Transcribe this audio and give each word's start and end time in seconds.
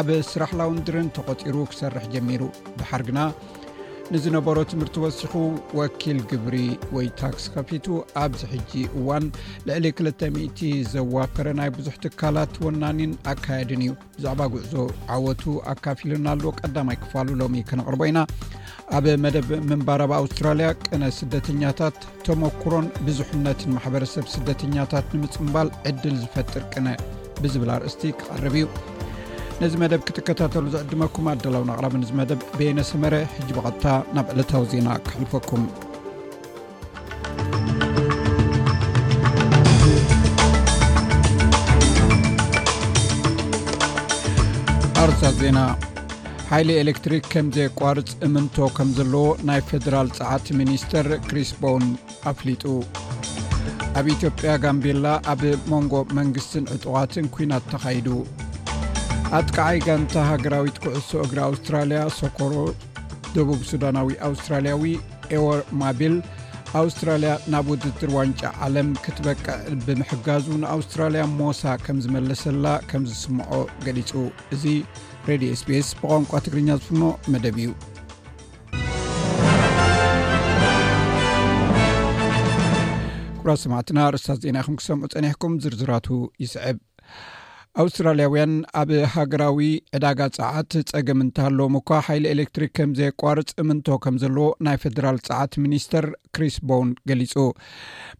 ኣብ 0.00 0.10
ስራሕላውን 0.32 0.78
ድርን 0.88 1.08
ተቐፂሩ 1.18 1.56
ክሰርሕ 1.72 2.06
ጀሚሩ 2.16 2.42
ድሓር 2.80 3.02
ግና 3.10 3.18
ንዝነበሮ 4.14 4.58
ትምህርቲ 4.70 4.96
ወሲኹ 5.04 5.32
ወኪል 5.78 6.18
ግብሪ 6.30 6.56
ወይ 6.96 7.06
ታክስ 7.20 7.44
ከፊቱ 7.54 7.86
ኣብዚ 8.22 8.42
ሕጂ 8.52 8.72
እዋን 8.98 9.24
ልዕሊ 9.68 9.86
2000 10.00 10.88
ዘዋፈረ 10.94 11.48
ናይ 11.60 11.70
ብዙሕ 11.78 11.94
ትካላት 12.04 12.54
ወናኒን 12.64 13.12
ኣካየድን 13.32 13.82
እዩ 13.84 13.90
ብዛዕባ 14.16 14.40
ጉዕዞ 14.54 14.74
ዓወቱ 15.16 15.42
ኣካፊ 15.74 16.00
ልና 16.12 16.26
ኣሎዎ 16.36 16.52
ቀዳማይ 16.62 16.98
ክፋሉ 17.04 17.28
ሎሚ 17.42 17.62
ክነቅርቦ 17.70 18.02
ኢና 18.10 18.20
ኣብ 18.98 19.06
መደብ 19.24 19.48
ምንባራብ 19.70 20.12
ኣውስትራልያ 20.20 20.68
ቅነ 20.86 21.02
ስደተኛታት 21.18 21.98
ተሞክሮን 22.28 22.88
ብዙሕነትን 23.08 23.74
ማሕበረሰብ 23.76 24.26
ስደተኛታት 24.36 25.06
ንምፅምባል 25.18 25.70
ዕድል 25.90 26.16
ዝፈጥር 26.24 26.64
ቅነ 26.74 26.86
ብዝብል 27.44 27.70
ኣርእስቲ 27.76 28.02
ክቐርብ 28.18 28.54
እዩ 28.60 28.66
ነዚ 29.60 29.72
መደብ 29.80 30.00
ክትከታተሉ 30.08 30.64
ዝዕድመኩም 30.74 31.26
ኣዳላውናቅራ 31.32 31.86
መደብ 32.20 32.40
ቤየነሰመረ 32.58 33.14
ሕጅብቐድታ 33.34 33.84
ናብ 34.16 34.26
ዕለታዊ 34.34 34.62
ዜና 34.72 34.88
ክሕልፈኩም 35.06 35.62
ኣርፃ 45.04 45.20
ዜና 45.40 45.60
ኃይሊ 46.50 46.70
ኤሌክትሪክ 46.82 47.24
ከምዘይ 47.32 47.68
ቋርፅ 47.80 48.10
እምንቶ 48.26 48.56
ከም 48.76 48.88
ዘለዎ 48.98 49.24
ናይ 49.48 49.60
ፌደራል 49.70 50.08
ፀዓት 50.18 50.46
ሚኒስተር 50.60 51.06
ክሪስ 51.28 51.50
ቦውን 51.62 51.86
ኣፍሊጡ 52.32 52.64
ኣብ 54.00 54.06
ኢትዮጵያ 54.16 54.50
ጋምቤላ 54.64 55.06
ኣብ 55.32 55.40
መንጎ 55.72 55.94
መንግስትን 56.18 56.64
ዕጡዋትን 56.76 57.26
ኩናት 57.34 57.64
ተካይዱ 57.72 58.06
ኣትቃዓይ 59.38 59.76
ጋንታ 59.84 60.14
ሃገራዊት 60.30 60.76
ኩዕሶ 60.84 61.10
እግሪ 61.26 61.38
ኣውስትራልያ 61.50 61.98
ሶኮሮ 62.16 62.54
ደቡብ 63.34 63.60
ሱዳናዊ 63.70 64.08
ኣውስትራልያዊ 64.28 64.82
ኤወርማቢል 65.36 66.16
ኣውስትራልያ 66.80 67.30
ናብ 67.52 67.66
ውድድር 67.72 68.10
ዋንጫ 68.16 68.42
ዓለም 68.66 68.88
ክትበቅዕ 69.06 69.56
ብምሕጋዙ 69.86 70.46
ንኣውስትራልያ 70.64 71.22
ሞሳ 71.38 71.62
ከም 71.84 71.98
ዝመለሰላ 72.06 72.66
ከም 72.90 73.04
ዝስምዖ 73.12 73.52
ገሊፁ 73.86 74.12
እዚ 74.56 74.64
ሬድዮ 75.30 75.52
ስፔስ 75.62 75.90
ብቋንቋ 76.02 76.30
ትግርኛ 76.48 76.68
ዝፍኖ 76.82 77.04
መደብ 77.34 77.58
እዩ 77.64 77.70
ጉራ 83.42 83.52
ሰማዕትና 83.66 84.00
ርእስታት 84.14 84.40
ዜና 84.46 84.58
ይኹም 84.62 84.76
ክሰምዑ 84.82 85.06
ፀኒሕኩም 85.16 85.54
ዝርዝራቱ 85.62 86.08
ይስዕብ 86.44 86.76
ኣውስትራልያውያን 87.80 88.52
ኣብ 88.80 88.90
ሃገራዊ 89.12 89.58
ዕዳጋ 89.96 90.20
ፀዓት 90.36 90.72
ፀገም 90.90 91.22
እንተሃለዎ 91.24 91.66
ምኳ 91.76 91.88
ሓይሊ 92.06 92.24
ኤሌክትሪክ 92.32 92.72
ከምዘ 92.78 93.00
ቋርፅ 93.22 93.50
ምንቶ 93.68 93.86
ከም 94.04 94.16
ዘለዎ 94.22 94.46
ናይ 94.66 94.76
ፌደራል 94.82 95.18
ፀዓት 95.28 95.52
ሚኒስተር 95.64 96.06
ክሪስ 96.34 96.56
ቦን 96.70 96.88
ገሊፁ 97.10 97.32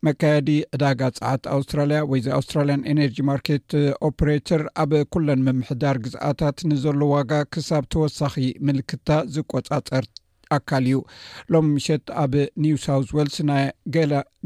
መካየዲ 0.08 0.48
ዕዳጋ 0.76 1.02
ፀዓት 1.18 1.44
ኣውስትራልያ 1.58 2.00
ወይ 2.12 2.22
ዚ 2.26 2.32
ኣውስትራልያን 2.38 2.86
ኤነርጂ 2.94 3.18
ማርኬት 3.30 3.70
ኦፖሬተር 4.10 4.64
ኣብ 4.86 4.94
ኩለን 5.14 5.42
ምምሕዳር 5.50 5.98
ግዝአታት 6.06 6.58
ንዘሎ 6.72 6.98
ዋጋ 7.14 7.32
ክሳብ 7.52 7.86
ተወሳኺ 7.94 8.34
ምልክትታ 8.68 9.10
ዝቆፃፀር 9.36 10.06
ኣካል 10.58 10.84
እዩ 10.92 10.98
ሎሚ 11.54 11.68
ምሸት 11.78 12.06
ኣብ 12.26 12.32
ኒው 12.64 12.78
ሳውስ 12.88 13.10
ወልስ 13.18 13.38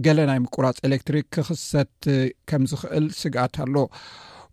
ገለናይ 0.06 0.40
ምቁራፅ 0.46 0.76
ኤሌክትሪክ 0.88 1.26
ክኽሰት 1.36 1.94
ከም 2.50 2.64
ዝክእል 2.72 3.06
ስግኣት 3.22 3.56
ኣሎ 3.64 3.74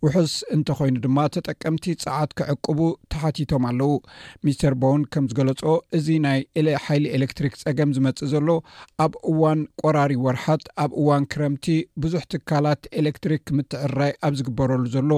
ውሑስ 0.05 0.31
እንተኮይኑ 0.53 0.95
ድማ 1.03 1.17
ተጠቀምቲ 1.33 1.85
ፀዓት 2.03 2.31
ክዕቅቡ 2.39 2.79
ተሓቲቶም 3.11 3.63
ኣለው 3.69 3.91
ሚስተር 4.45 4.73
ቦውን 4.81 5.03
ከም 5.13 5.25
ዝገለፆ 5.31 5.61
እዚ 5.97 6.07
ናይ 6.25 6.39
ሓይሊ 6.85 7.05
ኤሌክትሪክ 7.17 7.53
ፀገም 7.61 7.91
ዝመፅእ 7.95 8.25
ዘሎ 8.33 8.47
ኣብ 9.05 9.13
እዋን 9.31 9.59
ቆራሪ 9.81 10.13
ወርሓት 10.25 10.63
ኣብ 10.83 10.91
እዋን 11.01 11.25
ክረምቲ 11.33 11.67
ብዙሕ 12.05 12.23
ትካላት 12.33 12.81
ኤሌክትሪክ 13.01 13.45
ምትዕራይ 13.59 14.11
ኣብ 14.27 14.33
ዝግበረሉ 14.39 14.83
ዘሎ 14.95 15.09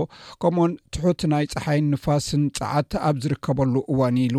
ከምኡኡን 0.44 0.74
ትሑት 0.98 1.24
ናይ 1.34 1.48
ፀሓይን 1.54 1.88
ንፋስን 1.94 2.44
ፀዓት 2.60 2.92
ኣብ 3.08 3.18
ዝርከበሉ 3.24 3.76
እዋን 3.94 4.20
ኢሉ 4.26 4.38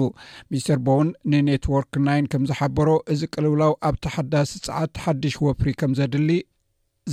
ሚስተር 0.53 0.79
ቦውን 0.89 1.11
ንኔትዎርክ 1.35 1.93
ና 2.07 2.15
ከም 2.35 2.45
ዝሓበሮ 2.53 2.89
እዚ 3.15 3.21
ቅልውላው 3.35 3.75
ኣብ 3.89 3.97
ተሓዳሲ 4.07 4.53
ፀዓት 4.69 4.93
ሓዱሽ 5.07 5.35
ወፍሪ 5.49 5.69
ከም 5.83 5.91
ዘድሊ 6.01 6.31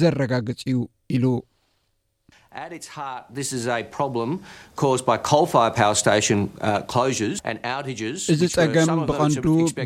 ዘረጋግፅ 0.02 0.62
ዩ 0.74 0.78
ኢሉ 1.16 1.26
እዚ 8.34 8.44
ፀገም 8.56 8.90
ብቐንዱ 9.10 9.38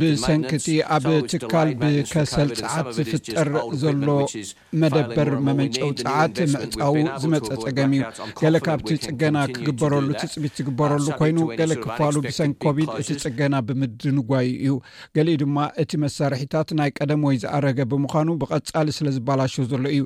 ብሰንኪእቲ 0.02 0.68
ኣብ 0.96 1.06
ትካል 1.32 1.70
ብከሰል 1.82 2.50
ፀዓት 2.74 2.90
ዝፍጠር 2.98 3.48
ዘሎ 3.82 4.04
መደበር 4.82 5.30
መመንጨው 5.48 5.90
ፀዓት 6.02 6.36
ምዕፃው 6.54 6.94
ዝመፀ 7.24 7.48
ፀገም 7.64 7.92
እዩ 7.98 8.02
ገለ 8.42 8.56
ካብቲ 8.68 8.90
ፅገና 9.06 9.38
ክግበረሉ 9.56 10.10
ትፅሚት 10.22 10.54
ዝግበረሉ 10.62 11.06
ኮይኑ 11.22 11.40
ገለ 11.62 11.72
ክፋሉ 11.86 12.16
ብሰንኪ 12.28 12.60
ኮብድ 12.66 12.90
እቲ 13.04 13.10
ፅገና 13.26 13.54
ብምድ 13.70 14.00
ንጓዩ 14.18 14.50
እዩ 14.66 14.76
ገሊእ 15.16 15.40
ድማ 15.44 15.58
እቲ 15.86 15.92
መሳርሒታት 16.06 16.70
ናይ 16.82 16.92
ቀደም 17.00 17.24
ወይ 17.30 17.40
ዝኣረገ 17.46 17.80
ብምኳኑ 17.94 18.28
ብቐፃሊ 18.44 18.88
ስለ 19.00 19.08
ዝበላሸ 19.20 19.56
ዘሎ 19.74 19.84
እዩ 19.96 20.04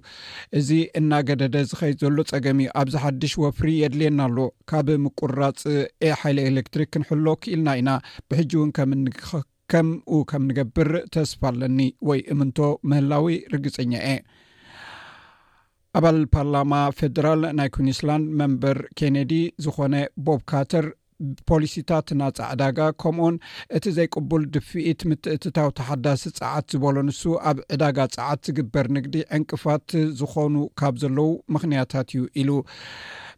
እዚ 0.61 0.69
እናገደደ 1.01 1.55
ዝከይድ 1.71 1.99
ዘሎ 2.05 2.17
ፀገ 2.31 2.45
እኣብዚ 2.59 2.95
ሓድሽ 3.03 3.33
ወፍሪ 3.43 3.67
የድልየና 3.81 4.19
ኣሎ 4.29 4.37
ካብ 4.69 4.87
ምቁራፅ 5.03 5.61
ኤ 6.05 6.11
ሓይለ 6.19 6.37
ኤሌክትሪክ 6.51 6.89
ክንሕሎ 6.93 7.25
ክኢልና 7.43 7.69
ኢና 7.79 7.89
ብሕጂ 8.29 8.51
እውን 8.59 8.71
ከምኡ 8.77 9.41
ከም 10.31 10.43
ንገብር 10.47 10.89
ተስፋ 11.13 11.41
ኣለኒ 11.51 11.79
ወይ 12.07 12.19
እምንቶ 12.33 12.57
ምህላዊ 12.91 13.35
ርግፀኛ 13.53 13.91
አ 14.13 14.15
ኣባል 15.99 16.17
ፓርላማ 16.33 16.73
ፌደራል 16.97 17.41
ናይ 17.59 17.69
ኩንስላንድ 17.75 18.27
መምበር 18.39 18.77
ኬነዲ 18.99 19.31
ዝኮነ 19.63 19.95
ቦብ 20.25 20.41
ካተር 20.51 20.85
ፖሊሲታት 21.49 22.07
ናፃ 22.19 22.37
ዕዳጋ 22.53 22.79
ከምኡን 23.01 23.35
እቲ 23.77 23.85
ዘይቅቡል 23.97 24.43
ድፍኢት 24.55 25.01
ምትእትታዊ 25.09 25.69
ተሓዳሲ 25.79 26.23
ፀዓት 26.39 26.67
ዝበሎ 26.73 26.95
ንሱ 27.09 27.21
ኣብ 27.49 27.57
ዕዳጋ 27.73 27.99
ፀዓት 28.15 28.41
ዝግበር 28.47 28.87
ንግዲ 28.97 29.15
ዕንቅፋት 29.37 29.87
ዝኮኑ 30.21 30.55
ካብ 30.81 30.95
ዘለው 31.03 31.29
ምክንያታት 31.57 32.09
እዩ 32.15 32.23
ኢሉ 32.43 32.49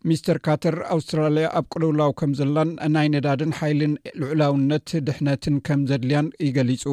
ምስተር 0.10 0.38
ካተር 0.46 0.76
ኣውስትራልያ 0.94 1.46
ኣብ 1.58 1.66
ቅልውላዊ 1.74 2.12
ከም 2.20 2.32
ዘላን 2.40 2.72
ናይ 2.96 3.08
ነዳድን 3.14 3.52
ሓይሊን 3.60 3.94
ልዑላውነት 4.22 4.88
ድሕነትን 5.08 5.56
ከም 5.68 5.82
ዘድልያን 5.92 6.28
ይገሊፁ 6.48 6.84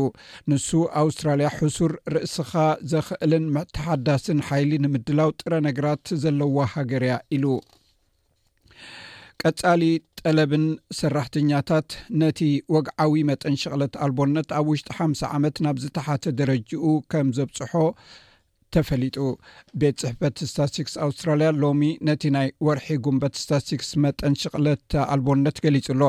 ንሱ 0.52 0.68
ኣውስትራልያ 1.02 1.48
ሕሱር 1.58 1.94
ርእስኻ 2.14 2.52
ዘክእልን 2.92 3.48
ተሓዳስን 3.76 4.44
ሓይሊ 4.50 4.72
ንምድላው 4.84 5.32
ጥረ 5.40 5.52
ነገራት 5.68 6.06
ዘለዋ 6.24 6.56
ሃገር 6.76 7.04
ያ 7.10 7.16
ኢሉ 7.38 7.44
ቀጻሊ 9.48 9.82
ጠለብን 10.20 10.64
ሰራሕተኛታት 11.00 11.90
ነቲ 12.22 12.40
ወግዓዊ 12.74 13.12
መጠን 13.30 13.54
ሽቕለት 13.62 13.94
ኣልቦነት 14.04 14.48
ኣብ 14.58 14.66
ውሽጢ 14.72 14.88
ሓም 14.96 15.12
ዓመት 15.36 15.56
ናብ 15.64 15.76
ዝተሓተ 15.84 16.24
ደረጅኡ 16.40 16.82
ከም 17.12 17.28
ዘብፅሖ 17.38 17.72
ተፈሊጡ 18.74 19.16
ቤት 19.82 19.96
ፅሕፈት 20.02 20.36
ስታሲክስ 20.50 20.92
ኣውስትራልያ 21.06 21.48
ሎሚ 21.62 21.82
ነቲ 22.08 22.22
ናይ 22.34 22.48
ወርሒ 22.66 22.86
ጉንበት 23.06 23.34
ስታሲክስ 23.42 23.88
መጠን 24.04 24.34
ሽቕለት 24.42 24.94
ኣልቦነት 25.14 25.56
ገሊጹ 25.66 25.86
ኣሎ 25.94 26.02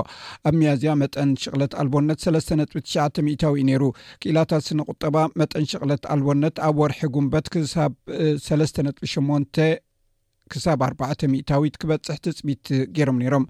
ኣብ 0.49 0.53
መያዝያ 0.59 0.93
መጠን 1.03 1.31
ሽቕለት 1.43 1.73
ኣልቦነት 1.83 2.21
ሰስ 2.25 2.49
ነጥ 2.61 2.69
ትሽ 2.75 2.95
ታዊዩ 3.43 3.63
ነይሩ 3.69 3.85
ክላታት 4.25 4.65
ስነቁጠባ 4.69 5.15
መጠን 5.43 5.67
ሽቕለት 5.73 6.05
ኣልቦነት 6.15 6.59
ኣብ 6.67 6.77
ወርሒ 6.83 7.01
ጉንበት 7.15 7.47
ክሳብ 7.55 7.95
ሰስተ 8.49 8.77
ነጥ 8.89 8.99
8ን 9.15 9.47
ክሳብ 10.53 10.79
ኣባዕ 10.87 11.19
ሚታዊት 11.33 11.75
ክበፅሕ 11.81 12.17
ትፅሚት 12.25 12.63
ገይሮም 12.97 13.17
ነይሮም 13.23 13.43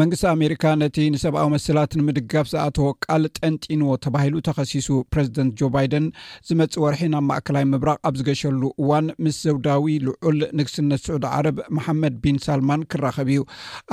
መንግስቲ 0.00 0.24
ኣሜሪካ 0.36 0.64
ነቲ 0.82 0.96
ንሰብኣዊ 1.14 1.46
መስላት 1.54 1.90
ንምድጋፍ 1.98 2.46
ዝኣተወ 2.52 2.86
ቃል 3.06 3.22
ጠንጢንዎ 3.38 3.90
ተባሂሉ 4.04 4.36
ተኸሲሱ 4.48 4.88
ፕረዚደንት 5.12 5.52
ጆ 5.58 5.68
ባይደን 5.74 6.06
ዝመፅ 6.48 6.72
ወርሒ 6.84 7.02
ናብ 7.14 7.24
ማእከላይ 7.30 7.64
ምብራቅ 7.72 7.96
ኣብ 8.08 8.14
ዝገሸሉ 8.20 8.62
እዋን 8.82 9.06
ምስ 9.24 9.38
ዘውዳዊ 9.48 9.86
ልዑል 10.06 10.40
ንግስነት 10.60 11.02
ስዑድ 11.06 11.26
ዓረብ 11.32 11.58
መሓመድ 11.78 12.16
ቢን 12.24 12.38
ሳልማን 12.46 12.86
ክራኸብ 12.94 13.30
እዩ 13.34 13.42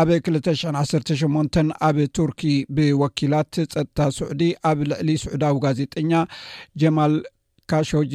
ኣብ 0.04 0.10
218 0.32 1.64
ኣብ 1.90 2.00
ቱርኪ 2.20 2.42
ብወኪላት 2.78 3.54
ፀጥታ 3.76 4.00
ስዑዲ 4.18 4.44
ኣብ 4.72 4.82
ልዕሊ 4.92 5.10
ስዑዳዊ 5.26 5.56
ጋዜጠኛ 5.68 6.12
ጀማል 6.82 7.16
ካሾጂ 7.72 8.14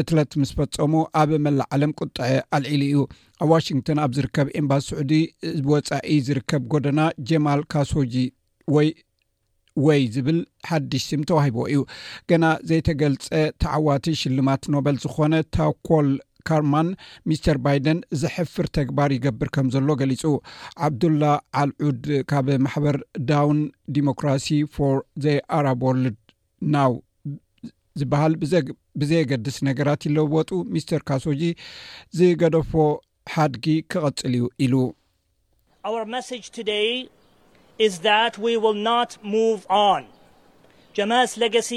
ቅትለት 0.00 0.32
ምስ 0.40 0.50
ፈፀሙ 0.58 0.92
ኣብ 1.20 1.30
መላ 1.44 1.60
ዓለም 1.74 1.92
ቁጥዐ 2.02 2.26
አልዒሊ 2.56 2.82
እዩ 2.90 2.98
ኣብ 3.44 3.48
ዋሽንግቶን 3.54 3.98
ኣብ 4.04 4.12
ዝርከብ 4.16 4.48
ኤምባስ 4.58 4.84
ስዑዲ 4.90 5.12
ብወፃኢ 5.68 6.16
ዝርከብ 6.26 6.62
ጎደና 6.74 7.00
ጀማል 7.30 7.62
ካሶጂ 7.72 8.14
ወይ 8.76 8.88
ወይ 9.86 10.00
ዝብል 10.14 10.38
ሓድሽ 10.68 11.04
ስም 11.10 11.22
ተዋሂቦ 11.30 11.56
እዩ 11.72 11.80
ገና 12.30 12.44
ዘይተገልፀ 12.68 13.24
ተዓዋቲ 13.62 14.04
ሽልማት 14.20 14.62
ኖበል 14.74 14.96
ዝኮነ 15.04 15.34
ታኮል 15.56 16.10
ካርማን 16.48 16.88
ሚስተር 17.30 17.56
ባይደን 17.64 17.98
ዝሕፍር 18.20 18.66
ተግባር 18.78 19.10
ይገብር 19.16 19.48
ከም 19.56 19.68
ዘሎ 19.74 19.88
ገሊጹ 20.00 20.22
ዓብዱላ 20.86 21.22
ዓልዑድ 21.62 22.04
ካብ 22.32 22.48
ማሕበር 22.66 22.98
ዳውን 23.30 23.60
ዲሞክራሲ 23.98 24.48
ፎር 24.76 24.98
ዘ 25.24 25.34
ኣራቦልድ 25.58 26.18
ናው 26.76 26.94
ዝበሃል 28.00 28.32
ብዘየገድስ 29.00 29.56
ነገራት 29.66 30.02
ይለወጡ 30.06 30.50
ሚስተር 30.74 31.02
ካሶጂ 31.08 31.42
ዝገደፎ 32.18 32.72
ሓድጊ 33.34 33.66
ክቐፅል 33.92 34.32
እዩ 34.38 34.48
ኢሉ 34.66 34.82
ኣ 39.82 39.84
ጀማስ 40.96 41.30
ሌጋሲ 41.42 41.70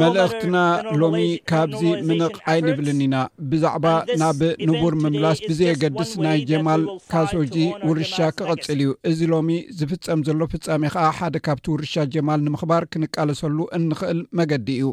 መልእኽትና 0.00 0.56
ሎሚ 1.00 1.16
ካብዚ 1.50 1.82
ምንቕ 2.08 2.34
ኣይንብልን 2.52 3.00
ኢና 3.06 3.16
ብዛዕባ 3.50 3.86
ናብ 4.22 4.40
ንቡር 4.70 4.94
ምምላስ 5.02 5.40
ብዘገድስ 5.50 6.12
ናይ 6.24 6.40
ጀማል 6.50 6.82
ካሶጂ 7.12 7.56
ውርሻ 7.88 8.14
ክቐፅል 8.38 8.80
እዩ 8.86 8.94
እዚ 9.10 9.20
ሎሚ 9.32 9.50
ዝፍፀም 9.80 10.22
ዘሎ 10.28 10.40
ፍፃሜ 10.54 10.82
ከዓ 10.94 11.06
ሓደ 11.18 11.36
ካብቲ 11.48 11.66
ውርሻ 11.74 11.94
ጀማል 12.14 12.40
ንምኽባር 12.46 12.84
ክንቃለሰሉ 12.92 13.58
እንክእል 13.78 14.20
መገዲ 14.40 14.68
እዩ 14.78 14.88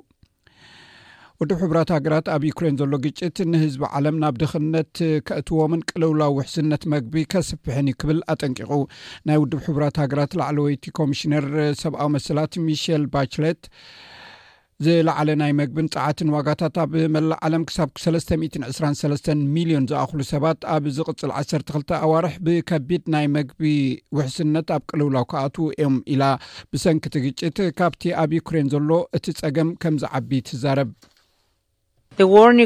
ውድብ 1.42 1.58
ሕቡራት 1.64 1.90
ሃገራት 1.94 2.26
ኣብ 2.34 2.42
ዩክሬን 2.48 2.76
ዘሎ 2.80 2.94
ግጭት 3.06 3.38
ንህዝቢ 3.52 3.82
ዓለም 3.98 4.16
ናብ 4.24 4.36
ድኽነት 4.42 4.94
ከእትዎምን 5.28 5.82
ቅልውላዊ 5.90 6.32
ውሕስነት 6.38 6.84
መግቢ 6.94 7.16
ከስፍሕን 7.34 7.88
እዩ 7.92 7.96
ክብል 8.02 8.20
ኣጠንቂቁ 8.34 8.72
ናይ 9.30 9.40
ውድብ 9.44 9.62
ሕቡራት 9.68 9.98
ሃገራት 10.04 10.34
ላዕለ 10.42 10.60
ወይቲ 10.68 10.86
ኮሚሽነር 11.00 11.48
ሰብኣዊ 11.84 12.10
መስላት 12.16 12.54
ሚሸል 12.68 13.04
ባችለት 13.16 13.62
ዝለዓለ 14.86 15.30
ናይ 15.42 15.52
መግብን 15.60 15.88
ጠዓትን 15.96 16.30
ዋጋታት 16.36 16.76
ኣብ 16.84 16.92
መላእ 17.16 17.38
ዓለም 17.48 17.64
ክሳብ 17.70 17.90
323 18.04 19.30
ሚሊዮን 19.56 19.88
ዝኣኽሉ 19.90 20.20
ሰባት 20.32 20.60
ኣብ 20.76 20.86
ዝቕፅል 20.98 21.32
12 21.42 21.94
ኣዋርሕ 22.06 22.34
ብከቢድ 22.46 23.04
ናይ 23.16 23.26
መግቢ 23.38 23.62
ውሕስነት 24.18 24.68
ኣብ 24.78 24.84
ቅልውላው 24.92 25.26
ከኣትኡ 25.34 25.68
ዮም 25.84 25.96
ኢላ 26.16 26.24
ብሰንኪ 26.74 27.04
ቲ 27.16 27.24
ግጭት 27.28 27.60
ካብቲ 27.80 28.04
ኣብ 28.24 28.32
ዩክሬን 28.40 28.70
ዘሎ 28.76 28.90
እቲ 29.20 29.26
ፀገም 29.42 29.72
ከምዚዓቢ 29.84 30.32
ትዛረብ 30.50 30.90
እቲ 32.14 32.64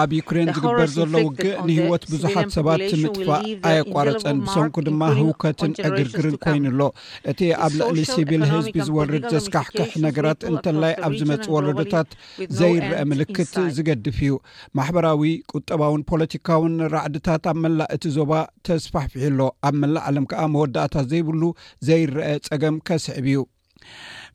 ኣብ 0.00 0.10
ዩክሬን 0.16 0.48
ዝግበር 0.56 0.88
ዘሎ 0.96 1.14
ውግእ 1.26 1.54
ንህወት 1.68 2.04
ብዙሓት 2.10 2.48
ሰባት 2.56 2.82
ምጥባእ 3.00 3.42
ኣየቋረፀን 3.70 4.38
ብሰንኩ 4.44 4.76
ድማ 4.88 5.00
ህውከትን 5.20 5.72
ዕግርግርን 5.88 6.36
ኮይኑሎ 6.44 6.80
እቲ 7.30 7.40
ኣብ 7.66 7.72
ልዕሊ 7.80 7.98
ሲቪል 8.12 8.42
ህዝቢ 8.50 8.76
ዝወርድ 8.88 9.24
ዘስካሕክሕ 9.34 9.90
ነገራት 10.06 10.40
እንተላይ 10.50 10.94
ኣብ 11.06 11.14
ዝመፅ 11.22 11.44
ወለዶታት 11.54 12.08
ዘይረአ 12.60 13.02
ምልክት 13.12 13.52
ዝገድፍ 13.78 14.20
እዩ 14.26 14.36
ማሕበራዊ 14.80 15.24
ቁጠባውን 15.54 16.04
ፖለቲካውን 16.12 16.76
ራዕድታት 16.96 17.44
ኣብ 17.52 17.58
መላእ 17.64 17.90
እቲ 17.98 18.04
ዞባ 18.18 18.30
ተስፋሕፍሕሎ 18.68 19.40
ኣብ 19.70 19.74
መላእ 19.82 20.04
ዓለም 20.10 20.26
ከዓ 20.32 20.44
መወዳእታት 20.54 21.08
ዘይብሉ 21.14 21.42
ዘይረአ 21.88 22.30
ፀገም 22.50 22.78
ከስዕብ 22.90 23.26
እዩ 23.34 23.40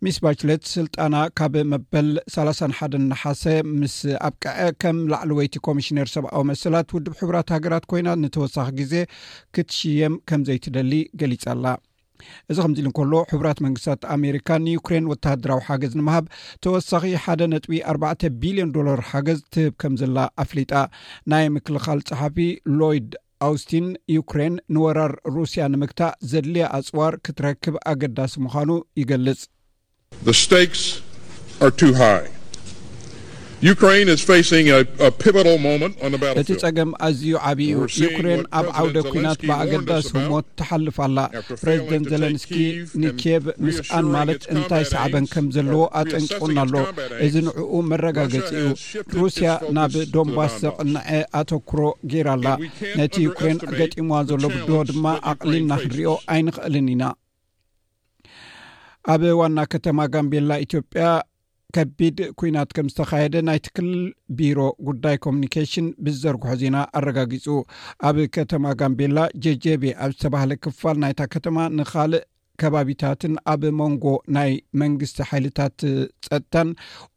ሚስ 0.04 0.18
ባችለት 0.24 0.64
ስልጣና 0.74 1.16
ካብ 1.40 1.54
መበል 1.72 2.08
3 2.36 2.78
ሓደን 2.80 3.04
ናሓሰ 3.12 3.44
ምስ 3.80 3.96
ኣብ 4.28 4.34
ቀዐ 4.44 4.58
ከም 4.82 4.98
ላዕሊ 5.12 5.32
ወይቲ 5.40 5.56
ኮሚሽነር 5.68 6.08
ሰብኣዊ 6.14 6.44
መስላት 6.52 6.90
ውድብ 6.96 7.14
ሕራት 7.20 7.50
ሃገራት 7.56 7.86
ኮይና 7.92 8.10
ንተወሳኺ 8.24 8.68
ግዜ 8.80 8.94
ክትሽየም 9.56 10.16
ከምዘይትደሊ 10.32 10.94
ገሊጻኣላ 11.22 11.66
እዚ 12.52 12.58
ከምዚ 12.66 12.78
ኢል 12.82 12.88
እንከሎ 12.90 13.14
ሕብራት 13.32 13.58
መንግስታት 13.66 14.04
ኣሜሪካ 14.16 14.48
ንዩክሬን 14.66 15.10
ወተሃደራዊ 15.12 15.62
ሓገዝ 15.70 15.94
ንምሃብ 16.00 16.26
ተወሳኺ 16.66 17.04
ሓደ 17.24 17.42
ነጥቢ 17.54 17.74
4 17.94 18.28
ቢልዮን 18.44 18.72
ዶለር 18.78 19.02
ሓገዝ 19.10 19.40
ትህብ 19.56 19.74
ከም 19.84 19.96
ዘላ 20.02 20.18
ኣፍሊጣ 20.44 20.74
ናይ 21.34 21.48
ምክልኻል 21.56 22.02
ፀሓፊ 22.10 22.38
ሎይድ 22.82 23.10
ኣውስትን 23.50 23.88
ዩክሬን 24.18 24.54
ንወራር 24.76 25.14
ሩስያ 25.38 25.64
ንምክታእ 25.74 26.16
ዘድልየ 26.32 26.70
ኣፅዋር 26.80 27.14
ክትረክብ 27.28 27.76
ኣገዳሲ 27.92 28.36
ምዃኑ 28.46 28.70
ይገልጽ 29.02 29.42
እቲ 36.42 36.50
ጸገም 36.62 36.90
ኣዝዩ 37.08 37.30
ዓብኡ 37.50 37.78
ዩክሬን 38.04 38.42
ኣብ 38.60 38.68
ዓውደ 38.80 38.98
ኲናት 39.14 39.40
ብኣገዳሲ 39.50 40.10
ህሞት 40.24 40.48
ተሓልፍ 40.60 40.98
ላ 41.16 41.20
ፕሬዚደንት 41.64 42.08
ዘለንስኪ 42.12 42.52
ንኬየብ 43.04 43.46
ምስኣን 43.66 44.10
ማለት 44.18 44.44
እንታይ 44.56 44.84
ሰዕበን 44.92 45.26
ከም 45.34 45.46
ዘለዎ 45.58 45.82
ኣጠንቅቑን 46.02 46.60
ኣሎ 46.66 46.74
እዚ 47.28 47.34
ንዕኡ 47.48 47.74
መረጋገፂ 47.92 48.52
እኡ 48.62 48.72
ሩስያ 49.22 49.50
ናብ 49.78 49.96
ዶንባስ 50.16 50.56
ዘቕንዐ 50.66 51.04
ኣተክሮ 51.42 51.80
ገይራ 52.14 52.30
ኣላ 52.38 52.48
ነቲ 53.02 53.16
ዩክሬን 53.28 53.60
ገጢምዋ 53.80 54.20
ዘሎ 54.32 54.44
ብድዎ 54.56 54.82
ድማ 54.92 55.06
ኣቕሊልና 55.34 55.72
ኽርዮ 55.86 56.10
ኣይንኽእልን 56.36 56.90
ኢና 56.96 57.04
ኣብ 59.14 59.24
ዋና 59.40 59.60
ከተማ 59.72 59.98
ጋንቤላ 60.14 60.52
ኢትዮጵያ 60.66 61.08
ከቢድ 61.76 62.18
ኩናት 62.40 62.70
ከም 62.76 62.88
ዝተካየደ 62.92 63.38
ናይ 63.48 63.60
ትክልል 63.66 64.02
ቢሮ 64.38 64.60
ጉዳይ 64.88 65.16
ኮሚኒኬሽን 65.26 65.88
ብዝዘርግሖ 66.06 66.52
ዜና 66.62 66.78
ኣረጋጊፁ 67.00 67.46
ኣብ 68.10 68.18
ከተማ 68.38 68.66
ጋምቤላ 68.80 69.18
ጀጀቤ 69.46 69.84
ኣብ 70.06 70.12
ዝተባህለ 70.16 70.52
ክፋል 70.64 70.98
ናይታ 71.04 71.22
ከተማ 71.34 71.58
ንካልእ 71.80 72.24
ከባቢታትን 72.64 73.34
ኣብ 73.54 73.64
መንጎ 73.82 74.06
ናይ 74.38 74.52
መንግስቲ 74.84 75.20
ሓይልታት 75.32 75.78
ፀጥታን 76.28 76.70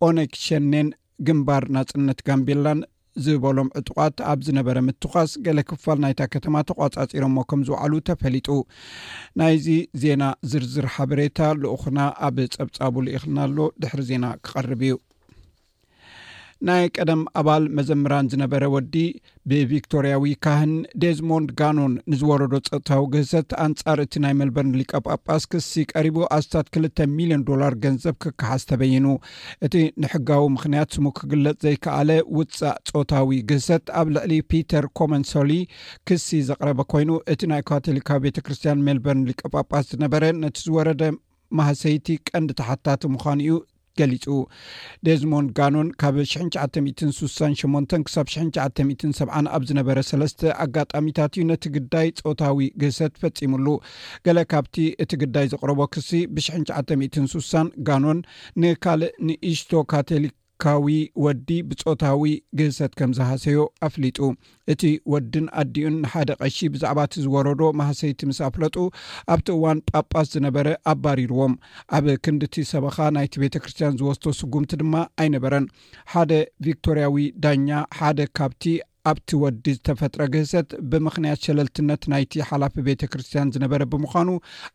ኦኔክሸኔን 0.09 0.89
ግንባር 1.29 1.65
ናፅነት 1.77 2.19
ጋምቤላን 2.29 2.81
ዝበሎም 3.25 3.69
ዕጡቋት 3.79 4.19
ኣብ 4.31 4.41
ዝነበረ 4.47 4.79
ምትኳስ 4.89 5.31
ገለ 5.47 5.59
ክፋል 5.71 5.99
ናይታ 6.05 6.21
ከተማ 6.35 6.55
ተቋጻፂሮሞ 6.71 7.37
ከምዝባዕሉ 7.51 7.93
ተፈሊጡ 8.11 8.49
ናይዚ 9.41 9.67
ዜና 10.05 10.23
ዝርዝር 10.53 10.89
ሓበሬታ 10.97 11.41
ልኡኹና 11.65 11.99
ኣብ 12.29 12.39
ፀብፃቡሉ 12.59 13.07
ኢኽልና 13.17 13.41
ኣሎ 13.49 13.59
ድሕሪ 13.83 14.01
ዜና 14.11 14.25
ክቐርብ 14.47 14.81
እዩ 14.89 14.95
ናይ 16.67 16.85
ቀደም 16.97 17.21
ኣባል 17.41 17.65
መዘምራን 17.79 18.29
ዝነበረ 18.31 18.65
ወዲ 18.75 18.95
ብቪክቶርያዊ 19.51 20.33
ካህን 20.45 20.73
ዴዝሞንድ 21.03 21.51
ጋኖን 21.61 21.93
ንዝወረዶ 22.13 22.55
ፀታዊ 22.69 23.03
ግህሰት 23.13 23.51
ኣንጻር 23.65 23.99
እቲ 24.05 24.15
ናይ 24.25 24.35
ሜልበርን 24.41 24.73
ሊቀ 24.81 24.93
ጳጳስ 25.15 25.45
ክሲ 25.53 25.71
ቀሪቡ 25.93 26.17
ኣስታት 26.37 26.69
ክልተ 26.77 27.07
ሚልዮን 27.19 27.45
ዶላር 27.51 27.75
ገንዘብ 27.85 28.17
ክከሓዝ 28.25 28.65
ተበይኑ 28.71 29.07
እቲ 29.69 29.75
ንሕጋዊ 30.05 30.45
ምክንያት 30.57 30.97
ስሙ 30.99 31.07
ክግለፅ 31.21 31.57
ዘይከኣለ 31.67 32.11
ውፃእ 32.41 32.77
ፆታዊ 32.91 33.39
ግህሰት 33.53 33.87
ኣብ 34.03 34.11
ልዕሊ 34.19 34.35
ፒተር 34.55 34.87
ኮመንሶሊ 35.01 35.53
ክሲ 36.11 36.29
ዘቕረበ 36.51 36.81
ኮይኑ 36.95 37.11
እቲ 37.35 37.41
ናይ 37.55 37.63
ካቶሊካዊ 37.71 38.21
ቤተ 38.29 38.39
ክርስትያን 38.47 38.85
ሜልበርን 38.89 39.25
ሊቀ 39.33 39.41
ጳጳስ 39.55 39.87
ዝነበረ 39.95 40.25
ነቲ 40.43 40.57
ዝወረደ 40.69 41.03
ማህሰይቲ 41.59 42.07
ቀንዲ 42.29 42.51
ተሓታቲ 42.63 43.03
ምኳኑ 43.17 43.39
እዩ 43.49 43.55
ገሊፁ 43.99 44.27
ደዝሞን 45.07 45.47
ጋኖን 45.59 45.89
ካብ 46.03 46.17
96 46.33 47.69
8 47.77 48.01
ክሳብ 48.07 48.27
97 48.37 49.53
ኣብ 49.57 49.63
ዝነበረ 49.71 49.99
ሰስተ 50.11 50.41
ኣጋጣሚታት 50.65 51.33
እዩ 51.39 51.45
ነቲ 51.53 51.65
ግዳይ 51.77 52.09
ፆታዊ 52.25 52.69
ግሰት 52.83 53.15
ፈፂሙሉ 53.23 53.67
ገሌ 54.29 54.41
ካብቲ 54.53 54.77
እቲ 55.05 55.13
ግዳይ 55.23 55.47
ዘቕርቦ 55.55 55.81
ክሲ 55.97 56.11
ብ96 56.35 57.65
ጋኖን 57.89 58.21
ንካልእ 58.65 59.15
ንኢስቶ 59.29 59.71
ካቶሊክ 59.93 60.35
ካዊ 60.63 60.87
ወዲ 61.25 61.49
ብፆታዊ 61.71 62.23
ግሰት 62.59 62.93
ከም 62.99 63.11
ዝሓሰዮ 63.19 63.59
ኣፍሊጡ 63.87 64.19
እቲ 64.73 64.83
ወዲን 65.13 65.47
ኣዲኡን 65.63 65.97
ንሓደ 66.05 66.31
ቀሺ 66.41 66.57
ብዛዕባ 66.75 66.99
እቲ 67.09 67.15
ዝወረዶ 67.27 67.61
ማህሰይቲ 67.81 68.21
ምስ 68.31 68.39
ኣፍለጡ 68.49 68.77
ኣብቲ 69.35 69.49
እዋን 69.57 69.79
ጳጳስ 69.91 70.27
ዝነበረ 70.35 70.67
ኣባሪርዎም 70.93 71.55
ኣብ 71.99 72.07
ክንዲቲ 72.25 72.55
ሰበካ 72.73 72.97
ናይቲ 73.17 73.35
ቤተ 73.45 73.55
ክርስትያን 73.65 73.99
ዝወስቶ 74.01 74.25
ስጉምቲ 74.41 74.73
ድማ 74.83 74.95
ኣይነበረን 75.23 75.67
ሓደ 76.15 76.33
ቪክቶርያዊ 76.67 77.27
ዳኛ 77.47 77.69
ሓደ 78.01 78.19
ካብቲ 78.39 78.65
ኣብቲ 79.11 79.29
ወዲ 79.43 79.65
ዝተፈጥረ 79.77 80.23
ግህሰት 80.35 80.71
ብምኽንያት 80.91 81.43
ሰለልትነት 81.47 82.03
ናይቲ 82.13 82.33
ሓላፊ 82.49 82.75
ቤተ 82.89 83.03
ክርስትያን 83.13 83.53
ዝነበረ 83.55 83.83
ብምዃኑ 83.93 84.29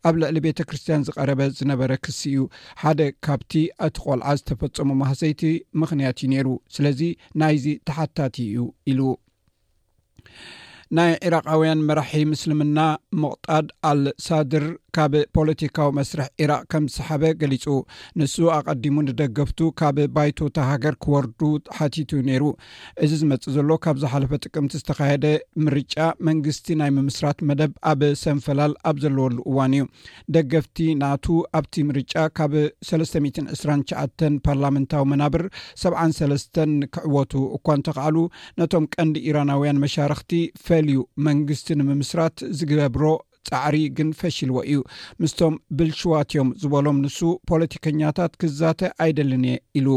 ኣብ 0.08 0.14
ልዕሊ 0.22 0.36
ቤተ 0.46 0.58
ክርስትያን 0.68 1.04
ዝቐረበ 1.08 1.40
ዝነበረ 1.58 1.90
ክሲ 2.06 2.20
እዩ 2.32 2.44
ሓደ 2.82 3.00
ካብቲ 3.26 3.52
እቲ 3.88 3.96
ቆልዓ 4.06 4.28
ዝተፈፀሙ 4.40 4.90
ማህሰይቲ 5.02 5.42
ምኽንያት 5.82 6.18
እዩ 6.24 6.30
ነይሩ 6.34 6.48
ስለዚ 6.76 7.00
ናይዚ 7.42 7.66
ተሓታት 7.90 8.34
እዩ 8.46 8.64
ኢሉ 8.92 9.00
ናይ 10.96 11.12
ኢራቃውያን 11.28 11.80
መራሒ 11.88 12.20
ምስልምና 12.32 12.78
ምቅጣድ 13.20 13.68
ኣልሳድር 13.90 14.64
ካብ 14.96 15.14
ፖለቲካዊ 15.36 15.88
መስርሕ 15.96 16.26
ኢራቅ 16.44 16.58
ከም 16.72 16.84
ዝሰሓበ 16.90 17.22
ገሊፁ 17.40 17.64
ንሱ 18.18 18.34
ኣቐዲሙ 18.56 18.94
ንደገፍቱ 19.06 19.60
ካብ 19.80 19.96
ባይቶ 20.16 20.38
ተሃገር 20.58 20.94
ክወርዱ 21.04 21.40
ሓቲቱ 21.78 22.10
ነይሩ 22.28 22.42
እዚ 23.06 23.10
ዝመፅ 23.22 23.46
ዘሎ 23.56 23.70
ካብ 23.86 23.96
ዝሓለፈ 24.02 24.32
ጥቅምቲ 24.44 24.72
ዝተካየደ 24.82 25.26
ምርጫ 25.68 25.96
መንግስቲ 26.28 26.68
ናይ 26.82 26.92
ምምስራት 26.98 27.40
መደብ 27.48 27.72
ኣብ 27.92 28.02
ሰንፈላል 28.22 28.74
ኣብ 28.90 28.98
ዘለወሉ 29.06 29.36
እዋን 29.52 29.74
እዩ 29.78 29.86
ደገፍቲ 30.36 30.78
ናቱ 31.02 31.26
ኣብቲ 31.60 31.74
ምርጫ 31.90 32.14
ካብ 32.40 32.54
ሰ2ሸዓ 32.90 34.04
ፓርላምንታዊ 34.48 35.02
መናብር 35.14 35.44
7 35.84 36.16
ሰስ 36.20 36.46
ክዕወቱ 36.94 37.34
እኳ 37.58 37.66
ተካኣሉ 37.90 38.16
ነቶም 38.62 38.86
ቀንዲ 38.96 39.18
ኢራናውያን 39.32 39.82
መሻርክቲ 39.86 40.30
ዩ 40.92 40.98
መንግስቲ 41.28 41.68
ንምምስራት 41.80 42.36
ዝግበብሮ 42.58 43.04
ፃዕሪ 43.48 43.76
ግን 43.96 44.08
ፈሽልዎ 44.20 44.58
እዩ 44.72 44.78
ምስቶም 45.22 45.54
ብልሽዋት 45.78 46.28
እዮም 46.34 46.50
ዝበሎም 46.62 46.98
ንሱ 47.04 47.18
ፖለቲከኛታት 47.50 48.32
ክዛተ 48.42 48.80
ኣይደልንየ 49.04 49.56
ኢሉ 49.80 49.88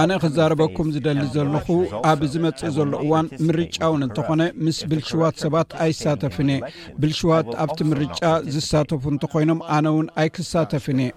ኣነ 0.00 0.12
ክዛረበኩም 0.22 0.88
ዝደሊ 0.94 1.20
ዘለኹ 1.34 1.66
ኣብ 2.12 2.20
ዝመፅእ 2.32 2.72
ዘሎ 2.76 2.92
እዋን 3.06 3.26
ምርጫ 3.48 3.76
እውን 3.90 4.02
እንተኾነ 4.06 4.42
ምስ 4.66 4.78
ብልሽዋት 4.92 5.36
ሰባት 5.44 5.70
ኣይሳተፍን 5.86 6.50
እየ 6.56 6.64
ብልሽዋት 7.02 7.50
ኣብቲ 7.64 7.80
ምርጫ 7.90 8.22
ዝሳተፉ 8.56 9.02
እንተኮይኖም 9.14 9.60
ኣነ 9.78 9.86
ውን 9.96 10.08
ኣይክሳተፍን 10.22 11.00
እየ 11.06 11.12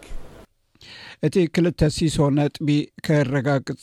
እቲ 1.27 1.35
2ልተ 1.57 1.87
ሲሶ 1.95 2.17
ነጥቢ 2.35 2.67
ክረጋግፅ 3.05 3.81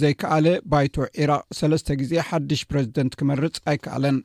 ዘይከኣለ 0.00 0.46
ባይቶ 0.72 0.94
ኢራቅ 1.22 1.42
ሰለስተ 1.58 1.88
ግዜ 2.00 2.12
ሓዱሽ 2.28 2.60
ፕረዚደንት 2.70 3.14
ክመርፅ 3.20 3.56
ኣይከኣለን 3.70 4.18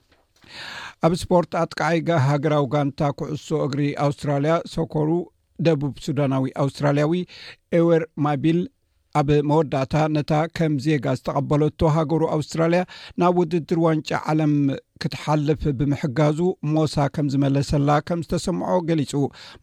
ኣብ 1.07 1.13
ስፖርት 1.21 1.51
ኣትቃዓይጋ 1.61 2.09
ሃገራዊ 2.27 2.65
ጋንታ 2.73 3.01
ኩዕሶ 3.19 3.47
እግሪ 3.67 3.81
ኣውስትራልያ 4.05 4.53
ሶኮሩ 4.75 5.09
ደቡብ 5.67 5.95
ሱዳናዊ 6.05 6.47
ኣውስትራልያዊ 6.65 7.15
ኤወር 7.79 8.03
ማቢል 8.25 8.59
ኣብ 9.19 9.29
መወዳእታ 9.49 9.93
ነታ 10.15 10.33
ከም 10.57 10.73
ዜጋ 10.83 11.05
ዝተቐበለቶ 11.19 11.79
ሃገሩ 11.95 12.21
ኣውስትራልያ 12.35 12.81
ናብ 13.21 13.35
ውድድር 13.41 13.79
ዋንጫ 13.85 14.09
ዓለም 14.31 14.53
ክትሓልፍ 15.01 15.61
ብምሕጋዙ 15.79 16.39
ሞሳ 16.73 16.95
ከም 17.15 17.27
ዝመለሰላ 17.33 17.89
ከም 18.07 18.19
ዝተሰምዖ 18.25 18.71
ገሊፁ 18.89 19.13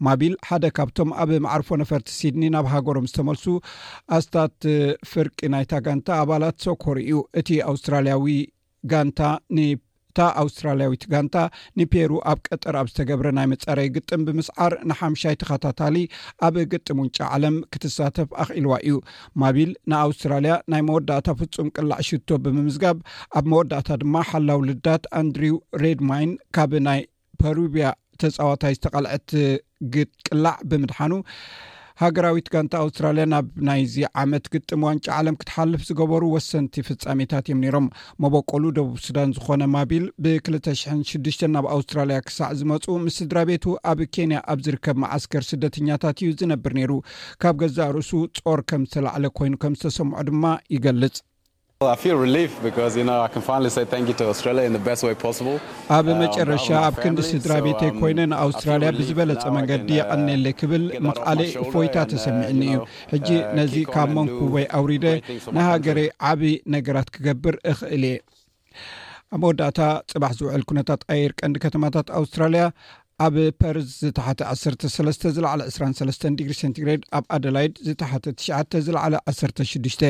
ማ 0.04 0.16
ቢል 0.20 0.34
ሓደ 0.48 0.64
ካብቶም 0.78 1.10
ኣብ 1.24 1.32
ማዕርፎ 1.46 1.68
ነፈርቲ 1.82 2.08
ሲድኒ 2.18 2.44
ናብ 2.56 2.68
ሃገሮም 2.74 3.08
ዝተመልሱ 3.12 3.44
ኣስታት 4.18 4.56
ፍርቂ 5.12 5.38
ናይታ 5.56 5.72
ጋንታ 5.88 6.08
ኣባላት 6.24 6.56
ሰኮር 6.68 6.98
እዩ 7.06 7.18
እቲ 7.40 7.48
ኣውስትራልያዊ 7.72 8.28
ጋንታ 8.92 9.20
ን 9.56 9.60
ኣውስትራልያዊት 10.42 11.02
ጋንታ 11.12 11.36
ንፔሩ 11.80 12.10
ኣብ 12.30 12.38
ቀጠር 12.50 12.74
ኣብ 12.80 12.86
ዝተገብረ 12.92 13.28
ናይ 13.38 13.46
መፀረይ 13.52 13.88
ግጥም 13.96 14.22
ብምስዓር 14.28 14.72
ንሓምሻይ 14.90 15.36
ተኸታታሊ 15.42 15.96
ኣብ 16.48 16.56
ግጥም 16.72 17.00
ውንጫ 17.02 17.18
ዓለም 17.36 17.56
ክትሳተፍ 17.74 18.28
ኣኽኢልዋ 18.44 18.72
እዩ 18.86 18.96
ማ 19.42 19.52
ቢል 19.58 19.72
ንኣውስትራልያ 19.92 20.54
ናይ 20.74 20.82
መወዳእታ 20.88 21.28
ፍጹም 21.42 21.70
ቅላዕ 21.78 22.00
ሽቶ 22.10 22.28
ብምምዝጋብ 22.46 22.98
ኣብ 23.40 23.46
መወዳእታ 23.54 23.90
ድማ 24.02 24.14
ሓላዊ 24.32 24.60
ልዳት 24.70 25.04
ኣንድሪው 25.20 25.56
ሬድማይን 25.84 26.32
ካብ 26.58 26.74
ናይ 26.88 27.02
ፓሩብያ 27.42 27.88
ተፃዋታይ 28.22 28.72
ዝተቐልዐት 28.76 29.28
ቅላዕ 30.30 30.56
ብምድሓኑ 30.70 31.12
ሃገራዊት 32.02 32.48
ጋንታ 32.54 32.72
ኣውስትራልያ 32.84 33.24
ናብ 33.32 33.46
ናይዚ 33.68 33.94
ዓመት 34.22 34.44
ግጥም 34.54 34.82
ዋንጫ 34.88 35.06
ዓለም 35.20 35.38
ክትሓልፍ 35.40 35.80
ዝገበሩ 35.88 36.22
ወሰንቲ 36.34 36.74
ፍጻሜታት 36.88 37.44
እዮም 37.48 37.62
ነሮም 37.64 37.86
መበቀሉ 38.22 38.62
ደቡብ 38.76 38.96
ሱዳን 39.06 39.32
ዝኮነ 39.36 39.62
ማቢል 39.74 40.04
ብ206ዱሽ 40.24 41.38
ናብ 41.54 41.66
ኣውስትራልያ 41.76 42.18
ክሳዕ 42.28 42.50
ዝመፁ 42.60 42.86
ምስ 43.06 43.16
ስድራ 43.22 43.38
ቤቱ 43.50 43.64
ኣብ 43.92 44.00
ኬንያ 44.16 44.40
ኣብ 44.54 44.60
ዝርከብ 44.66 44.98
ማዓስከር 45.04 45.44
ስደተኛታት 45.50 46.18
እዩ 46.26 46.32
ዝነብር 46.42 46.74
ነይሩ 46.78 46.94
ካብ 47.44 47.56
ገዛ 47.62 47.78
ርእሱ 47.96 48.12
ጾር 48.40 48.62
ከም 48.72 48.84
ዝተላዕለ 48.90 49.24
ኮይኑ 49.40 49.54
ከም 49.64 49.74
ዝተሰምዖ 49.80 50.20
ድማ 50.30 50.44
ይገልጽ 50.76 51.18
ኣብ 51.86 52.76
um, 52.76 53.04
መጨረሻ 56.22 56.64
ኣብ 56.86 56.94
ክንዲ 57.02 57.18
ስድራ 57.28 57.52
ቤተ 57.66 57.82
ኮይነ 57.98 58.18
ንኣውስትራልያ 58.30 58.88
ብዝበለፀ 58.96 59.44
መንገዲ 59.56 59.88
የቀነለ 59.98 60.46
ክብል 60.60 60.84
መቃሊ 61.06 61.38
ፎይታ 61.72 61.96
uh, 62.04 62.08
ተሰሚዕኒ 62.12 62.62
እዩ 62.70 62.78
ሕጂ 63.12 63.28
uh, 63.42 63.52
ነዚ 63.58 63.74
ካብ 63.94 64.08
መንኩወይ 64.18 64.66
ኣውሪደ 64.78 65.06
ንሃገሪ 65.56 66.00
ዓብዪ 66.30 66.52
ነገራት 66.76 67.08
ክገብር 67.16 67.56
ይክእል 67.70 68.04
እየ 68.10 68.16
ኣብ 69.34 69.40
መወዳእታ 69.44 69.78
ፅባሕ 70.14 70.32
ዝውዕል 70.40 70.64
ኩነታት 70.70 71.00
ኣየር 71.14 71.34
ቀንዲ 71.42 71.56
ከተማታት 71.66 72.10
ኣውስትራልያ 72.20 72.64
ኣብ 73.26 73.36
ፐርዝ 73.60 73.86
ዝተሓተ 74.02 74.40
1ሰተ 74.48 74.82
ሰለስተ 74.96 75.22
ዝለዕለ 75.36 75.60
2ስራ 75.68 75.84
ሰለስተን 76.00 76.34
ዲግሪ 76.40 76.52
ሰንቲግሬድ 76.60 77.00
ኣብ 77.16 77.24
ኣደላይድ 77.36 77.72
ዝተሓተ 77.86 78.24
ትሽተ 78.40 78.72
ዝለዓለ 78.86 79.14
1ሰ 79.32 79.40
ሽዱሽተ 79.70 80.02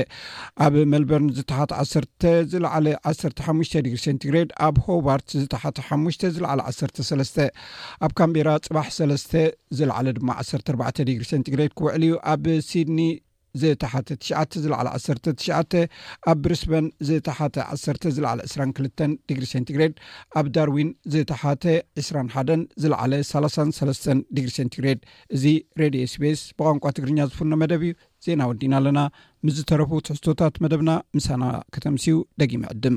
ኣብ 0.65 0.75
መልበርን 0.93 1.31
ዝተሓተ 1.39 1.71
ዓሰተ 1.83 2.23
ዝለዓለ 2.55 2.87
ዓሰ 3.11 3.23
ሓሙሽተ 3.47 3.75
ዲግሪ 3.87 4.01
ሰንቲግሬድ 4.07 4.51
ኣብ 4.67 4.77
ሆባርት 4.89 5.31
ዝተሓተ 5.43 5.77
ሓሙሽተ 5.89 6.23
ዝለዓለ 6.37 6.61
1ሰ 6.73 7.07
ሰለስተ 7.11 7.37
ኣብ 8.09 8.13
ካምቤራ 8.23 8.49
ፅባሕ 8.69 8.89
ሰለስተ 8.99 9.33
ዝለዓለ 9.79 10.07
ድማ 10.19 10.29
1ሰ 10.45 10.53
4ርባ 10.67 10.83
ዲግሪ 11.11 11.25
ሰንቲግሬድ 11.33 11.73
ክውዕል 11.81 12.05
እዩ 12.09 12.15
ኣብ 12.35 12.45
ሲድኒ 12.69 13.01
ዘተሓተ 13.63 14.09
ትሽዓተ 14.23 14.53
ዝለዕለ 14.65 14.87
1ሰ 14.99 15.35
ትሽ 15.41 15.47
ኣብ 16.31 16.39
ብሪስበን 16.45 16.87
ዝተሓተ 17.09 17.57
1ሰ 17.77 18.13
ዝለዕለ 18.17 18.41
22 18.51 19.17
ድግሪ 19.31 19.45
ሴንቲግሬድ 19.55 19.95
ኣብ 20.41 20.47
ዳርዊን 20.57 20.91
ዝተሓተ 21.15 21.65
21ን 22.07 22.63
ዝለዕለ 22.85 23.13
33 23.33 24.09
ዲግሪ 24.39 24.51
ሴንቲግሬድ 24.59 25.01
እዚ 25.39 25.45
ሬድዮ 25.83 26.03
ስፔስ 26.15 26.41
ብቋንቋ 26.59 26.85
ትግርኛ 26.99 27.19
ዝፍኖ 27.31 27.53
መደብ 27.65 27.85
እዩ 27.89 27.95
ዜና 28.27 28.41
ወዲና 28.53 28.75
ኣለና 28.81 29.01
ምስ 29.47 29.55
ዝተረፉ 29.61 29.91
ትሕቶታት 30.09 30.55
መደብና 30.67 30.91
ምሳና 31.19 31.43
ከተምስኡ 31.77 32.17
ደጊሚ 32.43 32.63
ይዕድም 32.69 32.97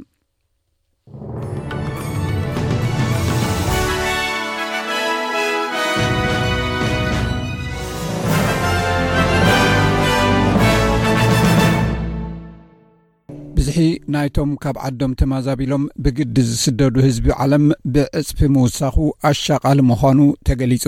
እሒ 13.72 13.82
ናይቶም 14.14 14.50
ካብ 14.64 14.78
ዓዶም 14.86 15.12
ተመዛቢሎም 15.20 15.84
ብግዲ 16.06 16.36
ዝስደዱ 16.48 16.96
ህዝቢ 17.06 17.28
ዓለም 17.44 17.66
ብዕፅፊ 17.94 18.40
ምውሳኹ 18.56 18.96
ኣሻቓሊ 19.30 19.80
ምዃኑ 19.90 20.20
ተገሊጹ 20.48 20.86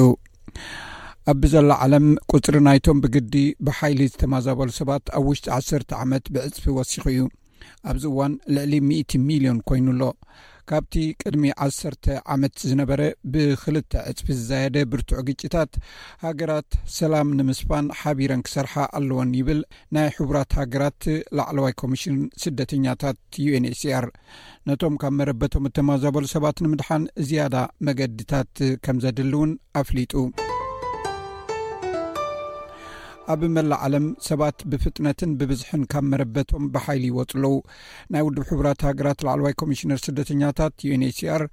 ኣብዘሎ 1.33 1.69
ዓለም 1.83 2.07
ቁፅሪ 2.33 2.55
ናይቶም 2.67 2.97
ብግዲ 3.03 3.35
ብሓይሊ 3.67 3.99
ዝተመዛበሉ 4.13 4.69
ሰባት 4.79 5.05
ኣብ 5.19 5.27
ውሽጢ 5.29 5.45
1ሰ 5.59 5.79
ዓመት 6.05 6.25
ብዕፅፊ 6.33 6.65
ወሲኹ 6.79 7.05
እዩ 7.13 7.21
ኣብዚ 7.91 8.05
ዋን 8.17 8.33
ልዕሊ 8.57 8.73
100 8.91 9.23
ሚልዮን 9.29 9.61
ኮይኑ 9.71 9.87
ኣሎ 9.95 10.01
ካብቲ 10.71 10.93
ቅድሚ 11.21 11.43
1ሰርተ 11.65 12.05
ዓመት 12.33 12.55
ዝነበረ 12.69 13.01
ብክልተ 13.33 13.93
ዕፅቢ 14.11 14.27
ዝዘየደ 14.39 14.77
ብርቱዕ 14.91 15.19
ግጭታት 15.29 15.71
ሃገራት 16.25 16.69
ሰላም 16.99 17.29
ንምስፋን 17.39 17.87
ሓቢረን 18.01 18.43
ክሰርሓ 18.47 18.75
ኣለዎን 18.99 19.31
ይብል 19.39 19.59
ናይ 19.97 20.07
ሕቡራት 20.17 20.51
ሃገራት 20.61 20.99
ላዕለዋይ 21.39 21.75
ኮሚሽን 21.83 22.15
ስደተኛታት 22.45 23.19
ዩንችሲር 23.47 24.07
ነቶም 24.71 24.97
ካብ 25.03 25.15
መረበቶም 25.21 25.67
እተማ 25.71 25.89
ዘበሉ 26.05 26.25
ሰባት 26.35 26.63
ንምድሓን 26.65 27.05
ዝያዳ 27.29 27.55
መገዲታት 27.89 28.55
ከም 28.87 28.97
ዘድሊ 29.05 29.29
እውን 29.39 29.53
ኣፍሊጡ 29.83 30.13
ኣብ 33.31 33.41
መላእ 33.55 33.79
ዓለም 33.85 34.05
ሰባት 34.27 34.57
ብፍጥነትን 34.71 35.31
ብብዝሕን 35.39 35.81
ካብ 35.91 36.05
መረበቶም 36.11 36.63
ብሓይሊ 36.73 37.03
ይወፅኣለዉ 37.11 37.53
ናይ 38.13 38.23
ውድብ 38.27 38.43
ሕቡራት 38.49 38.81
ሃገራት 38.87 39.19
ላዕለ 39.25 39.41
ዋይ 39.45 39.53
ኮሚሽነር 39.61 39.99
ስደተኛታት 40.05 40.75
ዩንችሲር 40.89 41.43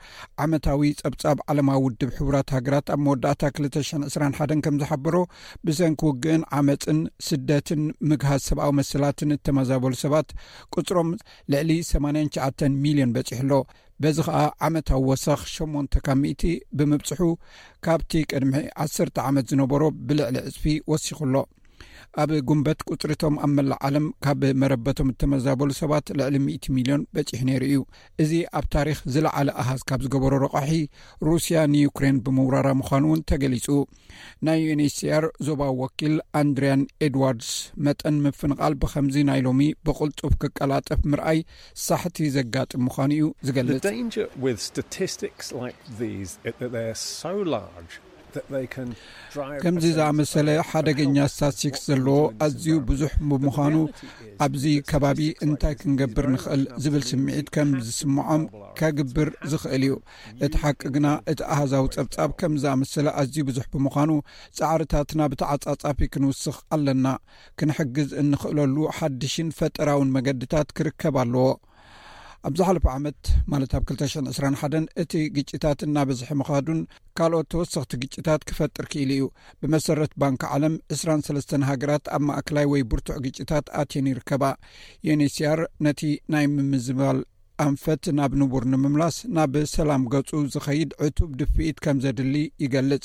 ዓመታዊ 0.44 0.90
ፀብጻብ 1.02 1.38
ዓለማዊ 1.52 1.80
ውድብ 1.86 2.10
ሕቡራት 2.16 2.48
ሃገራት 2.56 2.88
ኣብ 2.94 3.00
መወዳእታ 3.08 3.42
2021 3.60 4.62
ከም 4.66 4.76
ዝሓበሮ 4.82 5.16
ብሰንኪ 5.68 6.02
ውግእን 6.08 6.42
ዓመፅን 6.60 7.00
ስደትን 7.28 7.84
ምግሃዝ 8.12 8.42
ሰብኣዊ 8.50 8.72
መስላትን 8.80 9.34
እተመዛበሉ 9.36 9.92
ሰባት 10.04 10.28
ቅፅሮም 10.76 11.10
ልዕሊ 11.54 11.70
89 11.92 12.66
ሚልዮን 12.86 13.14
በፂሑ 13.18 13.38
ኣሎ 13.44 13.54
በዚ 14.02 14.18
ከዓ 14.26 14.42
ዓመታዊ 14.66 15.00
ወሰኽ 15.10 15.40
8ሞን 15.54 15.86
ካብ 16.06 16.18
ምእቲ 16.20 16.42
ብምብፅሑ 16.78 17.22
ካብቲ 17.86 18.12
ቅድሚ 18.30 18.52
1ስተ 18.88 19.18
ዓመት 19.28 19.48
ዝነበሮ 19.52 19.82
ብልዕሊ 20.08 20.36
ዕፅፊ 20.50 20.64
ወሲኹ 20.92 21.18
ሎ 21.36 21.46
ኣብ 22.22 22.30
ጉንበት 22.48 22.80
ቁፅሪቶም 22.92 23.34
ኣብ 23.44 23.50
መላእ 23.56 23.78
ዓለም 23.86 24.06
ካብ 24.24 24.40
መረበቶም 24.62 25.10
እተመዛበሉ 25.12 25.70
ሰባት 25.80 26.06
ልዕሊ 26.18 26.36
100 26.46 26.72
ሚልዮን 26.76 27.02
በፂሑ 27.16 27.40
ነይሩ 27.48 27.62
እዩ 27.68 27.80
እዚ 28.22 28.32
ኣብ 28.60 28.64
ታሪክ 28.76 28.98
ዝለዓለ 29.14 29.48
ኣሃዝ 29.62 29.80
ካብ 29.90 30.00
ዝገበሮ 30.06 30.32
ረቕሒ 30.44 30.72
ሩስያ 31.28 31.62
ንዩክሬን 31.74 32.18
ብምውራራ 32.26 32.68
ምዃኑ 32.80 33.04
እውን 33.10 33.22
ተገሊጹ 33.32 33.66
ናይ 34.48 34.60
un 34.74 34.82
ኤሲr 34.88 35.24
ዞባ 35.50 35.60
ወኪል 35.82 36.16
ኣንድርያን 36.42 36.82
ኤድዋርድስ 37.08 37.52
መጠን 37.88 38.18
ምፍንቓል 38.26 38.76
ብከምዚ 38.82 39.16
ናይ 39.30 39.42
ሎሚ 39.48 39.62
ብቕልጡፍ 39.86 40.34
ክቀላጠፍ 40.44 41.00
ምርኣይ 41.14 41.40
ሳሕቲ 41.86 42.18
ዘጋጥም 42.38 42.84
ምዃኑ 42.88 43.10
እዩ 43.18 43.26
ዝገልፅ 43.48 44.68
ከምዚ 49.62 49.84
ዝኣመሰለ 49.96 50.48
ሓደገኛ 50.68 51.16
ስታትሲክስ 51.32 51.82
ዘለዎ 51.90 52.16
ኣዝዩ 52.44 52.66
ብዙሕ 52.88 53.12
ብምዃኑ 53.30 53.74
ኣብዚ 54.44 54.64
ከባቢ 54.90 55.20
እንታይ 55.44 55.74
ክንገብር 55.80 56.26
ንኽእል 56.34 56.62
ዝብል 56.82 57.04
ስምዒት 57.10 57.48
ከም 57.54 57.70
ዝስምዖም 57.86 58.42
ከግብር 58.78 59.30
ዝኽእል 59.52 59.84
እዩ 59.88 59.94
እቲ 60.46 60.52
ሓቂ 60.62 60.80
ግና 60.96 61.06
እቲ 61.32 61.40
ኣህዛዊ 61.54 61.84
ፀብጻብ 61.96 62.30
ከም 62.42 62.54
ዝኣመሰለ 62.64 63.06
ኣዝዩ 63.22 63.38
ብዙሕ 63.48 63.66
ብምዃኑ 63.72 64.10
ፃዕርታትና 64.58 65.20
ብታዓጻጻፊ 65.32 65.98
ክንውስኽ 66.12 66.56
ኣለና 66.76 67.06
ክንሕግዝ 67.60 68.10
እንኽእለሉ 68.24 68.76
ሓድሽን 68.98 69.50
ፈጠራውን 69.60 70.12
መገድታት 70.18 70.68
ክርከብ 70.78 71.16
ኣለዎ 71.24 71.46
ኣብዛሓለፈ 72.48 72.84
ዓመት 72.96 73.22
ማለት 73.52 73.72
ኣብ 73.76 73.82
221 73.92 74.92
እቲ 75.02 75.12
ግጭታት 75.36 75.80
ናበዝሒ 75.94 76.28
ምኻዱን 76.40 76.78
ካልኦት 77.18 77.48
ተወሰኽቲ 77.54 77.92
ግጭታት 78.02 78.42
ክፈጥር 78.50 78.84
ክኢሉ 78.92 79.10
እዩ 79.16 79.24
ብመሰረት 79.62 80.12
ባንኪ 80.22 80.42
ዓለም 80.56 80.74
23ስ 80.98 81.48
ሃገራት 81.70 82.06
ኣብ 82.16 82.22
ማእክላይ 82.28 82.66
ወይ 82.72 82.84
ብርቱዕ 82.92 83.16
ግጭታት 83.26 83.66
ኣትየን 83.80 84.08
ይርከባ 84.12 84.44
ዩንስኣር 85.08 85.60
ነቲ 85.86 86.00
ናይ 86.34 86.46
ምምዝባል 86.54 87.20
ኣንፈት 87.66 88.04
ናብ 88.18 88.32
ንቡር 88.40 88.64
ንምምላስ 88.72 89.16
ናብ 89.38 89.54
ሰላም 89.76 90.04
ገፁ 90.14 90.30
ዝኸይድ 90.54 90.90
ዕቱብ 91.06 91.30
ድፊኢት 91.40 91.78
ከም 91.86 91.98
ዘድሊ 92.04 92.36
ይገልጽ 92.64 93.04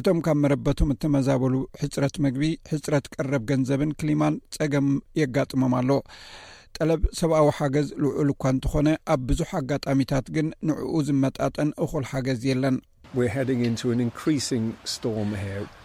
እቶም 0.00 0.20
ካብ 0.26 0.38
መረበቶም 0.44 0.90
እተመዛበሉ 0.94 1.54
ሕፅረት 1.82 2.16
ምግቢ 2.24 2.50
ሕፅረት 2.72 3.06
ቀረብ 3.16 3.44
ገንዘብን 3.52 3.92
ክሊማን 4.00 4.36
ፀገም 4.56 4.88
የጋጥሞም 5.20 5.76
ኣሎ 5.80 5.90
ጠለብ 6.76 7.00
ሰብኣዊ 7.18 7.46
ሓገዝ 7.56 7.88
ልውዑሉ 8.02 8.28
እኳ 8.34 8.44
እንትኾነ 8.54 8.88
ኣብ 9.12 9.20
ብዙሕ 9.28 9.50
ኣጋጣሚታት 9.62 10.26
ግን 10.36 10.46
ንዕኡ 10.68 10.94
ዝመጣጠን 11.08 11.70
እኹል 11.84 12.04
ሓገዝ 12.10 12.40
የለን 12.50 12.76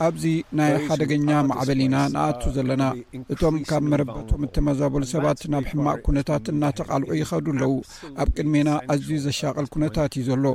ኣብዚ 0.05 0.25
ናይ 0.57 0.71
ሓደገኛ 0.89 1.25
ማዕበሊ 1.49 1.79
ኢና 1.87 1.95
ንኣቱ 2.13 2.41
ዘለና 2.57 2.83
እቶም 3.33 3.55
ካብ 3.69 3.83
መረበቶም 3.93 4.41
እተመዛበሉ 4.47 5.01
ሰባት 5.13 5.41
ናብ 5.53 5.65
ሕማቅ 5.71 5.97
ኩነታት 6.07 6.45
እናተቓልዑ 6.53 7.09
ይኸዱ 7.21 7.45
ኣለው 7.55 7.73
ኣብ 8.21 8.29
ቅድሜና 8.37 8.69
ኣዝዩ 8.95 9.11
ዘሻቐል 9.27 9.67
ኩነታት 9.75 10.11
እዩ 10.19 10.25
ዘሎ 10.29 10.45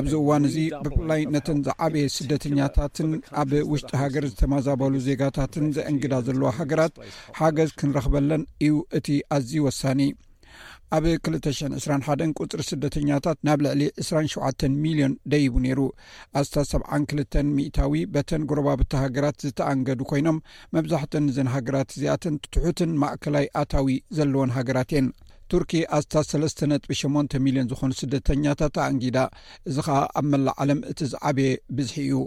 ኣብዚ 0.00 0.12
እዋን 0.22 0.46
እዙ 0.50 0.56
ብፍላይ 0.86 1.22
ነተን 1.36 1.60
ዝዓበየ 1.68 2.10
ስደተኛታትን 2.18 3.10
ኣብ 3.42 3.50
ውሽጢ 3.72 3.90
ሃገር 4.04 4.26
ዝተመዛበሉ 4.32 4.92
ዜጋታትን 5.08 5.68
ዘእንግዳ 5.78 6.14
ዘለዎ 6.28 6.50
ሃገራት 6.60 6.96
ሓገዝ 7.40 7.72
ክንረኽበለን 7.82 8.44
እዩ 8.68 8.74
እቲ 9.00 9.08
ኣዝዩ 9.38 9.58
ወሳኒ 9.68 10.00
ኣብ 10.94 11.04
2021 11.12 12.20
ቁፅሪ 12.42 12.60
ስደተኛታት 12.68 13.38
ናብ 13.46 13.60
ልዕሊ 13.66 13.82
27 14.08 14.64
ሚልዮን 14.82 15.14
ደይቡ 15.32 15.54
ነይሩ 15.64 15.80
ኣስታት 16.40 16.66
72 16.74 17.38
ሚታዊ 17.56 18.02
በተን 18.14 18.42
ጉረባብቲ 18.50 18.90
ሃገራት 19.04 19.36
ዝተኣንገዱ 19.46 20.00
ኮይኖም 20.10 20.38
መብዛሕት 20.76 21.14
እዘን 21.30 21.50
ሃገራት 21.54 21.90
እዚኣትን 21.96 22.34
ትሑትን 22.56 22.92
ማእከላይ 23.04 23.46
ኣታዊ 23.62 23.88
ዘለዎን 24.18 24.54
ሃገራት 24.58 24.90
እየን 24.94 25.08
ቱርኪ 25.52 25.72
ኣስታት 25.96 26.28
ሰለስ 26.32 26.54
ነጥቢ 26.70 26.92
8 27.00 27.40
ሚልዮን 27.46 27.68
ዝኾኑ 27.72 27.90
ስደተኛታት 28.02 28.76
ኣኣንጊዳ 28.84 29.18
እዚ 29.70 29.76
ከዓ 29.86 29.98
ኣብ 30.20 30.24
መላእ 30.32 30.56
ዓለም 30.62 30.80
እቲ 30.92 31.00
ዝዓበየ 31.12 31.50
ብዝሒ 31.78 31.98
እዩ 32.06 32.20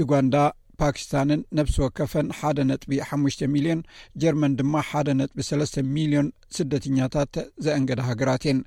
ዩጋንዳ 0.00 0.34
ፓኪስታንን 0.82 1.40
ነብሲ 1.58 1.74
ወከፈን 1.82 2.28
ሓደ 2.38 2.58
ነጥቢሓሽ 2.68 3.34
ሚልዮን 3.54 3.80
ጀርመን 4.22 4.54
ድማ 4.58 4.74
ሓደ 4.88 5.08
ነጥቢ3ስ 5.18 5.74
ሚልዮን 5.96 6.28
ስደተኛታት 6.56 7.34
ዘእንገዳ 7.64 8.00
ሃገራት 8.08 8.42
እየን 8.46 8.58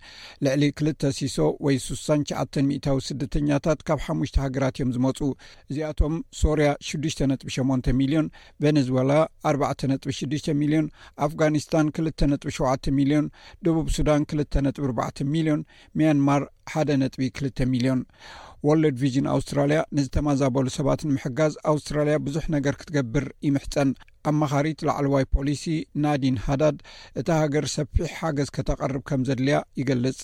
ልዕሊ 0.45 0.63
2 0.82 1.08
ሲሶ 1.17 1.38
ወይ 1.65 1.75
69 1.88 2.71
ታዊ 2.86 2.99
ስደተኛታት 3.10 3.80
ካብ 3.89 3.99
ሓሙሽተ 4.06 4.38
ሃገራት 4.45 4.78
እዮም 4.80 4.93
ዝመፁ 4.95 5.19
እዚኣቶም 5.71 6.15
ሶርያ 6.41 6.69
6ሽ8 6.91 7.91
ሚልዮን 7.99 8.28
ቬነዝወላ 8.63 9.12
4 9.54 9.86
6ሽ 10.21 10.45
ሚልዮን 10.63 10.88
ኣፍጋኒስታን 11.28 11.89
27 11.99 12.91
ሚልዮን 12.99 13.28
ደቡብ 13.67 13.88
ሱዳን 13.99 14.25
2 14.39 15.23
ሚልዮን 15.36 15.62
ሚያንማር 15.99 16.43
1 16.82 16.99
ጥቢ2 17.15 17.69
ሚልዮን 17.75 17.99
ወለድ 18.67 18.95
ቪዥን 19.01 19.25
ኣውስትራልያ 19.34 19.80
ንዝተመዛበሉ 19.95 20.67
ሰባት 20.75 21.01
ንምሕጋዝ 21.08 21.54
ኣውስትራልያ 21.71 22.15
ብዙሕ 22.25 22.45
ነገር 22.56 22.75
ክትገብር 22.82 23.25
ይምሕፀን 23.47 23.89
ኣብ 24.30 24.36
መኻሪት 24.43 24.80
ላዕለ 24.88 25.08
ዋይ 25.15 25.25
ፖሊሲ 25.36 25.63
ናዲን 26.04 26.38
ሃዳድ 26.45 26.78
እቲ 27.21 27.28
ሃገር 27.41 27.65
ሰፊሕ 27.75 28.08
ሓገዝ 28.21 28.49
ከተቐርብ 28.56 29.04
ከም 29.12 29.25
ዘድልያ 29.30 29.60
ይገልጽ 29.82 30.19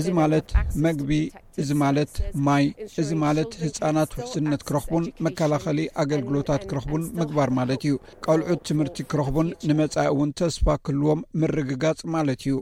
እዚ 0.00 0.06
ማለት 0.20 0.48
መግቢ 0.86 1.12
እዚ 1.62 1.70
ማለት 1.84 2.12
ማይ 2.48 2.64
እዚ 3.02 3.10
ማለት 3.24 3.52
ህፃናት 3.64 4.10
ውሕስነት 4.18 4.64
ክረኽቡን 4.70 5.04
መከላኸሊ 5.28 5.80
ኣገልግሎታት 6.04 6.64
ክረኽቡን 6.72 7.06
ምግባር 7.20 7.52
ማለት 7.60 7.82
እዩ 7.88 7.96
ቀልዑት 8.26 8.62
ትምህርቲ 8.70 9.08
ክረኽቡን 9.12 9.50
ንመጻኢ 9.70 10.08
እውን 10.16 10.32
ተስፋ 10.42 10.66
ክህልዎም 10.86 11.22
ምርግጋጽ 11.42 12.00
ማለት 12.16 12.42
እዩ 12.46 12.56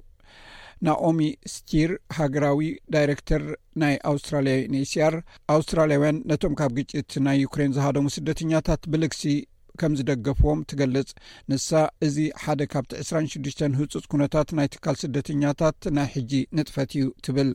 ናኦሚ 0.87 1.21
ስቲር 1.53 1.91
ሃገራዊ 2.19 2.59
ዳይሬክተር 2.95 3.43
ናይ 3.83 3.95
ኣውስትራሊያዊ 4.13 4.61
ኤሲር 4.83 5.15
ኣውስትራሊያውያን 5.57 6.19
ነቶም 6.33 6.55
ካብ 6.61 6.73
ግጭት 6.79 7.13
ናይ 7.27 7.39
ዩክሬን 7.45 7.75
ዝሃደሙ 7.79 8.05
ስደተኛታት 8.17 8.83
ብልግሲ 8.93 9.23
ከም 9.81 9.93
ዝደገፍዎም 9.99 10.61
ትገልጽ 10.71 11.11
ንሳ 11.51 11.69
እዚ 12.07 12.17
ሓደ 12.43 12.63
ካብቲ 12.73 12.91
2ስራሽድሽተን 13.01 13.73
ህፁፅ 13.81 14.05
ኩነታት 14.13 14.49
ናይ 14.59 14.69
ትካል 14.75 14.97
ስደተኛታት 15.03 15.85
ናይ 15.97 16.09
ሕጂ 16.15 16.33
ንጥፈት 16.59 16.91
እዩ 16.99 17.05
ትብል 17.27 17.51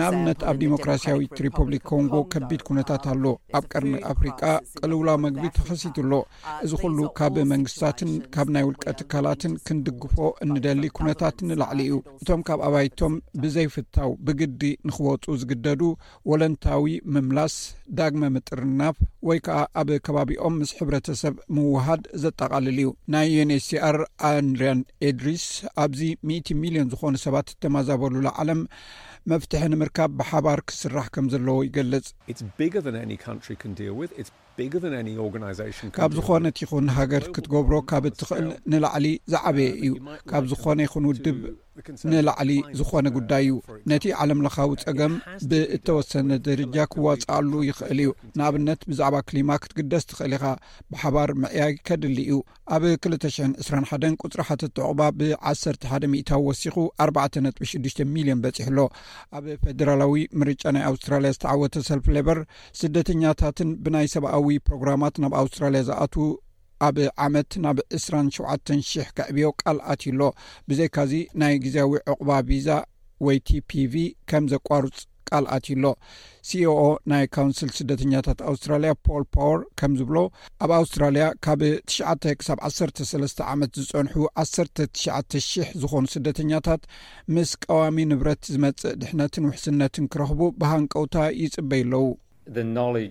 ንኣብነት 0.00 0.40
ኣብ 0.50 0.56
ዲሞክራስያዊት 0.64 1.34
ሪፐብሊክ 1.46 1.82
ኮንጎ 1.92 2.14
ከቢድ 2.32 2.60
uh, 2.62 2.66
ኩነታት 2.68 3.04
ኣሎ 3.14 3.24
ኣብ 3.58 3.64
ቀርሚ 3.72 3.94
ኣፍሪቃ 4.12 4.42
ቅልውላ 4.80 5.10
መግቢ 5.24 5.44
ተኸሲት 5.58 5.96
ኣሎ 6.04 6.12
uh, 6.24 6.28
እዚ 6.66 6.72
ኩሉ 6.82 6.98
ካብ 7.20 7.34
መንግስትታትን 7.54 8.12
ካብ 8.36 8.48
ናይ 8.56 8.64
ውልቀ 8.68 8.84
ትካላትን 9.00 9.54
ክንድግፎ 9.66 10.16
እንደሊ 10.46 10.84
ኩነታት 11.00 11.36
ንላዕሊ 11.50 11.80
እዩ 11.88 11.96
እቶም 12.22 12.40
ካብ 12.48 12.60
ኣባይቶም 12.68 13.14
ብዘይፍታው 13.42 14.10
ብግዲ 14.26 14.62
ንክወፁ 14.88 15.24
ዝግደዱ 15.42 15.82
ወለንታዊ 16.32 16.86
ምምላስ 17.14 17.56
ዳግመ 18.00 18.22
ምጥርናፍ 18.36 18.96
ወይ 19.32 19.40
ከዓ 19.46 19.60
ኣብ 19.80 19.88
ከባቢኦም 20.06 20.54
ምስ 20.60 20.70
ሕብረተሰብ 20.78 21.34
ምውሃድ 21.56 22.02
ዘጠቓልል 22.22 22.66
እዩ 22.82 22.88
ናይ 23.12 23.26
ዩንኤሲር 23.36 23.96
ኣንድሪያን 24.30 24.80
ኤድሪስ 25.08 25.44
ኣብዚ 25.84 26.00
1እ0 26.32 26.58
ሚሊዮን 26.62 26.90
ዝኾኑ 26.92 27.14
ሰባት 27.26 27.48
ተመዛበሉሉ 27.62 28.26
ዓለም 28.42 28.60
መፍትሒ 29.30 29.62
ንምርካብ 29.72 30.10
ብሓባር 30.20 30.60
ክስራሕ 30.68 31.04
ከም 31.14 31.26
ዘለዎ 31.32 31.58
ይገልጽ 31.68 32.08
ካብ 35.96 36.14
ዝኾነት 36.18 36.56
ይኹን 36.62 36.86
ሃገር 36.96 37.24
ክትገብሮ 37.34 37.74
ካብ 37.90 38.04
እትኽእል 38.08 38.46
ንላዕሊ 38.72 39.06
ዝዓበየ 39.32 39.68
እዩ 39.84 39.92
ካብ 40.30 40.44
ዝኾነ 40.50 40.78
ይኹን 40.86 41.04
ውድብ 41.10 41.38
ንላዕሊ 42.12 42.50
ዝኾነ 42.78 43.06
ጉዳይ 43.16 43.44
እዩ 43.48 43.54
ነቲ 43.90 44.04
ዓለም 44.22 44.40
ለኻዊ 44.46 44.70
ፀገም 44.82 45.14
ብእተወሰነ 45.52 46.30
ደረጃ 46.48 46.76
ክዋፅኣሉ 46.94 47.52
ይኽእል 47.68 48.00
እዩ 48.04 48.10
ንኣብነት 48.38 48.80
ብዛዕባ 48.90 49.16
ክሊማ 49.30 49.50
ክትግደስ 49.64 50.04
ትኽእል 50.10 50.34
ኢኻ 50.38 50.44
ብሓባር 50.92 51.32
ምዕያይ 51.44 51.72
ከድሊ 51.88 52.18
እዩ 52.28 52.36
ኣብ 52.76 52.84
221 52.90 54.20
ቁፅሪ 54.26 54.40
ሓተትቕባ 54.48 55.00
ብ11ሚታዊ 55.20 56.42
ወሲኹ 56.50 56.76
4 57.08 57.40
ነጥ6ሽ 57.46 57.96
ሚልዮን 58.16 58.42
በፂሕ 58.44 58.68
ኣሎ 58.72 58.78
ኣብ 59.38 59.44
ፌደራላዊ 59.64 60.14
ምርጫ 60.40 60.62
ናይ 60.76 60.84
ኣውስትራልያ 60.90 61.32
ዝተዓወተ 61.36 61.84
ሰልፍ 61.88 62.06
ሌበር 62.16 62.38
ስደተኛታትን 62.80 63.70
ብናይ 63.84 64.06
ሰብኣዊ 64.14 64.48
ፕሮግራማት 64.68 65.16
ናብ 65.24 65.34
ኣውስትራልያ 65.42 65.82
ዝኣት 65.90 66.16
ኣብ 66.88 66.96
ዓመት 67.24 67.50
ናብ 67.64 67.78
2ስራ 67.98 68.14
ሸተን 68.38 68.80
0ሕ 68.92 69.04
ካዕብዮ 69.18 69.48
ቃል 69.62 69.78
ኣትሎ 69.92 70.20
ብዘይካዚ 70.70 71.12
ናይ 71.42 71.54
ግዜያዊ 71.66 71.92
ዕቁባ 72.14 72.30
ቪዛ 72.50 72.68
ወይ 73.26 73.38
ቲ 73.48 73.58
ፒቪ 73.70 73.94
ከም 74.30 74.44
ዘቋሩፅ 74.52 74.96
ልኣት 75.44 75.66
ዩሎ 75.72 75.86
ሲኤኦ 76.48 76.78
ናይ 77.10 77.24
ካውንስል 77.36 77.70
ስደተኛታት 77.78 78.38
ኣውስትራልያ 78.50 78.90
ፖል 79.06 79.24
ፓወር 79.34 79.60
ከም 79.80 79.92
ዝብሎ 80.00 80.16
ኣብ 80.64 80.70
ኣውስትራልያ 80.78 81.24
ካብ 81.46 81.60
9 81.90 82.48
ሳብ 82.48 82.58
13 82.70 83.44
ዓመት 83.52 83.72
ዝፀንሑ 83.84 84.14
1 84.44 84.82
9,00 85.02 85.68
ዝኾኑ 85.84 86.04
ስደተኛታት 86.16 86.84
ምስ 87.36 87.52
ቀዋሚ 87.66 87.98
ንብረት 88.12 88.44
ዝመፅእ 88.54 88.98
ድሕነትን 89.02 89.48
ውሕስነትን 89.50 90.10
ክረኽቡ 90.14 90.40
ብሃንቀውታ 90.62 91.16
ይጽበዩ 91.42 91.82
ኣለዉ 91.84 92.04
Uh, 92.54 93.10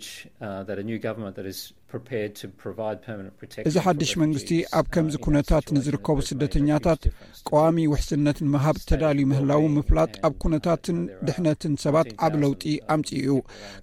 እዚ 3.69 3.75
ሓድሽ 3.85 4.11
መንግስቲ 4.21 4.49
ኣብ 4.79 4.85
uh, 4.87 4.91
ከምዚ 4.95 5.15
ኩነታት 5.25 5.65
ንዝርከቡ 5.75 6.17
uh, 6.23 6.25
ስደተኛታት 6.29 7.01
ቀዋሚ 7.49 7.77
ውሕስነት 7.91 8.37
ንምሃብ 8.45 8.77
ተዳልዩ 8.89 9.25
ምህላዊ 9.31 9.65
ምፍላጥ 9.77 10.13
ኣብ 10.27 10.35
ኩነታትን 10.43 10.99
ድሕነትን 11.29 11.73
ሰባት 11.85 12.09
ኣብ 12.25 12.35
ለውጢ 12.43 12.65
ኣምፅ 12.95 13.09
ዩ 13.29 13.35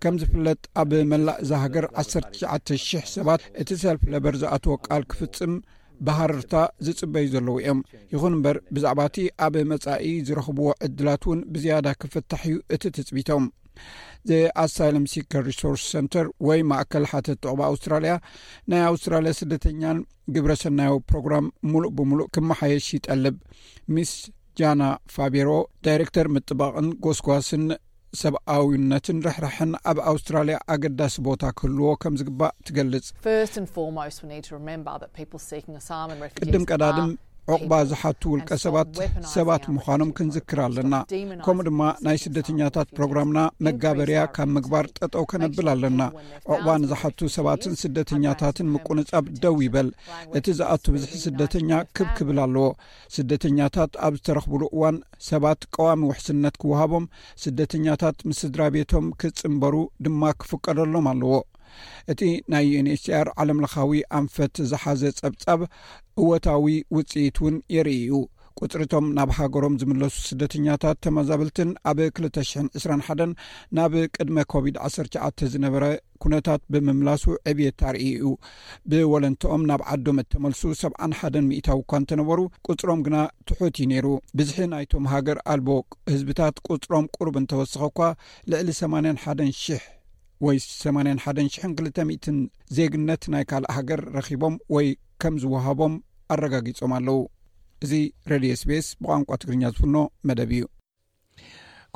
ከም 0.05 0.17
ዝፍለጥ 0.23 0.61
ኣብ 0.83 0.93
መላእ 1.13 1.41
ዛ 1.51 1.63
ሃገር 1.65 1.87
1ሸ00 2.05 3.13
ሰባት 3.17 3.43
እቲ 3.63 3.71
ሰልፍ 3.85 4.05
ለበር 4.15 4.37
ዝኣትዎ 4.45 4.77
ቃል 4.87 5.05
ክፍፅም 5.13 5.55
ባሃረርታ 6.09 6.55
ዝጽበዩ 6.87 7.27
ዘለዉ 7.37 7.57
እዮም 7.63 7.81
ይኹን 8.17 8.35
እምበር 8.39 8.59
ብዛዕባ 8.75 9.01
እቲ 9.11 9.19
ኣብ 9.47 9.57
መጻኢ 9.73 10.11
ዝረኽብዎ 10.31 10.69
ዕድላት 10.89 11.23
እውን 11.29 11.41
ብዝያዳ 11.55 11.87
ክፍታሕ 12.05 12.43
እዩ 12.51 12.59
እቲ 12.77 12.85
ትፅቢቶም 12.99 13.47
ዘ 14.31 14.39
ኣሳይሎም 14.63 15.05
ሲከር 15.13 15.43
ሪሶርስ 15.51 15.83
ሰንተር 15.93 16.27
ወይ 16.47 16.61
ማእከል 16.71 17.05
ሓተት 17.11 17.39
ጠቅብ 17.45 17.61
ኣውስትራልያ 17.71 18.15
ናይ 18.73 18.83
ኣውስትራልያ 18.91 19.33
ስደተኛን 19.41 19.99
ግብረ 20.37 20.53
ሰናያዊ 20.63 20.97
ፕሮግራም 21.11 21.47
ሙሉእ 21.73 21.93
ብሙሉእ 21.99 22.31
ክመሓየሽ 22.37 22.89
ይጠልብ 22.97 23.37
ሚስ 23.97 24.13
ጃና 24.61 24.85
ፋቢሮ 25.17 25.51
ዳይረክተር 25.87 26.27
ምጥባቅን 26.37 26.89
ጎስጓስን 27.05 27.65
ሰብኣዊነትን 28.23 29.19
ርሕርሐን 29.27 29.73
ኣብ 29.91 29.99
ኣውስትራልያ 30.13 30.57
ኣገዳሲ 30.75 31.17
ቦታ 31.27 31.43
ክህልዎ 31.59 31.89
ከም 32.03 32.15
ዚግባእ 32.21 32.53
ትገልጽ 32.69 33.07
ቅድም 36.47 36.65
ቀዳድም 36.73 37.11
ዑቕባ 37.53 37.75
ዝሓቱ 37.91 38.23
ውልቀ 38.31 38.51
ሰባት 38.63 38.91
ሰባት 39.35 39.63
ምዃኖም 39.75 40.11
ክንዝክር 40.17 40.59
ኣለና 40.65 40.95
ከምኡ 41.45 41.63
ድማ 41.69 41.81
ናይ 42.07 42.17
ስደተኛታት 42.25 42.89
ፕሮግራምና 42.97 43.39
መጋበርያ 43.67 44.19
ካብ 44.37 44.49
ምግባር 44.57 44.87
ጠጠው 44.99 45.25
ከነብል 45.31 45.69
ኣለና 45.75 46.01
ዕቕባ 46.53 46.67
ንዝሓቱ 46.83 47.19
ሰባትን 47.37 47.79
ስደተኛታትን 47.83 48.71
ምቁንጻብ 48.75 49.25
ደው 49.45 49.57
ይበል 49.67 49.89
እቲ 50.41 50.47
ዝኣቱ 50.61 50.85
ብዝሒ 50.97 51.13
ስደተኛ 51.27 51.71
ክብክብል 51.99 52.41
ኣለዎ 52.47 52.67
ስደተኛታት 53.17 53.93
ኣብ 54.09 54.15
ዝተረኽብሉ 54.21 54.63
እዋን 54.75 54.99
ሰባት 55.31 55.63
ቀዋሚ 55.77 56.01
ውሕስነት 56.11 56.55
ክውሃቦም 56.65 57.07
ስደተኛታት 57.45 58.19
ምስስድራ 58.31 58.61
ቤቶም 58.77 59.07
ክጽምበሩ 59.23 59.75
ድማ 60.07 60.23
ክፍቀደሎም 60.43 61.09
ኣለዎ 61.15 61.35
እቲ 62.13 62.23
ናይ 62.55 62.67
ዩንስኣር 62.77 63.29
ዓለም 63.43 63.61
ለኻዊ 63.67 63.93
ኣንፈት 64.21 64.55
ዝሓዘ 64.73 65.03
ጸብጻብ 65.21 65.63
እወታዊ 66.23 66.67
ውፅኢት 66.97 67.39
እውን 67.43 67.57
የርኢዩ 67.77 68.13
ቁፅርቶም 68.61 69.09
ናብ 69.17 69.31
ሃገሮም 69.39 69.75
ዝምለሱ 69.81 70.15
ስደተኛታት 70.29 70.97
ተመዛብልትን 71.05 71.69
ኣብ 71.91 71.99
221 72.05 73.35
ናብ 73.77 73.93
ቅድመ 74.15 74.39
ኮቪድ-19 74.53 75.45
ዝነበረ 75.53 75.85
ኩነታት 76.23 76.63
ብምምላሱ 76.75 77.25
ዕብት 77.51 77.83
ኣርእእዩ 77.91 78.25
ብወለንቶኦም 78.93 79.63
ናብ 79.71 79.85
ዓዶም 79.93 80.19
እተመልሱ 80.23 80.63
ሰን 80.81 81.15
ሓደን 81.19 81.47
ሚእታዊ 81.53 81.81
እኳ 81.85 81.93
እንተነበሩ 82.03 82.41
ቁፅሮም 82.71 83.05
ግና 83.09 83.19
ትሑት 83.51 83.79
ዩ 83.83 83.87
ነይሩ 83.93 84.09
ብዝሒ 84.41 84.59
ናይቶም 84.75 85.07
ሃገር 85.13 85.41
ኣልቦ 85.55 85.71
ህዝብታት 86.15 86.59
ቁፅሮም 86.73 87.07
ቁርብ 87.19 87.37
እንተወስኸ 87.43 87.81
እኳ 87.93 88.01
ልዕሊ 88.55 88.69
81ን 88.81 89.17
00 89.61 89.81
ወይ 90.47 90.57
81200 90.65 92.33
ዜግነት 92.77 93.23
ናይ 93.33 93.45
ካልእ 93.51 93.71
ሃገር 93.77 94.01
ረኪቦም 94.17 94.55
ወይ 94.75 94.87
ከም 95.23 95.35
ዝውሃቦም 95.43 95.95
ኣረጋጊፆም 96.35 96.93
ኣለው 96.99 97.19
እዚ 97.85 97.93
ሬድዮ 98.33 98.53
ስቤስ 98.63 98.87
ብቋንቋ 99.03 99.31
ትግርኛ 99.43 99.63
ዝፍኖ 99.75 99.97
መደብ 100.29 100.51
እዩ 100.57 100.65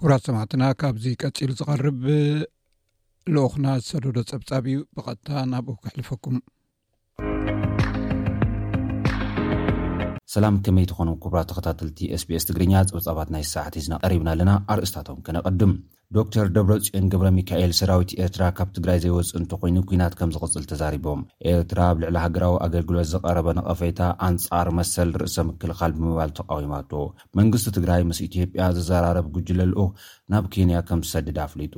ኩብራት 0.00 0.22
ሰማዕትና 0.28 0.64
ካብዚ 0.80 1.04
ቀፂሉ 1.22 1.50
ዝቀርብ 1.60 2.02
ልኦክና 3.34 3.66
ዝሰደዶ 3.82 4.18
ፀብፃብ 4.32 4.66
እዩ 4.72 4.78
ብቐጥታ 4.96 5.30
ናብኡ 5.52 5.76
ክሕልፈኩም 5.84 6.36
ሰላም 10.34 10.54
ከመይ 10.64 10.84
ትኾኑ 10.90 11.08
ኩቡራት 11.22 11.46
ተኸታተልቲ 11.50 11.98
ስስ 12.20 12.44
ትግርኛ 12.48 12.72
ፀብፃባት 12.92 13.28
ናይ 13.34 13.44
ሳዕት 13.54 13.74
ቀሪብና 14.04 14.28
ኣለና 14.34 14.52
ኣርእስታቶም 14.72 15.18
ከነቀድም 15.26 15.72
ዶተር 16.14 16.46
ደብረፅን 16.54 17.04
ግብረ 17.12 17.26
ሚካኤል 17.38 17.70
ሰራዊት 17.78 18.10
ኤርትራ 18.22 18.42
ካብ 18.56 18.68
ትግራይ 18.76 18.98
ዘይወፅ 19.04 19.28
እንተ 19.38 19.50
ኮይኑ 19.60 19.76
ኩናት 19.90 20.14
ከም 20.18 20.32
ዝቕፅል 20.34 20.64
ተዛሪቦም 20.70 21.20
ኤርትራ 21.52 21.78
ኣብ 21.90 21.96
ልዕሊ 22.02 22.16
ሃገራዊ 22.24 22.54
ኣገልግሎት 22.64 23.06
ዝቐረበ 23.12 23.46
ነቐፈይታ 23.58 24.00
ኣንፃር 24.26 24.68
መሰል 24.78 25.10
ርእሰ 25.22 25.36
ምክልኻል 25.50 25.92
ብምባል 26.00 26.32
ተቃዊማቶ 26.38 26.92
መንግስቲ 27.40 27.72
ትግራይ 27.76 28.02
ምስ 28.10 28.18
ኢትዮጵያ 28.28 28.66
ዝዘራረብ 28.78 29.28
ጉጅለልኡ 29.36 29.80
ናብ 30.34 30.44
ኬንያ 30.56 30.76
ከም 30.90 31.02
ዝሰድድ 31.06 31.38
ኣፍሊጡ 31.46 31.76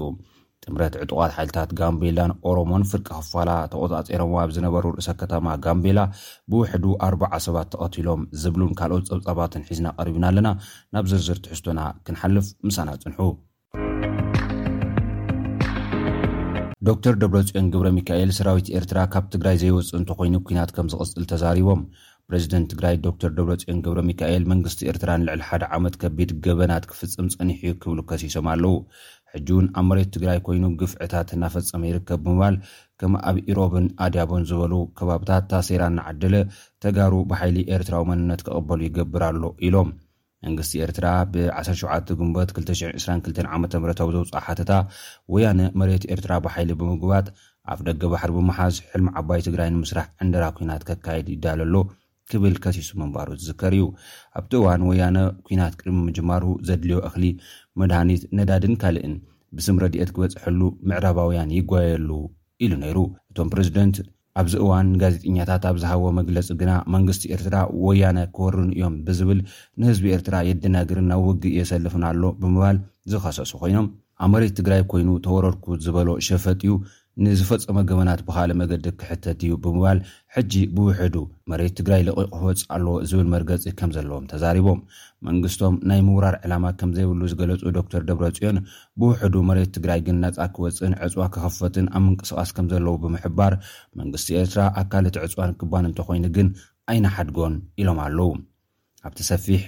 ጥምረት 0.66 0.94
ዕጡቃት 1.04 1.32
ሓይልታት 1.38 1.70
ጋምቤላን 1.80 2.34
ኦሮሞን 2.50 2.86
ፍርቂ 2.92 3.08
ክፋላ 3.26 3.50
ተቆፃፂሮም 3.74 4.34
ኣብ 4.42 4.50
ዝነበሩ 4.56 4.84
ርእሰ 4.98 5.08
ከተማ 5.22 5.46
ጋምቤላ 5.66 6.02
ብውሕዱ 6.52 6.84
ኣርባ0 7.08 7.42
ሰባት 7.46 7.70
ተቐቲሎም 7.76 8.24
ዝብሉን 8.42 8.74
ካልኦት 8.80 9.06
ፀብጻባትን 9.14 9.66
ሒዝና 9.70 9.86
ቀሪቡና 10.00 10.26
ኣለና 10.32 10.50
ናብ 10.96 11.06
ዝርዝር 11.12 11.40
ትሕዝቶና 11.46 11.80
ክንሓልፍ 12.08 12.48
ምሳና 12.68 12.90
ፅንሑ 13.04 13.20
ዶክተር 16.88 17.14
ደብረፅኦን 17.20 17.68
ግብረ 17.74 17.88
ሚካኤል 17.98 18.30
ሰራዊት 18.38 18.66
ኤርትራ 18.78 19.02
ካብ 19.12 19.26
ትግራይ 19.34 19.56
ዘይወፅ 19.62 19.86
እንተኮይኑ 19.98 20.34
ኩናት 20.46 20.70
ከም 20.76 20.88
ዝቕፅል 20.92 21.24
ተዛሪቦም 21.30 21.80
ፕሬዚደንት 22.28 22.66
ትግራይ 22.72 22.96
ዶክተር 23.06 23.30
ደብረፅኦን 23.36 23.78
ገብረ 23.84 24.00
ሚካኤል 24.10 24.44
መንግስቲ 24.52 24.82
ኤርትራን 24.92 25.24
ልዕሊ 25.28 25.42
ሓደ 25.50 25.64
ዓመት 25.76 25.94
ከቢድ 26.02 26.30
ገበናት 26.46 26.86
ክፍፅም 26.90 27.30
ፅኒሕ 27.36 27.60
ክብሉ 27.84 27.98
ከሲሶም 28.10 28.48
ኣለው 28.54 28.74
ሕጂ 29.34 29.48
ውን 29.58 29.68
ኣብ 29.80 29.86
መሬት 29.90 30.10
ትግራይ 30.16 30.40
ኮይኑ 30.48 30.64
ግፍዕታት 30.82 31.30
እናፈፀመ 31.38 31.82
ይርከብ 31.92 32.20
ብምባል 32.28 32.58
ከም 33.02 33.14
ኣብ 33.30 33.36
ኢሮብን 33.52 33.86
ኣድያቦን 34.06 34.46
ዝበሉ 34.50 34.74
ከባብታት 35.00 35.46
ታሴራ 35.52 35.86
ንዓድለ 35.98 36.36
ተጋሩ 36.86 37.14
ብሓይሊ 37.32 37.58
ኤርትራዊ 37.78 38.06
መንነት 38.12 38.42
ክቕበሉ 38.48 38.82
ይገብር 38.88 39.24
ኣሎ 39.32 39.42
ኢሎም 39.68 39.90
መንግስቲ 40.46 40.72
ኤርትራ 40.85 41.07
ብ17 41.33 42.11
ግንበት 42.18 42.50
222ዓምዊ 42.59 43.74
ዘውፅ 44.16 44.30
ሓትታ 44.46 44.72
ወያነ 45.35 45.61
መሬት 45.80 46.04
ኤርትራ 46.14 46.33
በሓይሊ 46.44 46.70
ብምግባት 46.80 47.26
ኣፍ 47.72 47.80
ደገ 47.88 48.02
ባሕሪ 48.12 48.30
ብምሓዝ 48.37 48.74
ሕልሚ 48.92 49.09
ዓባይ 49.20 49.40
ትግራይ 49.46 49.68
ንምስራሕ 49.74 50.07
ዕንደራ 50.24 50.46
ኩናት 50.57 50.83
ከካየድ 50.88 51.28
ይዳለሎ 51.35 51.74
ክብል 52.30 52.54
ከሲሱ 52.64 52.90
ምንባሩ 53.00 53.28
ዝዝከር 53.40 53.72
እዩ 53.76 53.85
ኣብቲ 54.38 54.52
እዋን 54.61 54.83
ወያነ 54.90 55.18
ኩናት 55.46 55.74
ቅድሚ 55.80 55.96
ምጅማሩ 56.09 56.44
ዘድልዮ 56.68 56.98
እኽሊ 57.09 57.24
መድሃኒት 57.80 58.22
ነዳድን 58.38 58.74
ካልእን 58.83 59.14
ብስም 59.57 59.78
ረድኤት 59.85 60.12
ክበፅሐሉ 60.14 60.61
ምዕራባውያን 60.90 61.54
ይጓየሉ 61.59 62.11
ኢሉ 62.64 62.72
ነይሩ 62.85 62.98
እቶም 63.30 63.48
ፕረዚደንት 63.54 63.96
ኣብዚ 64.40 64.54
እዋን 64.62 64.88
ጋዜጠኛታት 65.00 65.64
ኣብ 65.68 65.76
ዝሃቦ 65.82 66.04
መግለፂ 66.18 66.46
ግና 66.60 66.70
መንግስቲ 66.94 67.24
ኤርትራ 67.34 67.56
ወያነ 67.86 68.18
ክወርን 68.36 68.70
እዮም 68.76 68.94
ብዝብል 69.06 69.40
ንህዝቢ 69.80 70.04
ኤርትራ 70.16 70.36
የደነግርን 70.48 71.06
ናብ 71.10 71.20
ውግ 71.28 71.42
የሰልፍን 71.58 72.04
ኣሎ 72.08 72.22
ብምባል 72.40 72.78
ዝኸሰሱ 73.12 73.52
ኮይኖም 73.62 73.86
ኣመሬት 74.26 74.52
ትግራይ 74.58 74.82
ኮይኑ 74.90 75.08
ተወረድኩ 75.26 75.66
ዝበሎ 75.84 76.08
ሸፈጥ 76.28 76.60
እዩ 76.66 76.74
ንዝፈፀመ 77.22 77.79
ገበናት 77.88 78.20
ብካልእ 78.29 78.57
መገዲ 78.61 78.87
ክሕተት 79.00 79.40
እዩ 79.46 79.50
ብምባል 79.64 79.98
ሕጂ 80.35 80.53
ብውሕዱ 80.77 81.16
መሬት 81.50 81.74
ትግራይ 81.79 82.00
ልቂቕ 82.07 82.31
ህወፅ 82.40 82.61
ኣለዎ 82.74 82.94
ዝብል 83.09 83.29
መርገፂ 83.35 83.64
ከም 83.79 83.90
ዘለዎም 83.96 84.24
ተዛሪቦም 84.33 84.81
መንግስቶም 85.27 85.74
ናይ 85.88 86.00
ምውራር 86.07 86.37
ዕላማ 86.46 86.64
ከም 86.81 86.90
ዘይብሉ 86.96 87.20
ዝገለፁ 87.33 87.62
ዶክተር 87.79 88.03
ደብረፅዮን 88.09 88.59
ብውሕዱ 89.00 89.35
መሬት 89.50 89.70
ትግራይ 89.77 90.00
ግን 90.07 90.16
ነፃ 90.24 90.38
ክወፅን 90.57 90.96
ዕፅዋ 91.07 91.27
ክኸፈትን 91.37 91.87
ኣብ 91.98 92.03
ምንቅስቃስ 92.09 92.53
ከም 92.57 92.68
ዘለዉ 92.72 92.94
ብምሕባር 93.05 93.55
መንግስቲ 94.00 94.31
ኤርትራ 94.42 94.64
ኣካልት 94.83 95.18
ዕፅዋን 95.27 95.55
ክባን 95.61 95.87
እንተኮይኑ 95.90 96.27
ግን 96.38 96.48
ኣይነሓድጎን 96.94 97.55
ኢሎም 97.83 98.00
ኣለው 98.07 98.33
ኣብቲ 99.09 99.20
ሰፊሕ 99.33 99.62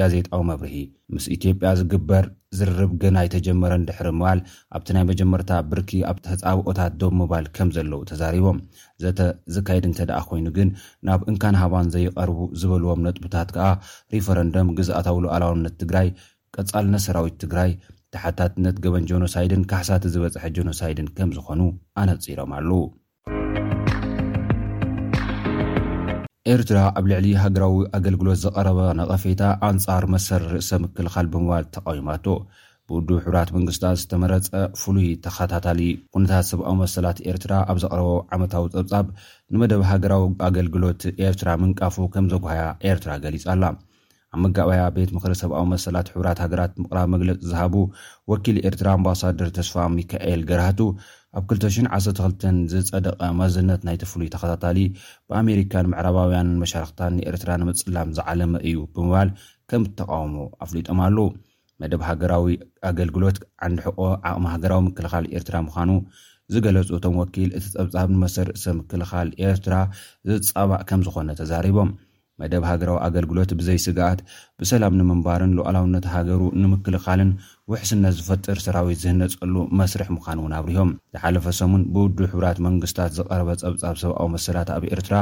ጋዜጣዊ 0.00 0.40
መብርሂ 0.52 0.76
ምስ 1.16 1.26
ኢትዮጵያ 1.38 1.70
ዝግበር 1.80 2.24
ዝርርብ 2.58 2.90
ገና 3.02 3.16
ይ 3.24 3.28
ተጀመረን 3.34 3.84
ድሕሪ 3.88 4.08
ምባል 4.16 4.40
ኣብቲ 4.76 4.88
ናይ 4.96 5.04
መጀመርታ 5.10 5.50
ብርኪ 5.70 5.90
ኣብ 6.10 6.16
ተፃብኦታት 6.26 6.92
ዶብ 7.02 7.12
ምባል 7.20 7.46
ከም 7.56 7.68
ዘለው 7.76 8.00
ተዛሪቦም 8.10 8.58
ዘተ 9.04 9.20
ዝካየድ 9.54 9.86
እንተደኣ 9.90 10.18
ኮይኑ 10.30 10.46
ግን 10.58 10.70
ናብ 11.08 11.22
እንካናሃባን 11.32 11.90
ዘይቐርቡ 11.96 12.38
ዝበልዎም 12.62 13.02
ነጥቡታት 13.06 13.48
ከዓ 13.56 13.68
ሪፈረንደም 14.16 14.72
ግዝኣታውሉ 14.80 15.24
ኣለዋነት 15.36 15.76
ትግራይ 15.82 16.10
ቀፃልነ 16.56 16.94
ሰራዊት 17.06 17.36
ትግራይ 17.44 17.70
ተሓታትነት 18.14 18.76
ገበን 18.84 19.06
ጀኖሳይድን 19.12 19.62
ካሕሳቲ 19.72 20.04
ዝበፅሐ 20.16 20.44
ጀኖሳይድን 20.58 21.08
ከም 21.18 21.30
ዝኾኑ 21.38 21.60
ኣነፂሮም 22.02 22.50
ኣለው 22.58 22.80
ኤርትራ 26.50 26.78
ኣብ 26.98 27.04
ልዕሊ 27.10 27.26
ሃገራዊ 27.40 27.74
ኣገልግሎት 27.96 28.38
ዘቀረበ 28.44 28.78
ነቐፌታ 29.00 29.42
ኣንፃር 29.66 30.04
መሰር 30.14 30.42
ርእሰ 30.52 30.70
ምክልኻል 30.84 31.26
ብምባል 31.32 31.64
ተቃዊማቶ 31.74 32.24
ብውዱብ 32.86 33.18
ሕብራት 33.24 33.50
መንግስታት 33.56 33.98
ዝተመረፀ 34.00 34.48
ፍሉይ 34.80 35.06
ተኸታታሊ 35.24 35.80
ኩነታት 36.16 36.46
ሰብኣዊ 36.50 36.74
መሰላት 36.82 37.18
ኤርትራ 37.32 37.52
ኣብ 37.72 37.78
ዘቀረቦ 37.84 38.08
ዓመታዊ 38.36 38.64
ፀብፃብ 38.74 39.06
ንመደብ 39.54 39.84
ሃገራዊ 39.90 40.24
ኣገልግሎት 40.48 41.02
ኤርትራ 41.26 41.48
ምንቃፉ 41.62 41.96
ከም 42.16 42.26
ዘጓያ 42.34 42.64
ኤርትራ 42.92 43.12
ገሊፅ 43.26 43.44
ኣላ 43.54 43.62
ኣብ 44.34 44.38
መጋብያ 44.42 44.82
ቤት 44.96 45.10
ምክሪ 45.14 45.32
ሰብኣዊ 45.44 45.64
መሰላት 45.76 46.06
ሕራት 46.16 46.38
ሃገራት 46.46 46.74
ምቕራብ 46.82 47.08
መግለፂ 47.14 47.40
ዝሃቡ 47.52 47.74
ወኪል 48.32 48.58
ኤርትራ 48.68 48.86
ኣምባሳደር 48.98 49.48
ተስፋ 49.58 49.76
ሚካኤል 49.98 50.42
ገራህቱ 50.50 50.80
ኣብ 51.38 51.44
212 51.50 52.58
ዝፀደቐ 52.70 53.20
ማዘነት 53.38 53.82
ናይተፍሉይ 53.88 54.28
ተኸታታሊ 54.32 54.78
ብኣሜሪካን 55.28 55.86
ምዕራባውያን 55.92 56.48
መሻርክታን 56.62 57.14
ንኤርትራ 57.18 57.50
ንምፅላም 57.60 58.12
ዝዓለመ 58.16 58.52
እዩ 58.70 58.76
ብምባል 58.96 59.30
ከም 59.72 59.84
ተቃወሞ 59.98 60.34
ኣፍሊጦም 60.66 60.98
ኣለው 61.06 61.28
መደብ 61.82 62.02
ሃገራዊ 62.08 62.54
ኣገልግሎት 62.90 63.38
ዓንድ 63.66 63.78
ሕቆ 63.86 63.98
ዓቕሚ 64.30 64.44
ሃገራዊ 64.54 64.82
ምክልኻል 64.88 65.26
ኤርትራ 65.36 65.56
ምዃኑ 65.68 65.90
ዝገለፁ 66.54 66.88
እቶም 66.98 67.16
ወኪል 67.22 67.50
እቲ 67.58 67.64
ፀብፃብ 67.78 68.08
ንመሰርእ 68.16 68.56
ሰብ 68.64 68.74
ምክልኻል 68.82 69.30
ኤርትራ 69.46 69.74
ዝፃባእ 70.46 70.82
ከም 70.90 71.02
ዝኮነ 71.06 71.30
ተዛሪቦም 71.40 71.90
መደብ 72.42 72.64
ሃገራዊ 72.68 72.96
ኣገልግሎት 73.06 73.50
ብዘይ 73.58 73.78
ስጋኣት 73.86 74.20
ብሰላም 74.60 74.96
ንምንባርን 75.00 75.52
ሉዓላውነት 75.58 76.06
ሃገሩ 76.14 76.40
ንምክልኻልን 76.62 77.30
ውሕስነት 77.72 78.14
ዝፈጥር 78.18 78.58
ሰራዊት 78.66 79.00
ዝህነፀሉ 79.04 79.54
መስርሕ 79.80 80.08
ምዃን 80.16 80.40
እውን 80.42 80.54
ኣብርሆም 80.60 80.90
ዝሓለፈ 81.14 81.46
ሰሙን 81.60 81.84
ብውዱ 81.94 82.18
ሕብራት 82.32 82.58
መንግስታት 82.66 83.14
ዝቐረበ 83.18 83.50
ፀብፃብ 83.62 83.96
ሰብኣዊ 84.04 84.28
መሰላት 84.36 84.70
ኣብ 84.76 84.84
ኤርትራ 84.96 85.14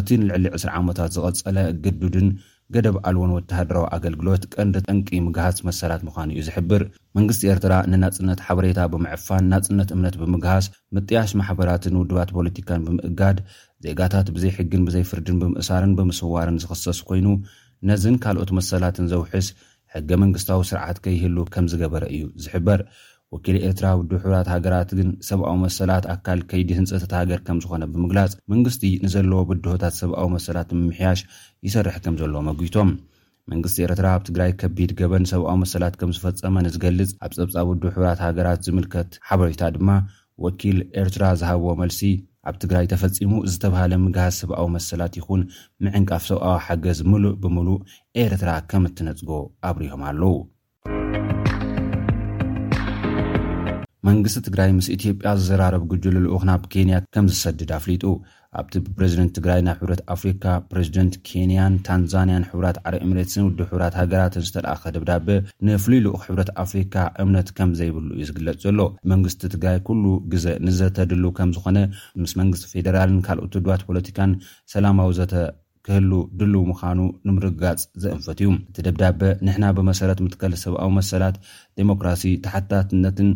እቲንልዕሊ 0.00 0.44
2ስ 0.56 0.66
ዓመታት 0.80 1.12
ዝቐፀለ 1.18 1.58
ግዱድን 1.86 2.28
ገደብ 2.74 2.96
ኣልወን 3.08 3.32
ወተሃደራዊ 3.34 3.84
ኣገልግሎት 3.96 4.44
ቀንዲ 4.54 4.76
ጠንቂ 4.90 5.08
ምግሃስ 5.26 5.58
መሰላት 5.68 6.00
ምኳኑ 6.06 6.28
እዩ 6.34 6.40
ዝሕብር 6.46 6.82
መንግስቲ 7.16 7.42
ኤርትራ 7.52 7.74
ንናፅነት 7.90 8.40
ሓበሬታ 8.46 8.80
ብምዕፋን 8.92 9.44
ናፅነት 9.52 9.90
እምነት 9.96 10.16
ብምግሃስ 10.22 10.66
ምጥያሽ 10.96 11.32
ማሕበራትን 11.40 11.98
ውድባት 12.00 12.30
ፖለቲካን 12.38 12.84
ብምእጋድ 12.86 13.38
ዜጋታት 13.86 14.28
ብዘይሕግን 14.36 14.84
ብዘይፍርድን 14.88 15.38
ብምእሳርን 15.42 15.94
ብምስዋርን 16.00 16.60
ዝኽሰሱ 16.64 17.00
ኮይኑ 17.10 17.28
ነዝን 17.90 18.16
ካልኦት 18.24 18.52
መሰላትን 18.58 19.08
ዘውሕስ 19.14 19.48
ሕገ 19.94 20.10
መንግስታዊ 20.24 20.62
ስርዓት 20.72 20.98
ከይህሉ 21.04 21.36
ከም 21.54 21.66
ዝገበረ 21.72 22.04
እዩ 22.16 22.24
ዝሕበር 22.44 22.80
ወኪል 23.34 23.56
ኤርትራ 23.68 23.86
ውድ 23.98 24.10
ሕብራት 24.22 24.48
ሃገራት 24.52 24.90
ግን 24.98 25.08
ሰብኣዊ 25.28 25.54
መሰላት 25.64 26.04
ኣካል 26.14 26.40
ከይዲ 26.50 26.68
ህንፀተት 26.78 27.12
ሃገር 27.18 27.40
ከም 27.46 27.58
ዝኾነ 27.62 27.82
ብምግላፅ 27.92 28.32
መንግስቲ 28.52 28.82
ንዘለዎ 29.04 29.40
ብድሆታት 29.48 29.94
ሰብኣዊ 30.00 30.28
መሰላት 30.36 30.68
ምምሕያሽ 30.78 31.20
ይሰርሕ 31.66 31.96
ከም 32.04 32.16
ዘለዎ 32.20 32.40
መግቶም 32.50 32.90
መንግስቲ 33.52 33.76
ኤርትራ 33.86 34.06
ኣብ 34.16 34.22
ትግራይ 34.28 34.52
ከቢድ 34.60 34.90
ገበን 35.00 35.24
ሰብኣዊ 35.32 35.56
መሰላት 35.64 35.96
ከም 36.02 36.12
ዝፈፀመ 36.16 36.54
ንዝገልፅ 36.66 37.10
ኣብ 37.24 37.32
ፀብፃ 37.38 37.56
ውድ 37.70 37.82
ሕብራት 37.96 38.22
ሃገራት 38.26 38.62
ዝምልከት 38.68 39.10
ሓበሬታ 39.28 39.60
ድማ 39.76 39.90
ወኪል 40.46 40.78
ኤርትራ 41.02 41.24
ዝሃብዎ 41.42 41.70
መልሲ 41.82 42.00
ኣብ 42.48 42.56
ትግራይ 42.62 42.86
ተፈፂሙ 42.92 43.32
ዝተባሃለ 43.52 43.92
ምግሃዝ 44.06 44.34
ሰብኣዊ 44.42 44.66
መሰላት 44.78 45.14
ይኹን 45.20 45.42
ምዕንቃፍ 45.84 46.24
ሰብኣዊ 46.32 46.58
ሓገዝ 46.66 47.00
ሙሉእ 47.12 47.38
ብምሉእ 47.44 47.80
ኤርትራ 48.24 48.50
ከም 48.72 48.84
እትነፅጎ 48.90 49.30
ኣብርዮም 49.70 50.02
ኣለው 50.10 50.34
መንግስቲ 54.08 54.38
ትግራይ 54.46 54.70
ምስ 54.78 54.86
ኢትዮጵያ 54.94 55.28
ዝዘራረብ 55.40 55.82
ግጅሉ 55.90 56.14
ልኡክና 56.24 56.50
ብኬንያ 56.64 56.96
ከም 57.14 57.26
ዝሰድድ 57.32 57.70
ኣፍሊጡ 57.78 58.02
ኣብቲ 58.60 58.74
ብፕሬዚደንት 58.84 59.32
ትግራይ 59.36 59.60
ናብ 59.66 59.76
ሕብረት 59.82 60.00
ኣፍሪካ 60.14 60.44
ፕሬዚደንት 60.72 61.14
ኬንያን 61.28 61.74
ታንዛንያን 61.86 62.44
ሕራት 62.50 62.78
ዓረ 62.88 62.94
እምሬስን 63.06 63.44
ውድ 63.46 63.58
ሕራት 63.70 63.94
ሃገራትን 64.00 64.44
ዝተለኣኸ 64.48 64.84
ደብዳበ 64.96 65.26
ንፍሉይ 65.68 66.00
ልኡክ 66.06 66.22
ሕብረት 66.28 66.50
ኣፍሪካ 66.64 66.94
እምነት 67.24 67.50
ከም 67.56 67.72
ዘይብሉ 67.80 68.08
እዩ 68.16 68.24
ዝግለፅ 68.30 68.58
ዘሎ 68.66 68.80
መንግስቲ 69.12 69.42
ትግራይ 69.54 69.78
ኩሉ 69.88 70.04
ግዜ 70.34 70.46
ንዘተድልው 70.66 71.32
ከምዝኾነ 71.38 71.78
ምስ 72.26 72.34
መንግስቲ 72.42 72.68
ፌደራልን 72.74 73.20
ካልኦት 73.26 73.56
ድዋት 73.66 73.84
ፖለቲካን 73.90 74.32
ሰላማዊ 74.74 75.10
ዘተ 75.20 75.34
ክህል 75.88 76.08
ድልው 76.38 76.62
ምካኑ 76.70 77.00
ንምርግጋፅ 77.26 77.82
ዘእንፈት 78.04 78.38
እዩ 78.44 78.48
እቲ 78.70 78.78
ደብዳበ 78.86 79.20
ንሕና 79.48 79.66
ብመሰረት 79.78 80.20
ምትከል 80.26 80.54
ሰብኣዊ 80.64 80.88
መሰላት 81.00 81.36
ዴሞክራሲ 81.80 82.24
ተሓታትነትን 82.46 83.28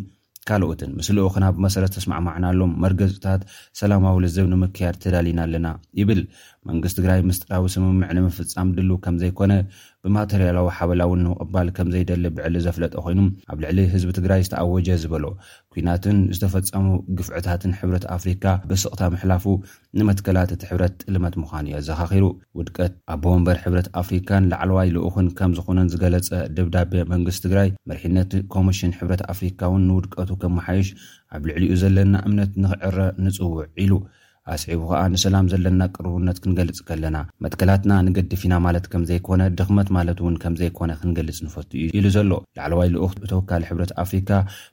ካልኦትን 0.49 0.91
ምስሊኦ 0.99 1.25
ክና 1.33 1.45
ብመሰረተ 1.55 1.91
ተስማዕማዕናሎም 1.97 2.71
መርገፅታት 2.83 3.41
ሰላማዊ 3.81 4.15
ልዝብ 4.25 4.45
ንምክያድ 4.53 4.95
ትዳሊና 5.03 5.39
ኣለና 5.47 5.67
ይብል 5.99 6.21
መንግስት 6.69 6.95
ትግራይ 6.99 7.19
ምስጥራዊ 7.27 7.63
ስምምዕ 7.73 8.09
ንምፍፃም 8.15 8.67
ድሉ 8.77 8.89
ከም 9.03 9.15
ዘይኮነ 9.21 9.53
ብማተርያላዊ 10.05 10.67
ሓበላዊን 10.77 11.21
ንምቕባል 11.25 11.67
ከም 11.77 11.87
ዘይደሊ 11.93 12.25
ብዕሊ 12.37 12.55
ዘፍለጠ 12.65 12.93
ኮይኑ 13.05 13.19
ኣብ 13.51 13.57
ልዕሊ 13.63 13.79
ህዝቢ 13.93 14.11
ትግራይ 14.17 14.41
ዝተኣወጀ 14.47 14.89
ዝበሎ 15.03 15.25
ኩናትን 15.73 16.17
ዝተፈፀሙ 16.35 16.85
ግፍዕታትን 17.17 17.73
ሕብረት 17.79 18.05
ኣፍሪካ 18.17 18.45
በስቕታ 18.69 19.01
ምሕላፉ 19.13 19.45
ንመትከላት 20.01 20.51
እቲ 20.57 20.63
ሕብረት 20.73 20.93
ጥልመት 21.05 21.35
ምዃኑ 21.41 21.65
እዮ 21.73 21.79
ኣዘኻኺሩ 21.81 22.23
ውድቀት 22.61 22.93
ኣቦወንበር 23.15 23.59
ሕብረት 23.65 23.89
ኣፍሪካን 24.03 24.49
ላዕለዋይ 24.53 24.91
ልኡክን 24.97 25.29
ከም 25.41 25.53
ዝኾነን 25.59 25.91
ዝገለፀ 25.95 26.31
ድብዳቤ 26.57 26.93
መንግስቲ 27.13 27.43
ትግራይ 27.47 27.69
መርሒነት 27.91 28.31
ኮሚሽን 28.55 28.95
ሕብረት 29.01 29.23
ኣፍሪካ 29.35 29.59
ውን 29.73 29.85
ንውድቀቱ 29.91 30.29
ከም 30.43 30.55
መሓይሽ 30.61 30.89
ኣብ 31.35 31.43
ልዕሊኡ 31.51 31.73
ዘለና 31.83 32.15
እምነት 32.29 32.53
ንክዕረ 32.65 32.99
ንፅውዕ 33.25 33.59
ኢሉ 33.83 33.91
ኣስዒቡ 34.51 34.79
ከኣ 34.89 34.99
ንሰላም 35.13 35.47
ዘለና 35.51 35.81
ቅርቡነት 35.95 36.37
ክንገልጽ 36.43 36.77
ከለና 36.85 37.17
መትከላትና 37.43 37.91
ንገድፊና 38.05 38.53
ማለት 38.65 38.85
ከም 38.91 39.03
ዘይኮነ 39.09 39.41
ድኽመት 39.59 39.89
ማለት 39.97 40.17
እውን 40.21 40.35
ከም 40.43 40.53
ዘይኮነ 40.61 40.91
ክንገልጽ 41.01 41.37
ንፈቱ 41.45 41.69
እዩ 41.81 41.89
ኢሉ 41.97 42.05
ዘሎ 42.15 42.31
ላዕለዋይ 42.57 42.89
ልኡኽ 42.95 43.13
እተወካሊ 43.25 43.63
ሕብረት 43.69 43.91
ኣፍሪካ 44.03 44.29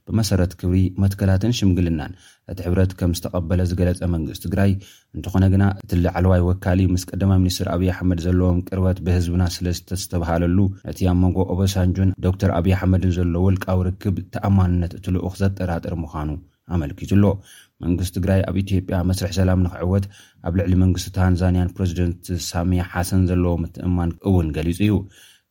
ብመሰረት 0.07 0.53
ክብሪ 0.61 0.79
መትከላትን 1.05 1.55
ሽምግልናን 1.59 2.15
እቲ 2.53 2.59
ሕብረት 2.69 2.95
ከም 3.01 3.13
ዝተቐበለ 3.19 3.61
ዝገለፀ 3.73 4.03
መንግስትቲ 4.15 4.45
ትግራይ 4.47 4.73
እንትኾነ 5.17 5.45
ግና 5.57 5.65
እቲ 5.85 5.93
ላዕለዋይ 6.07 6.43
ወካሊ 6.49 6.81
ምስ 6.95 7.05
ቀዳማይ 7.11 7.41
ሚኒስትር 7.45 7.69
ኣብይ 7.77 7.91
ኣሕመድ 7.99 8.23
ዘለዎም 8.27 8.63
ቅርበት 8.69 8.99
ብህዝብና 9.09 9.43
ስለዝተ 9.57 9.91
ዝተባሃለሉ 10.05 10.59
ነቲ 10.91 11.01
ያ 11.09 11.13
መንጎ 11.25 11.39
ኦበሳንጆን 11.57 12.15
ዶክተር 12.29 12.53
ኣብዪ 12.61 12.73
ኣሕመድን 12.79 13.15
ዘሎ 13.21 13.35
ውልቃዊ 13.49 13.81
ርክብ 13.91 14.19
ተኣማንነት 14.37 14.95
እቲ 15.01 15.07
ልኡኽ 15.17 15.37
ዘጠራጥር 15.45 15.97
ምዃኑ 16.05 16.31
ኣመልኪቱሎ 16.77 17.25
መንግስቲ 17.85 18.13
ትግራይ 18.17 18.41
ኣብ 18.49 18.57
ኢትዮጵያ 18.65 18.97
መስርሕ 19.09 19.33
ሰላም 19.41 19.59
ንክዕወት 19.67 20.05
ኣብ 20.47 20.53
ልዕሊ 20.59 20.73
መንግስቲ 20.85 21.11
ታንዛንያን 21.19 21.73
ፕረዚደንት 21.77 22.27
ሳምያ 22.51 22.83
ሓሰን 22.93 23.23
ዘለዎ 23.31 23.53
ምትእማን 23.63 24.13
እውን 24.29 24.49
ገሊፁ 24.57 24.79
እዩ 24.87 24.95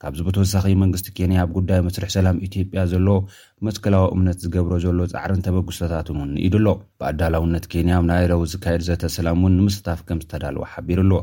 ካብዚ 0.02 0.20
ብተወሳኺ 0.26 0.66
መንግስቲ 0.82 1.08
ኬንያ 1.18 1.40
ብ 1.50 1.54
ጉዳይ 1.58 1.80
መስርሕ 1.86 2.10
ሰላም 2.16 2.38
ኢትጵያ 2.46 2.82
ዘሎ 2.92 3.08
ብመስከላዊ 3.60 4.04
እምነት 4.16 4.38
ዝገብሮ 4.44 4.74
ዘሎ 4.84 4.98
ፃዕርን 5.14 5.40
ተበግሶታትን 5.46 6.18
እውን 6.20 6.30
ንኢድሎ 6.36 6.66
ብኣዳላውነት 7.02 7.66
ኬንያ 7.72 7.96
ናይረዊ 8.10 8.44
ዝካየድ 8.54 8.84
ዘተ 8.90 9.04
ሰላም 9.18 9.40
እውን 9.44 9.56
ንምስታፍ 9.60 10.02
ከም 10.10 10.20
ዝተዳልወ 10.26 10.66
ሓቢሩኣሎ 10.74 11.14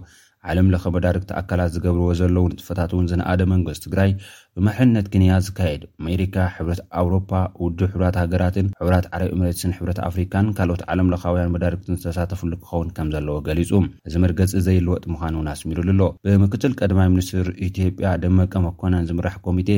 ዓለምለኸ 0.51 0.85
መዳርክቲ 0.95 1.31
ኣካላት 1.41 1.71
ዝገብርዎ 1.75 2.09
ዘሎው 2.23 2.47
ንጥፈታት 2.55 2.91
እውን 2.95 3.07
ዝነኣደ 3.11 3.43
መንግስቲ 3.53 3.83
ትግራይ 3.87 4.11
ብመሕነት 4.59 5.07
ክንያ 5.13 5.37
ዝካየድ 5.45 5.83
ኣሜሪካ 6.03 6.37
ሕብረት 6.57 6.81
ኣውሮፓ 6.99 7.31
ውድብ 7.63 7.89
ሕብራት 7.95 8.17
ሃገራትን 8.21 8.67
ሕብራት 8.81 9.07
ዓረብ 9.15 9.31
እምረስን 9.37 9.73
ሕብረት 9.77 9.99
ኣፍሪካን 10.09 10.47
ካልኦት 10.57 10.83
ዓለምለካውያን 10.93 11.51
መዳርክትን 11.55 11.97
ዝተሳተፉሉ 12.03 12.53
ክኸውን 12.61 12.91
ከም 12.97 13.09
ዘለዎ 13.15 13.37
ገሊፁ 13.49 13.73
እዚ 14.09 14.15
መርገፂ 14.25 14.53
ዘይልወጥ 14.67 15.03
ምኳኑ 15.15 15.35
እውን 15.39 15.49
ኣስሚሉሉሎ 15.55 16.01
ብምክትል 16.27 16.73
ቀዳማይ 16.81 17.09
ሚኒስትር 17.17 17.49
ኢትዮጵያ 17.69 18.11
ደመቀመኮነን 18.25 19.07
ዝምራሕ 19.11 19.35
ኮሚቴ 19.47 19.71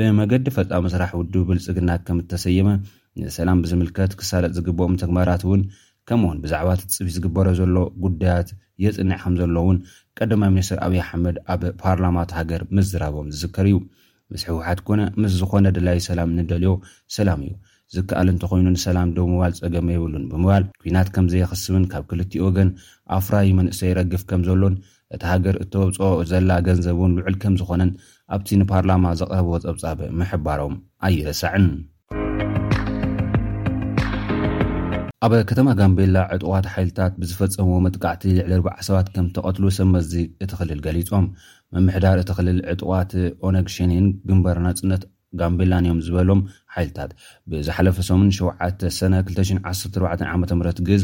ብመገዲ 0.00 0.46
ፈፃ 0.56 0.70
መስራሕ 0.86 1.12
ውድብ 1.20 1.46
ብልፅግናት 1.50 2.02
ከም 2.08 2.18
ተሰየመ 2.32 2.68
ንሰላም 3.22 3.62
ብዝምልከት 3.64 4.12
ክሳለጥ 4.20 4.52
ዝግበኦም 4.58 4.98
ተግመራት 5.04 5.44
እውን 5.48 5.62
ከምኡ 6.10 6.28
ውን 6.32 6.38
ብዛዕባ 6.44 6.68
ትፅቢ 6.82 7.06
ዝግበሮ 7.16 7.48
ዘሎ 7.60 7.74
ጉዳያት 8.04 8.50
የፅኒዕ 8.84 9.18
ከም 9.24 9.34
ዘለ 9.40 9.56
ውን 9.68 9.78
ቀዳማይ 10.18 10.50
ሚኒስትር 10.56 10.78
ኣብይ 10.84 11.00
ኣሓመድ 11.06 11.38
ኣብ 11.54 11.62
ፓርላማት 11.82 12.30
ሃገር 12.40 12.62
መዝራቦም 12.78 13.30
ዝዝከር 13.36 13.66
እዩ 13.70 13.78
ምስ 14.32 14.42
ሕ 14.46 14.54
ውሓት 14.56 14.80
ኮነ 14.86 15.00
ምስ 15.20 15.32
ዝኾነ 15.40 15.66
ድላይ 15.76 15.98
ሰላም 16.06 16.28
ንደልዮ 16.38 16.70
ሰላም 17.16 17.40
እዩ 17.46 17.52
ዝከኣል 17.94 18.28
እንተኾይኑ 18.32 18.66
ንሰላም 18.74 19.08
ዶ 19.16 19.24
ምባል 19.30 19.52
ጸገም 19.58 19.86
የብሉን 19.94 20.24
ብምባል 20.30 20.64
ኩናት 20.80 21.08
ከም 21.14 21.26
ዘየኽስብን 21.32 21.84
ካብ 21.92 22.04
ክልቲኡ 22.10 22.42
ወገን 22.48 22.70
ኣፍራይ 23.18 23.48
መንእሰ 23.58 23.80
ይረግፍ 23.90 24.22
ከም 24.32 24.40
ዘሎን 24.48 24.74
እቲ 25.14 25.22
ሃገር 25.32 25.56
እተወብፅኦ 25.64 26.10
ዘላ 26.32 26.50
ገንዘቡእን 26.66 27.14
ልውዕል 27.18 27.36
ከም 27.44 27.54
ዝኾነን 27.60 27.92
ኣብቲ 28.36 28.48
ንፓርላማ 28.62 29.04
ዘቐረበዎ 29.20 29.56
ፀብጻብ 29.68 30.00
ምሕባሮም 30.20 30.76
ኣይረሳዕን 31.08 31.66
ኣብ 35.26 35.32
ከተማ 35.50 35.68
ጋንቤላ 35.78 36.16
ዕጥዋት 36.34 36.66
ሓይልታት 36.72 37.12
ብዝፈፀምዎ 37.20 37.76
መጥቃዕቲ 37.86 38.24
ልዕሊ 38.36 38.58
4ር0 38.66 38.84
ሰባት 38.88 39.08
ከም 39.14 39.26
ተቐትሉ 39.36 39.64
ሰብመዚ 39.78 40.12
እትኽልል 40.44 40.80
ገሊፆም 40.84 41.24
ምምሕዳር 41.76 42.18
እቲ 42.22 42.30
ክልል 42.36 42.58
ዕጡዋት 42.72 43.10
ኦነግ 43.46 43.66
ሸኒን 43.74 44.04
ግንበር 44.28 44.58
ናፅነት 44.66 45.02
ጋምቤላን 45.40 45.84
እዮም 45.86 45.98
ዝበሎም 46.06 46.40
ሓይልታት 46.74 47.10
ብዝሓለፈሰ7ሰነ214ዓም 47.52 50.42
ግዝ 50.88 51.02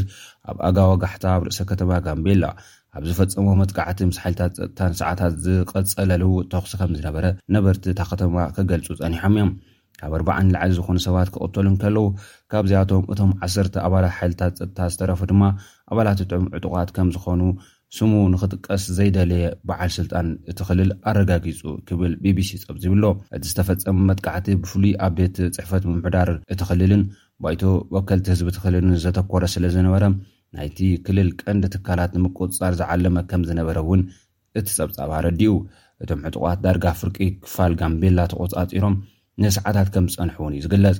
ኣብ 0.49 0.57
ኣጋ 0.69 0.77
ወጋሕታ 0.91 1.25
ኣብ 1.35 1.41
ርእሰ 1.47 1.59
ከተማ 1.71 1.91
ጋምቤላ 2.07 2.43
ኣብ 2.97 3.03
ዝፈፀሞ 3.09 3.47
መጥቃዕቲ 3.61 3.99
ምስ 4.09 4.17
ሓይልታት 4.23 4.53
ፀጥታን 4.61 4.93
ሰዓታት 5.01 5.33
ዝቀፀለልው 5.45 6.31
ተኽሲ 6.51 6.71
ከምዝነበረ 6.81 7.23
ነበርቲ 7.55 7.83
እታ 7.93 8.01
ከተማ 8.11 8.35
ክገልፁ 8.57 8.87
ፀኒሖም 9.01 9.33
እዮም 9.37 9.51
ካብ 9.99 10.11
40 10.19 10.47
ላዓሊ 10.53 10.69
ዝኾኑ 10.77 10.97
ሰባት 11.07 11.27
ክቕተሉ 11.33 11.65
እንከለዉ 11.73 12.05
ካብዝያቶም 12.51 13.03
እቶም 13.13 13.31
ዓሰር 13.47 13.67
ኣባላት 13.87 14.13
ሓይልታት 14.19 14.53
ፀጥታ 14.61 14.79
ዝተረፉ 14.93 15.19
ድማ 15.31 15.41
ኣባላት 15.91 16.19
እጥዑም 16.25 16.45
ዕጡቃት 16.57 16.89
ከም 16.95 17.07
ዝኾኑ 17.17 17.41
ስሙ 17.97 18.11
ንክጥቀስ 18.33 18.83
ዘይደለየ 18.97 19.43
በዓል 19.67 19.89
ስልጣን 19.97 20.27
እቲክልል 20.51 20.89
ኣረጋጊፁ 21.09 21.59
ክብል 21.87 22.13
ቢቢሲ 22.23 22.49
ፀብዚብሎ 22.65 23.05
እቲ 23.35 23.43
ዝተፈፀመ 23.51 23.99
መጥካዕቲ 24.09 24.47
ብፍሉይ 24.63 24.93
ኣብ 25.07 25.13
ቤት 25.19 25.37
ፅሕፈት 25.57 25.83
ብምሕዳር 25.89 26.29
እቲክልልን 26.53 27.03
ባይቶ 27.45 27.61
ወከልቲ 27.95 28.27
ህዝቢ 28.33 28.49
ትኽልልን 28.57 28.95
ዘተኮረ 29.05 29.43
ስለ 29.55 29.63
ዝነበረ 29.75 30.03
ናይቲ 30.57 30.79
ክልል 31.05 31.29
ቀንዲ 31.43 31.63
ትካላት 31.75 32.11
ንምቁፅፃር 32.17 32.73
ዝዓለመ 32.81 33.15
ከም 33.31 33.41
ዝነበረ 33.49 33.77
እውን 33.85 34.01
እቲ 34.59 34.67
ፀብፃባ 34.77 35.11
ረዲኡ 35.27 35.53
እቶም 36.03 36.21
ሕጡቋት 36.27 36.59
ዳርጋ 36.65 36.85
ፍርቂ 37.01 37.17
ክፋል 37.43 37.73
ጋምቤላ 37.81 38.19
ተቆፃፂሮም 38.33 38.95
ንሰዓታት 39.43 39.87
ከም 39.93 40.05
ዝፀንሐ 40.11 40.35
እውን 40.41 40.53
እዩ 40.57 40.61
ዝግለጽ 40.65 40.97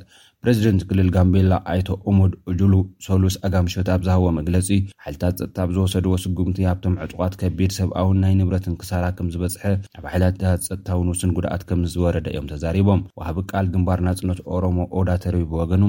ሬዚደንት 0.47 0.81
ክልል 0.87 1.07
ጋምቤላ 1.15 1.53
ኣይቶ 1.71 1.87
እሙድ 2.09 2.33
እጁሉ 2.51 2.73
ሰሉስ 3.05 3.35
ኣጋምሾት 3.47 3.87
ኣብ 3.93 4.01
ዝሃቦ 4.07 4.25
መግለፂ 4.37 4.67
ሓልታት 5.05 5.37
ፀጥታ 5.41 5.57
ኣብ 5.63 5.69
ዝወሰድዎ 5.75 6.11
ስጉምቲ 6.23 6.57
ኣብቶም 6.71 6.95
ዕጡቋት 7.03 7.35
ከቢድ 7.41 7.71
ሰብኣውን 7.77 8.17
ናይ 8.23 8.33
ንብረት 8.39 8.65
ንክሳራ 8.71 9.05
ከም 9.17 9.29
ዝበጽሐ 9.35 9.63
ኣብ 9.97 10.03
ባሓለታት 10.05 10.67
ፀጥታውን 10.69 11.07
ውስን 11.13 11.31
ጉድኣት 11.37 11.63
ከም 11.71 11.81
ዝወረደ 11.93 12.25
እዮም 12.33 12.49
ተዛሪቦም 12.51 13.01
ወሃቢ 13.21 13.37
ቃል 13.53 13.67
ግንባር 13.75 14.01
ናጽነት 14.09 14.41
ኦሮሞ 14.57 14.77
ኦዳተር 14.99 15.37
ብወገኑ 15.53 15.83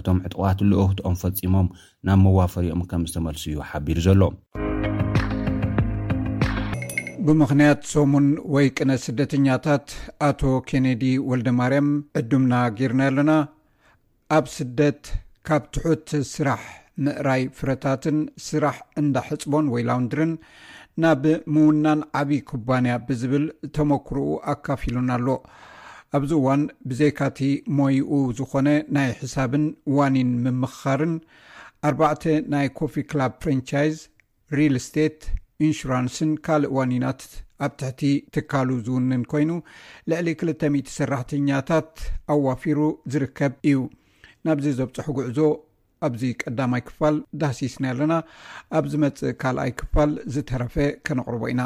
እቶም 0.00 0.18
ዕጡቋት 0.26 0.58
ልኦህትኦም 0.72 1.16
ፈፂሞም 1.22 1.68
ናብ 2.10 2.20
መዋፈርኦም 2.26 2.82
ከም 2.92 3.04
ዝተመልሱ 3.10 3.42
እዩ 3.54 3.60
ሓቢሩ 3.70 3.98
ዘሎ 4.08 4.22
ብምኽንያት 7.26 7.82
ሶሙን 7.94 8.26
ወይ 8.56 8.68
ቅነ 8.78 8.90
ስደተኛታት 9.08 9.86
ኣቶ 10.30 10.40
ኬነዲ 10.70 11.04
ወልደማርያም 11.32 11.88
ዕድምና 12.22 12.54
ጊርና 12.78 13.02
ኣለና 13.10 13.32
ኣብ 14.36 14.46
ስደት 14.56 15.04
ካብ 15.46 15.62
ትሑት 15.74 16.10
ስራሕ 16.34 16.62
ምእራይ 17.04 17.42
ፍረታትን 17.56 18.18
ስራሕ 18.46 18.76
እንዳሕፅቦን 19.02 19.66
ወይ 19.74 19.82
ላውንድርን 19.88 20.32
ናብ 21.02 21.22
ምውናን 21.54 22.00
ዓብዪ 22.20 22.38
ኩባንያ 22.50 22.92
ብዝብል 23.06 23.44
ተመክርኡ 23.76 24.26
ኣካፊሉን 24.52 25.08
ኣሎ 25.16 25.28
ኣብዚ 26.16 26.32
ዋን 26.46 26.62
ብዘካቲ 26.90 27.38
ሞይኡ 27.78 28.20
ዝኾነ 28.38 28.68
ናይ 28.96 29.08
ሕሳብን 29.20 29.64
ዋኒን 29.96 30.30
ምምኻርን 30.44 31.14
ኣርባዕተ 31.88 32.24
ናይ 32.54 32.68
ኮፊ 32.78 32.94
ክላብ 33.10 33.32
ፍራንቻይዝ 33.44 33.96
ሪል 34.58 34.76
ስቴት 34.86 35.18
ኢንሹራንስን 35.68 36.30
ካልእ 36.46 36.72
ዋኒናት 36.78 37.20
ኣብ 37.64 37.72
ትሕቲ 37.80 38.02
ትካሉ 38.36 38.68
ዝውንን 38.86 39.24
ኮይኑ 39.32 39.50
ልዕሊ 40.12 40.28
2ል00 40.44 40.88
ሰራሕተኛታት 40.98 41.90
ኣዋፊሩ 42.34 42.78
ዝርከብ 43.14 43.52
እዩ 43.70 43.76
ናብዚ 44.48 44.66
ዘብፅሐ 44.78 45.06
ጉዕዞ 45.18 45.38
ኣብዚ 46.06 46.22
ቀዳማይ 46.40 46.82
ክፋል 46.88 47.14
ዳሲስኒ 47.42 47.84
ኣለና 47.92 48.14
ኣብዚ 48.78 48.92
መፅእ 49.04 49.32
ካልኣይ 49.42 49.70
ክፋል 49.80 50.10
ዝተረፈ 50.34 50.74
ከነቅርቦ 51.06 51.42
ኢና 51.52 51.62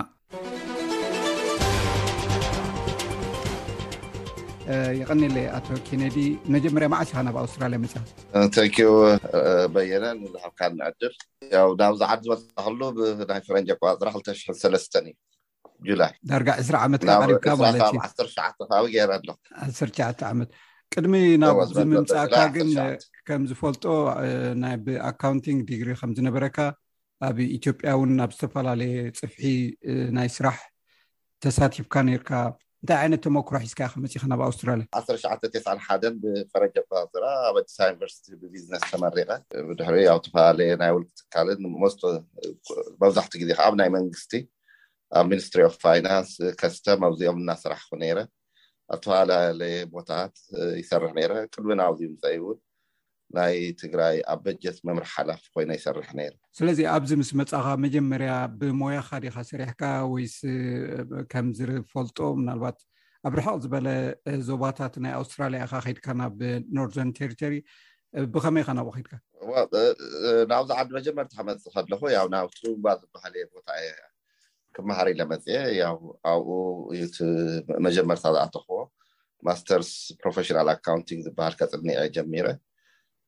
ይቀኒለ 4.98 5.36
ኣቶ 5.56 5.66
ኬነዲ 5.88 6.16
መጀመርያ 6.56 6.88
ማዓሽካ 6.94 7.18
ናብ 7.28 7.36
ኣውስትራልያ 7.42 7.78
መፅንዩ 7.84 8.78
በየ 9.76 9.92
ንብዝሃካ 10.20 10.60
ንዕድ 10.78 11.00
ናብ 11.82 11.94
ዛዓድ 12.02 12.20
ዝበሉ 12.28 12.80
ይ 13.10 13.14
ፈረንጀ 13.48 13.70
ዝራ 14.02 14.08
20 14.20 15.04
እዩ 15.04 15.16
ጁላይ 15.90 16.12
ዳርጋ 16.30 16.48
ዕስ 16.62 16.68
ዓመት 16.84 17.02
ካካማለት 17.10 17.82
እዩ 17.90 17.98
1ሸዓብ 18.06 18.86
ገይር 18.96 19.10
ኣሎ 19.18 19.28
ዓሸዓተ 19.66 20.20
ዓመት 20.32 20.50
ቅድሚ 20.94 21.14
ናብ 21.42 21.59
ምምፃእካ 21.90 22.35
ግን 22.55 22.68
ከም 23.29 23.42
ዝፈልጦ 23.48 23.85
ናይ 24.62 24.77
ብኣካውንቲንግ 24.85 25.59
ዲግሪ 25.70 25.88
ከምዝነበረካ 26.01 26.57
ኣብ 27.29 27.37
ኢትዮጵያ 27.57 27.88
እውን 27.96 28.11
ናብ 28.20 28.31
ዝተፈላለየ 28.37 28.94
ፅፍሒ 29.18 29.44
ናይ 30.18 30.29
ስራሕ 30.37 30.57
ተሳቲፍካ 31.44 31.94
ነርካ 32.09 32.31
እንታይ 32.83 32.96
ዓይነት 33.03 33.20
ተመኩራሒስካ 33.27 33.79
ኢ 33.87 33.90
ከመፂካ 33.92 34.22
ናብ 34.33 34.40
ኣውስትራልያ 34.48 34.87
1ሸዓ9 35.03 35.59
ሓን 35.87 36.14
ብፈረጀ 36.22 36.77
ስራ 37.14 37.24
ኣብ 37.48 37.57
ኣዲስብ 37.61 37.83
ዩኒቨርስቲ 37.88 38.27
ብቢዝነስ 38.42 38.85
ተመሪቀ 38.92 39.31
ብድሕሪ 39.68 39.96
ኣብ 40.14 40.20
ዝተፈላለየ 40.27 40.77
ናይ 40.83 40.92
ውልጢ 40.96 41.12
ትካልን 41.22 41.61
መጡ 41.85 42.01
መብዛሕቲ 43.03 43.33
ግዜ 43.42 43.51
ከዓ 43.59 43.66
ኣብ 43.70 43.77
ናይ 43.81 43.90
መንግስቲ 43.96 44.33
ኣብ 45.18 45.27
ሚኒስትሪ 45.33 45.61
ኦፍ 45.68 45.77
ፋይናንስ 45.87 46.33
ከስቶም 46.62 47.03
ኣብዚኦም 47.11 47.40
እናስራሕ 47.44 47.83
ኩ 47.90 48.01
ነይረ 48.05 48.20
ኣተባላለየ 48.94 49.77
ቦታት 49.94 50.35
ይሰርሕ 50.81 51.11
ነይረ 51.18 51.33
ቅልቢናኣብዚ 51.55 52.01
ምስ 52.12 52.24
ይውን 52.35 52.59
ናይ 53.37 53.57
ትግራይ 53.83 54.16
ኣብ 54.33 54.40
በጀት 54.44 54.79
መምር 54.87 55.05
ሓላፍ 55.14 55.42
ኮይኖ 55.55 55.70
ይሰርሕ 55.79 56.09
ነይ 56.18 56.29
ስለዚ 56.59 56.79
ኣብዚ 56.94 57.11
ምስ 57.20 57.31
መፃኻ 57.40 57.66
መጀመርያ 57.85 58.31
ብሞያካ 58.61 59.11
ዲካ 59.24 59.37
ስሪሕካ 59.51 59.83
ወይ 60.12 60.24
ከምዝርፈልጦ 61.33 62.18
ምናልባት 62.40 62.79
ኣብ 63.27 63.35
ርሕቅ 63.38 63.57
ዝበለ 63.64 63.88
ዞባታት 64.48 64.94
ናይ 65.05 65.12
ኣውስትራልያኢካ 65.20 65.74
ከይድካ 65.85 66.07
ናብ 66.20 66.37
ኖርዘርን 66.77 67.12
ቴሪተሪ 67.20 67.55
ብከመይ 68.35 68.64
ከናብ 68.68 68.88
ከይድካ 68.96 69.14
ናብዚ 70.53 70.70
ዓዲ 70.81 70.88
መጀመርቲ 70.98 71.33
መፅ 71.48 71.62
ከ 71.72 71.77
ኣለኩ 71.83 72.01
ያ 72.16 72.18
ናብ 72.37 72.48
ትውምባ 72.59 72.87
ዝበሃለየ 73.01 73.44
ቦታ 73.55 73.68
እ 73.83 73.87
መሃሪ 74.90 75.08
ለመፅአ 75.20 75.58
ያ 75.80 75.84
ኣብኡ 76.32 76.50
እዩ 76.92 77.02
መጀመርታ 77.86 78.24
ዝኣተኽቦ 78.36 78.70
ማስተርስ 79.46 79.90
ፕሮፈሽናል 80.20 80.68
ኣካቲንግ 80.74 81.20
ዝበሃል 81.26 81.54
ከፅኒዐ 81.60 81.98
ጀሚረ 82.16 82.46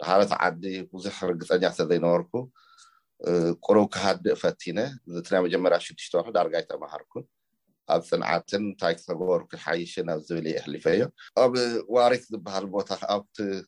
ብሓረቲ 0.01 0.33
ዓዲ 0.47 0.63
ብዙሕ 0.93 1.17
ርግፀኛ 1.31 1.65
ስለ 1.77 1.85
ዘይነበርኩ 1.91 2.33
ቁሩብ 3.67 3.87
ክሃዲ 3.95 4.25
ፈቲነ 4.43 4.79
እቲናይ 5.21 5.43
መጀመርያ 5.47 5.79
ሽዱሽተ 5.87 6.15
ሑ 6.25 6.33
ዳርጋይ 6.37 6.63
ተመሃርኩን 6.71 7.25
ኣብ 7.95 8.03
ፅንዓትን 8.09 8.63
እንታይ 8.71 8.95
ክተገበርኩ 8.99 9.51
ይሓይሽን 9.59 10.07
ኣብ 10.13 10.21
ዝብል 10.27 10.47
ኣሕሊፈ 10.61 10.85
እዮ 10.97 11.03
ኣብ 11.43 11.55
ዋሪት 11.97 12.25
ዝበሃል 12.33 12.67
ቦታ 12.75 12.89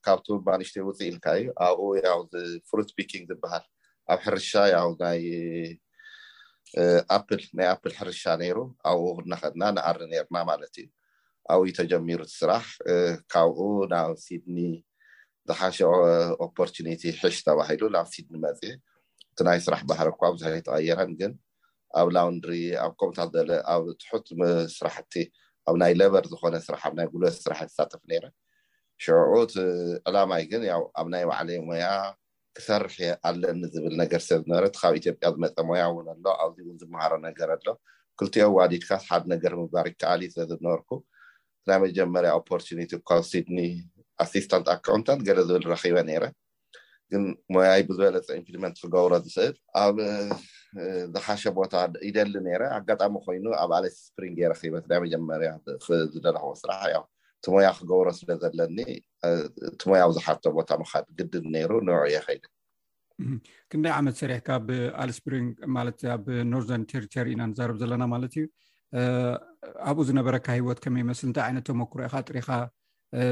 ካብቲ 0.07 0.27
ንሽተ 0.61 0.77
ውፅኢ 0.89 1.09
ኢልካ 1.11 1.27
እዩ 1.41 1.49
ኣብኡ 1.67 1.89
ፍሩት 2.71 2.91
ፒኪንግ 2.99 3.25
ዝበሃል 3.33 3.65
ኣብ 4.13 4.21
ሕርሻ 4.27 4.51
ያ 4.75 4.79
ናይ 5.03 5.23
ኣፕል 7.17 7.41
ናይ 7.59 7.67
ኣፕል 7.75 7.93
ሕርሻ 8.01 8.23
ነይሩ 8.43 8.59
ኣብኡ 8.89 9.05
ቡናከድና 9.17 9.63
ንኣሪ 9.77 9.99
ነርና 10.13 10.37
ማለት 10.51 10.75
እዩ 10.81 10.87
ኣብብይ 11.53 11.73
ተጀሚሩቲ 11.79 12.31
ስራሕ 12.41 12.65
ካብኡ 13.33 13.59
ናብ 13.93 14.13
ሲድኒ 14.25 14.59
ዝሓሸ 15.49 15.77
ኦፖርቲኒቲ 16.47 17.03
ሕሽ 17.21 17.37
ተባሂሉ 17.47 17.83
ናብ 17.97 18.07
ሲድኒ 18.15 18.35
መፅኢ 18.45 18.71
እቲ 19.31 19.39
ናይ 19.49 19.59
ስራሕ 19.67 19.81
ባህረ 19.91 20.07
እኳ 20.15 20.21
ብዙሕ 20.35 20.49
ይተቀየረን 20.61 21.13
ግን 21.21 21.33
ኣብ 22.01 22.09
ላውንድሪ 22.17 22.53
ኣብ 22.85 22.93
ኮምታት 23.01 23.31
ዘለ 23.37 23.51
ኣብ 23.75 23.83
ትሑትስራሕቲ 24.03 25.15
ኣብ 25.69 25.75
ናይ 25.83 25.93
ለበር 26.01 26.25
ዝኮነ 26.33 26.55
ስራሕ 26.69 26.83
ኣብ 26.89 26.95
ናይ 26.99 27.07
ጉልበት 27.15 27.37
ስራሕ 27.45 27.61
ተሳተፍ 27.71 28.03
ነይረን 28.11 28.35
ሽዑት 29.05 29.53
ዕላማይ 30.09 30.43
ግን 30.53 30.63
ኣብ 31.01 31.07
ናይ 31.15 31.25
ባዕለ 31.31 31.49
ሞያ 31.69 31.85
ክሰርሕ 32.57 32.95
ኣለኒ 33.29 33.61
ዝብል 33.75 33.95
ነገር 34.03 34.21
ስለ 34.27 34.35
ዝነበረት 34.43 34.75
ካብ 34.81 34.93
ኢትዮጵያ 35.01 35.27
ዝመፀ 35.35 35.57
ሞያውን 35.69 36.07
ኣሎ 36.15 36.25
ኣብዚእውን 36.45 36.77
ዝመሃሮ 36.83 37.13
ነገር 37.29 37.49
ኣሎ 37.57 37.67
ኩልቲዮ 38.21 38.47
ዋዲድካ 38.59 38.91
ሓደ 39.07 39.23
ነገር 39.35 39.53
ምባሪ 39.61 39.87
ከኣልዩ 40.01 40.29
ስለዝነበርኩ 40.35 40.91
ናይ 41.69 41.79
መጀመርያ 41.85 42.31
ኦፖርኒቲ 42.41 42.93
ካ 43.09 43.19
ስድኒ 43.31 43.59
ኣስስታንት 44.25 44.69
ኣካውንታት 44.75 45.21
ገ 45.29 45.29
ዝብል 45.51 45.65
ረኪበ 45.73 45.97
ነይረ 46.09 46.25
ግን 47.13 47.25
ሞያይ 47.55 47.83
ብዝበለፀ 47.89 48.29
ኢምፕሊመንት 48.41 48.77
ክገብሮ 48.83 49.13
ዝስእል 49.25 49.55
ኣብ 49.85 49.97
ዝሓሸ 51.15 51.43
ቦታ 51.59 51.73
ይደሊ 52.09 52.35
ነይረ 52.49 52.63
ኣጋጣሚ 52.79 53.15
ኮይኑ 53.27 53.47
ኣብ 53.63 53.71
ኣለስ 53.79 53.97
ስፕሪንግ 54.09 54.37
የረበ 54.45 54.75
ናይ 54.93 55.01
መጀመርያ 55.07 55.51
ዝደልሕዎ 56.13 56.53
ስራሕ 56.63 56.83
እያ 56.91 56.97
ቲሞያ 57.45 57.69
ክገብሮ 57.79 58.09
ስለ 58.19 58.31
ዘለኒ 58.43 58.79
ቲሞያ 59.81 60.01
ኣብዝሓርቶ 60.09 60.45
ቦታ 60.57 60.71
ምካድ 60.81 61.07
ግድል 61.19 61.45
ነይሩ 61.55 61.71
ንርዑ 61.89 62.05
የከይዲ 62.15 62.45
ክንደይ 63.71 63.93
ዓመት 64.01 64.15
ሰሪሕካ 64.23 64.49
ብኣልስብሪን 64.69 65.47
ማለት 65.77 65.99
ኣብ 66.15 66.25
ኖርዘርን 66.53 66.85
ቴሪተሪ 66.93 67.27
ኢና 67.35 67.43
ንዛርብ 67.51 67.77
ዘለና 67.83 68.05
ማለት 68.15 68.33
እዩ 68.39 68.47
ኣብኡ 69.89 70.03
ዝነበረካ 70.09 70.47
ሂወት 70.61 70.79
ከመይመስሊ 70.85 71.27
እንታይ 71.29 71.45
ዓይነት 71.49 71.67
ተመክሮ 71.71 71.99
ኢካ 72.07 72.15
ጥሪካ 72.31 72.49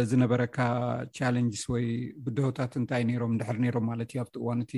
ዝነበረካ 0.09 0.57
ቻለንጅስ 1.16 1.62
ወይ 1.72 1.85
ጉድሆታት 2.24 2.72
እንታይ 2.81 3.03
ነሮም 3.11 3.33
ንድሕር 3.37 3.59
ነሮም 3.64 3.85
ማለት 3.91 4.11
እዩ 4.12 4.18
ኣብቲ 4.22 4.37
እዋንእቲ 4.41 4.72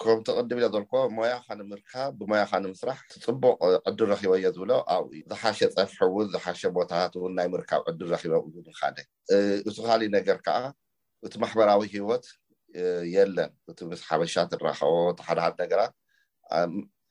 ከም 0.00 0.20
ተቅድም 0.28 0.58
ኢለ 0.60 0.66
ዘልከዎ 0.74 1.02
ሞያካንምርካብ 1.18 2.10
ብሞያካ 2.20 2.52
ንምስራሕ 2.64 2.98
ትፅቡቅ 3.12 3.56
ዕዲ 3.90 3.98
ረኪቦ 4.12 4.32
ዮ 4.44 4.48
ዝብሎ 4.56 4.70
ኣብዩ 4.94 5.20
ዝሓሸ 5.32 5.58
ፀፍሕ 5.76 6.00
እውን 6.08 6.26
ዝሓሸ 6.32 6.60
ቦታት 6.78 7.12
ውን 7.22 7.32
ናይ 7.38 7.48
ምርካብ 7.54 7.82
ዕዲ 7.92 8.00
ረኪቦ 8.14 8.34
ካደ 8.80 8.96
እቲ 9.70 9.76
ካሊእ 9.88 10.10
ነገር 10.16 10.38
ከዓ 10.48 10.58
እቲ 11.28 11.34
ማሕበራዊ 11.44 11.84
ሂወት 11.94 12.26
የለን 13.14 13.52
እቲ 13.72 13.78
ስ 14.00 14.02
ሓበሻት 14.08 14.50
ረከቦ 14.68 14.92
ሓደሓደ 15.28 15.54
ነገራት 15.64 15.94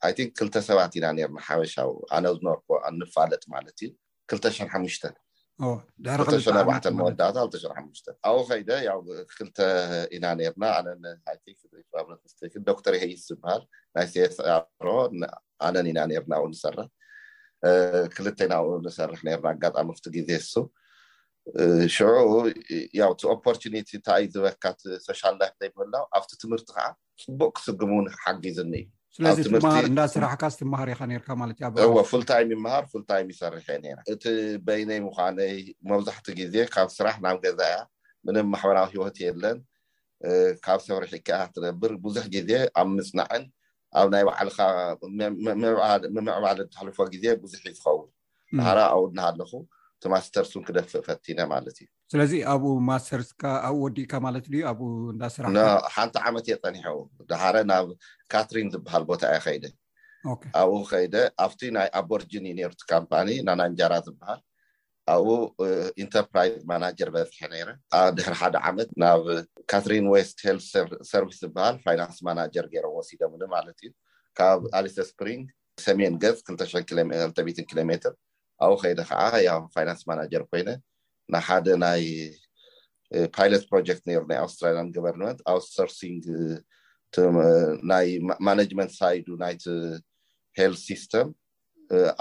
ኣይን 0.06 0.28
2ልተ 0.42 0.56
ሰባት 0.68 0.92
ኢና 0.98 1.06
ርና 1.28 1.38
ሓበሻዊ 1.48 1.88
ኣነ 2.18 2.24
ዝነበርክዎ 2.36 2.76
ንፋለጥ 3.00 3.42
ማለት 3.54 3.76
እዩ 3.86 3.90
2ተሽ0ሓሙሽተ 4.36 5.04
2ሽ 5.58 6.44
ኣዕተ 6.68 6.86
መወዳእ 6.98 7.32
2ሽ 7.34 7.62
ሓሽ 7.62 8.04
ኣብኡ 8.26 8.40
ከይደ 8.48 8.68
ክልተ 9.36 9.58
ኢና 10.14 10.24
ርና 10.54 10.62
ኣነቲ 10.78 12.58
ዶክተር 12.68 12.94
ሃይስ 13.02 13.22
ዝበሃል 13.28 13.62
ናይ 13.94 14.06
ሴስሮኣነን 14.14 15.86
ኢና 15.90 15.98
ርና 16.22 16.32
ብኡ 16.36 16.44
ንሰርሕ 16.52 16.86
ክልተ 18.14 18.38
ኢናብኡ 18.46 18.68
ንሰርሕ 18.86 19.18
ርና 19.26 19.26
ኣጋጣሚ 19.52 19.88
ክቲ 19.98 20.06
ግዜ 20.16 20.30
ሱ 20.50 20.54
ሽዑ 21.96 22.08
ው 22.30 22.34
እቲ 22.46 23.20
ኦፖርቲኒቲ 23.34 23.88
እንታይ 23.98 24.24
ዝበካት 24.34 24.80
ሶሻልላፍ 25.06 25.52
ዘይብህላው 25.60 26.04
ኣብቲ 26.16 26.30
ትምህርቲ 26.42 26.68
ከዓ 26.76 26.86
ፅቡቅ 27.22 27.50
ክስጉም 27.58 27.90
እውን 27.94 28.06
ሓጊዝኒ 28.22 28.72
እዩ 28.82 28.86
ስኣብዚ 29.18 29.44
ትምህርቲእዳ 29.52 30.00
ስራሕካ 30.14 30.42
ስትምሃር 30.54 30.88
ኢ 30.92 31.16
ርካማለትእዩእ 31.22 32.02
ፉልታይም 32.10 32.50
ይምሃር 32.54 32.84
ፉልታይም 32.92 33.26
ይሰርሕ 33.32 33.64
እየ 33.76 33.92
ራ 33.98 34.00
እቲ 34.12 34.24
በይነይ 34.66 35.00
ምኳነይ 35.06 35.54
መብዛሕቲ 35.90 36.26
ግዜ 36.40 36.54
ካብ 36.74 36.88
ስራሕ 36.96 37.14
ናብ 37.24 37.36
ገዛ 37.44 37.60
እያ 37.70 37.78
ምንም 38.26 38.46
ማሕበራዊ 38.52 38.88
ሂወት 38.94 39.16
የለን 39.24 39.58
ካብ 40.66 40.80
ሰብርሒከ 40.86 41.30
ትነብር 41.54 41.92
ብዙሕ 42.04 42.24
ግዜ 42.36 42.50
ኣብ 42.82 42.88
ምፅናዕን 42.98 43.42
ኣብ 43.98 44.06
ናይ 44.14 44.24
ባዓልካ 44.28 44.58
ምዕባል 46.14 46.62
ተሕልፎ 46.74 46.98
ግዜ 47.14 47.24
ብዙሕ 47.42 47.60
ይዝከውን 47.70 48.08
ባሃራ 48.58 48.78
ኣውናሃ 48.94 49.26
ኣለኹ 49.32 49.50
ቲማስተርስ 50.02 50.50
ን 50.60 50.62
ክደፍእ 50.68 51.02
ፈቲነ 51.06 51.40
ማለት 51.52 51.76
እዩ 51.82 51.88
ስለዚ 52.12 52.32
ኣብኡ 52.52 52.64
ማስተርስካ 52.88 53.42
ኣብኡ 53.68 53.78
ወዲእካ 53.86 54.12
ማለት 54.26 54.44
ኣብ 54.70 54.80
እዳሰራ 55.12 55.46
ሓንቲ 55.94 56.14
ዓመት 56.28 56.44
እየፀኒሐ 56.50 56.86
ዳሓረ 57.30 57.56
ናብ 57.70 57.88
ካትሪን 58.32 58.68
ዝበሃል 58.74 59.04
ቦታ 59.10 59.22
የ 59.34 59.40
ከይደ 59.46 59.64
ኣብኡ 60.60 60.78
ከይደ 60.90 61.16
ኣብቲ 61.44 61.60
ናይ 61.76 61.88
ኣቦርጅን 62.00 62.46
ርቲ 62.72 62.82
ካምፓኒ 62.92 63.28
ናናንጃራ 63.48 63.94
ዝበሃል 64.06 64.40
ኣብኡ 65.14 65.28
ኢንተርፕራይዝ 66.04 66.56
ማናጀር 66.70 67.08
በፅሐ 67.16 67.42
ይረ 67.60 67.70
ኣብ 67.98 68.08
ድሕር 68.16 68.34
ሓደ 68.40 68.56
ዓመት 68.70 68.90
ናብ 69.02 69.22
ካትሪን 69.72 70.08
ስ 70.30 70.34
ሰርስ 71.10 71.36
ዝበሃል 71.42 71.76
ፋይናንስ 71.86 72.18
ማናጀር 72.28 72.66
ገይረ 72.72 72.86
ወሲዶ 72.96 73.22
ማለት 73.56 73.78
እዩ 73.84 73.90
ካብ 74.40 74.60
ኣሊስ 74.78 74.96
ስፕሪንግ 75.12 75.44
ሰሜን 75.86 76.14
ገፅ 76.22 76.38
22 76.50 77.64
ኪሎሜትር 77.70 78.14
ኣብኡ 78.66 78.76
ከይዲ 78.82 79.00
ከዓ 79.08 79.20
ያ 79.48 79.50
ፋይናንስ 79.74 80.00
ማናጀር 80.10 80.42
ኮይነ 80.50 80.68
ንሓደ 81.32 81.66
ናይ 81.84 82.02
ፓይሎት 83.36 83.62
ፕሮጀክት 83.70 84.02
ነሩ 84.08 84.20
ናይ 84.30 84.38
ኣስትራልያን 84.46 84.88
ቨርንመት 85.04 85.38
ኣሶናይ 85.54 88.08
ማናመንት 88.46 88.90
ሳይድ 89.00 89.26
ናይቲ 89.44 89.64
ሄል 90.58 90.72
ስስተም 90.86 91.28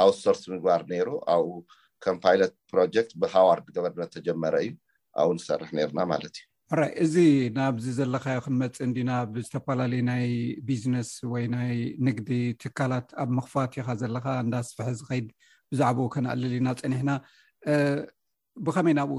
ኣውትሶርስ 0.04 0.42
ምግባር 0.54 0.82
ነይሩ 0.92 1.08
ኣብኡ 1.36 1.50
ከም 2.04 2.16
ፓይሎት 2.26 2.54
ፕሮጀክት 2.74 3.12
ብሃዋርድ 3.24 3.68
ገቨርንመንት 3.78 4.12
ተጀመረ 4.18 4.54
እዩ 4.66 4.70
ኣብኡ 5.22 5.30
ንሰርሕ 5.38 5.70
ነይርና 5.78 6.00
ማለት 6.14 6.36
እዩ 6.40 6.46
ራይ 6.80 6.92
እዚ 7.04 7.16
ናብዚ 7.58 7.86
ዘለካዮ 7.98 8.38
ክንመፅእ 8.46 8.82
እንዲና 8.88 9.12
ብ 9.34 9.36
ዝተፈላለዩ 9.46 10.02
ናይ 10.12 10.26
ቢዝነስ 10.70 11.10
ወይ 11.34 11.44
ናይ 11.56 11.74
ንግዲ 12.08 12.30
ትካላት 12.64 13.08
ኣብ 13.24 13.30
ምኽፋት 13.38 13.72
ኢካ 13.82 13.88
ዘለካ 14.02 14.26
እንዳ 14.46 14.56
ስፋሐ 14.70 14.88
ዝከይድ 15.00 15.28
ብዛዕባኡ 15.74 16.08
ከነኣለልኢና 16.16 16.68
ፀኒሕና 16.82 17.10
ብከመይ 18.68 18.94
ናብኡ 19.00 19.18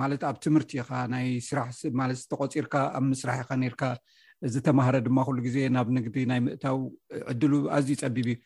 ማለት 0.00 0.22
ኣብ 0.28 0.36
ትምህርቲ 0.44 0.70
ኢካ 0.82 0.90
ናይ 1.14 1.26
ስራሕለት 1.48 2.20
ተቆፂርካ 2.32 2.74
ኣብ 2.96 3.04
ምስራሕ 3.12 3.36
ኢካ 3.44 3.50
ነርካ 3.62 3.82
ዝተማሃረ 4.54 4.96
ድማ 5.06 5.18
ኩሉ 5.26 5.38
ግዜ 5.46 5.56
ናብ 5.76 5.88
ንግዲ 5.96 6.16
ናይ 6.30 6.40
ምእታው 6.46 6.78
ዕድሉ 7.32 7.52
ኣዝዩ 7.76 7.94
ፀቢብ 8.02 8.28
እዩ 8.30 8.36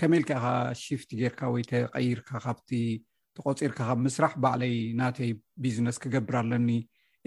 ከመይ 0.00 0.18
ኢልካኢካ 0.20 0.42
ሽፍት 0.84 1.10
ጌይርካ 1.20 1.40
ወይ 1.54 1.62
ተቀይርካ 1.72 2.30
ካብቲ 2.46 2.70
ተቆፂርካ 3.36 3.78
ካ 3.88 3.98
ምስራሕ 4.06 4.32
ባዕለይ 4.44 4.74
ናተይ 5.02 5.30
ቢዝነስ 5.66 5.98
ክገብር 6.04 6.36
ኣለኒ 6.42 6.68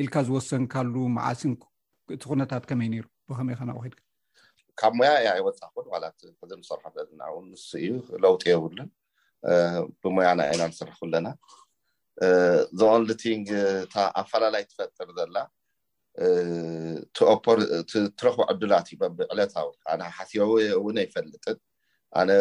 ኢልካ 0.02 0.16
ዝወሰንካሉ 0.30 0.96
መዓስን 1.20 1.54
እቲ 2.18 2.24
ኩነታት 2.32 2.66
ከመይ 2.72 2.90
ነሩ 2.96 3.06
ብከመይካ 3.30 3.62
ናብኡ 3.70 3.84
ድካ 3.94 4.02
ካብ 4.82 4.94
ሙያ 5.00 5.12
ያ 5.26 5.30
ኣይወፃውን 5.38 5.88
ላት 6.04 6.18
እዚ 6.44 6.52
ንስርሖ 6.62 6.84
ዘና 7.10 7.22
እ 7.34 7.38
ንስ 7.52 7.66
እዩ 7.84 7.88
ለውጢ 8.24 8.44
የብሉን 8.52 8.90
ብሙያና 10.02 10.40
እኢና 10.52 10.64
ንስርሕኩ 10.72 11.02
ኣለና 11.08 11.28
ዞኦንልቲንግእ 12.80 13.96
ኣፈላላይ 14.22 14.64
ትፈጥር 14.72 15.10
ዘላ 15.18 15.38
ትረክቦ 18.20 18.38
ዕዱላት 18.54 18.88
ዩ 18.94 18.96
ቢ 19.18 19.18
ዕለታዊ 19.34 19.68
ኣነ 19.92 20.02
ሓስበዊ 20.18 20.62
እውን 20.80 20.98
ኣይፈልጥን 21.04 21.58
ኣነ 22.20 22.32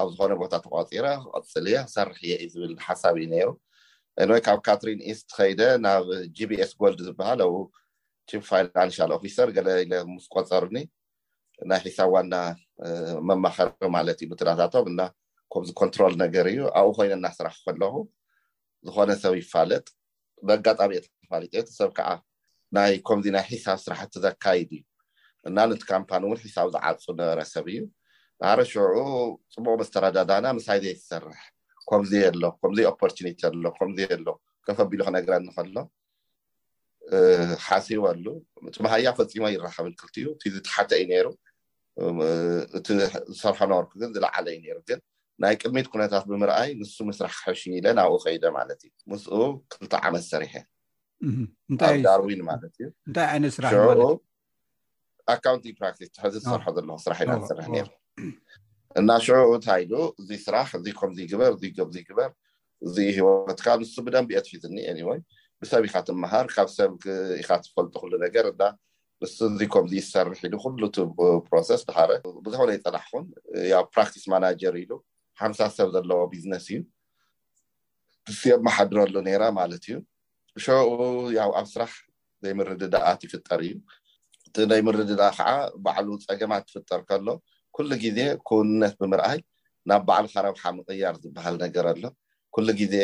ኣብ 0.00 0.08
ዝኮነ 0.14 0.32
ቦታ 0.42 0.52
ተቆፂረ 0.64 1.06
ክቀፅል 1.24 1.66
እየ 1.70 1.78
ክሰርሕ 1.88 2.18
የ 2.30 2.34
እዩ 2.44 2.48
ዝብል 2.54 2.74
ሓሳብ 2.86 3.14
እዩ 3.20 3.26
ነይሩ 3.34 3.48
እንወይ 4.22 4.40
ካብ 4.46 4.58
ካትሪን 4.66 5.00
ኢስት 5.12 5.28
ከይደ 5.36 5.62
ናብ 5.86 6.04
ጂቢኤስ 6.36 6.72
ጎልድ 6.80 7.00
ዝበሃል 7.08 7.40
ኣብ 7.46 7.54
ቺፋይል 8.30 8.68
ኣንሻልኦፊሰር 8.84 9.48
ገለ 9.56 9.68
ኢ 9.86 9.88
ምስ 10.14 10.26
ቆፀሩኒ 10.34 10.76
ናይ 11.70 11.80
ሒሳብ 11.86 12.08
ዋና 12.14 12.34
መማከሪ 13.28 13.68
ማለት 13.96 14.18
እዩ 14.24 14.30
ናታቶም 14.48 14.86
እና 14.92 15.02
ከምዚ 15.52 15.70
ኮንትሮል 15.80 16.14
ነገር 16.24 16.44
እዩ 16.52 16.60
ኣብኡ 16.78 16.90
ኮይኑና 16.96 17.26
ስራሕ 17.38 17.54
ከለኩ 17.66 17.94
ዝኮነ 18.86 19.10
ሰብ 19.22 19.34
ይፋለጥ 19.40 19.86
ብኣጋጣሚለሰብ 20.46 21.90
ከዓ 21.98 22.08
ከምዚ 23.08 23.24
ናይ 23.36 23.46
ሒሳብ 23.54 23.78
ስራሕቲ 23.84 24.14
ዘካይድ 24.24 24.70
እዩ 24.78 24.82
እና 25.48 25.56
ንቲ 25.70 25.82
ካምፓን 25.92 26.22
እውን 26.26 26.38
ሒሳብ 26.44 26.66
ዝዓፁ 26.74 27.02
ንበረሰብ 27.18 27.64
እዩ 27.72 27.78
ሃረ 28.48 28.60
ሽዑ 28.70 28.92
ፅቡቅ 29.54 29.74
መስተረዳዳና 29.80 30.46
ምሳይዘ 30.58 30.84
ዝሰርሕ 31.00 31.40
ከምዚ 31.90 32.12
ኣሎ 32.28 32.42
ከም 32.60 32.72
ኦፖርኒቲ 32.90 33.40
ኣሎ 33.48 33.64
ከም 33.78 33.90
ኣሎ 34.16 34.26
ከፈቢሉክ 34.66 35.08
ነገረ 35.16 35.34
ንከሎ 35.46 35.76
ሓሲብሉ 37.64 38.26
ቲመሃያ 38.74 39.08
ፈፂሞ 39.18 39.42
ይራከብን 39.54 39.94
ክልቲ 40.00 40.16
እዩ 40.22 40.28
እዝተሓተ 40.48 40.90
እዩ 41.00 41.04
ነይሩ 41.10 41.26
እቲ 42.78 42.86
ዝሰርሖ 43.32 43.58
ነበርኩ 43.72 43.92
ግን 44.00 44.10
ዝለዓለ 44.14 44.46
ዩ 44.56 44.74
ሩ 44.76 44.78
ግን 44.88 45.00
ናይ 45.42 45.54
ቅድሚት 45.60 45.86
ኩነታት 45.92 46.24
ብምርኣይ 46.30 46.70
ንሱ 46.80 46.96
ምስራሕ 47.08 47.32
ክሕሽ 47.42 47.60
ኢለ 47.76 47.86
ናብኡ 47.98 48.14
ከይደ 48.24 48.44
ማለት 48.58 48.80
እዩ 48.86 48.92
ምስኡ 49.10 49.32
ክልተ 49.72 49.92
ዓመት 50.06 50.24
ሰሪሐ 50.32 50.52
ኣብ 51.88 51.98
ዳርዊን 52.06 52.42
ማለት 52.50 52.74
እዩታይ 52.82 53.26
ዓይነት 53.32 53.52
ስራ 53.56 53.64
ኣካቲ 55.34 55.64
ራ 55.82 55.86
ሕዚ 56.24 56.34
ዝሰርሖ 56.44 56.66
ዘለኩ 56.76 56.98
ስራሕ 57.06 57.18
ኢና 57.24 57.32
ዝስርሕ 57.44 57.66
ሩ 57.72 57.76
እና 59.00 59.10
ሽዑ 59.24 59.38
እታይሉ 59.58 59.92
እዚ 60.20 60.30
ስራሕ 60.46 60.66
እዚ 60.78 60.86
ከምዚ 60.98 61.18
ግበር 61.32 61.52
እ 61.56 61.58
ዚ 61.94 61.98
ግበር 62.08 62.30
እዚ 62.86 62.96
ሂወትካ 63.16 63.66
ንሱ 63.80 63.94
ብደንቢኦ 64.06 64.40
ትፊትእኒሄኒ 64.46 64.98
ወይ 65.08 65.18
ብሰብ 65.60 65.82
ኢካ 65.88 65.96
ትምሃር 66.10 66.46
ካብ 66.54 66.68
ሰብ 66.78 66.92
ኢካ 67.42 67.50
ትፈልጡ 67.64 67.92
ኩሉ 68.02 68.12
ነገር 68.26 68.44
ንስ 69.22 69.34
እዚከምዚ 69.48 69.92
ዝሰርሕ 70.06 70.38
ኢሉ 70.46 70.54
ኩሉ 70.62 70.82
ፕሮሴስ 71.48 71.80
ድሃረ 71.88 72.10
ብዙሕነ 72.46 72.70
ይፅላሕ 72.76 73.04
ኩን 73.12 73.24
ያ 73.72 73.74
ፕራክቲስ 73.94 74.24
ማናጀር 74.32 74.74
ኢሉ 74.82 74.92
ሓምሳ 75.40 75.60
ሰብ 75.76 75.88
ዘለዎ 75.94 76.18
ቢዝነስ 76.32 76.66
እዩ 76.72 76.78
ስዮብ 78.40 78.60
መሓድረሉ 78.68 79.14
ነራ 79.28 79.42
ማለት 79.60 79.82
እዩ 79.88 79.94
ሽኡ 80.64 80.76
ያው 81.38 81.50
ኣብ 81.60 81.66
ስራሕ 81.72 81.92
ዘይ 82.44 82.54
ምርድዳት 82.58 83.20
ይፍጠር 83.26 83.60
እዩ 83.68 83.74
እቲ 84.48 84.56
ናይ 84.72 84.80
ምርድዳ 84.88 85.20
ከዓ 85.36 85.48
ባዕሉ 85.86 86.08
ፀገማት 86.26 86.66
ትፍጠር 86.72 87.00
ከሎ 87.08 87.28
ኩሉ 87.76 87.90
ግዜ 88.04 88.18
ኩውነት 88.50 88.94
ብምርኣይ 89.02 89.40
ናብ 89.90 90.02
ባዕሉ 90.08 90.26
ካረብሓ 90.34 90.62
ምቅያር 90.78 91.16
ዝበሃል 91.22 91.56
ነገር 91.64 91.84
ኣሎ 91.92 92.04
ኩሉ 92.54 92.68
ግዜ 92.82 92.94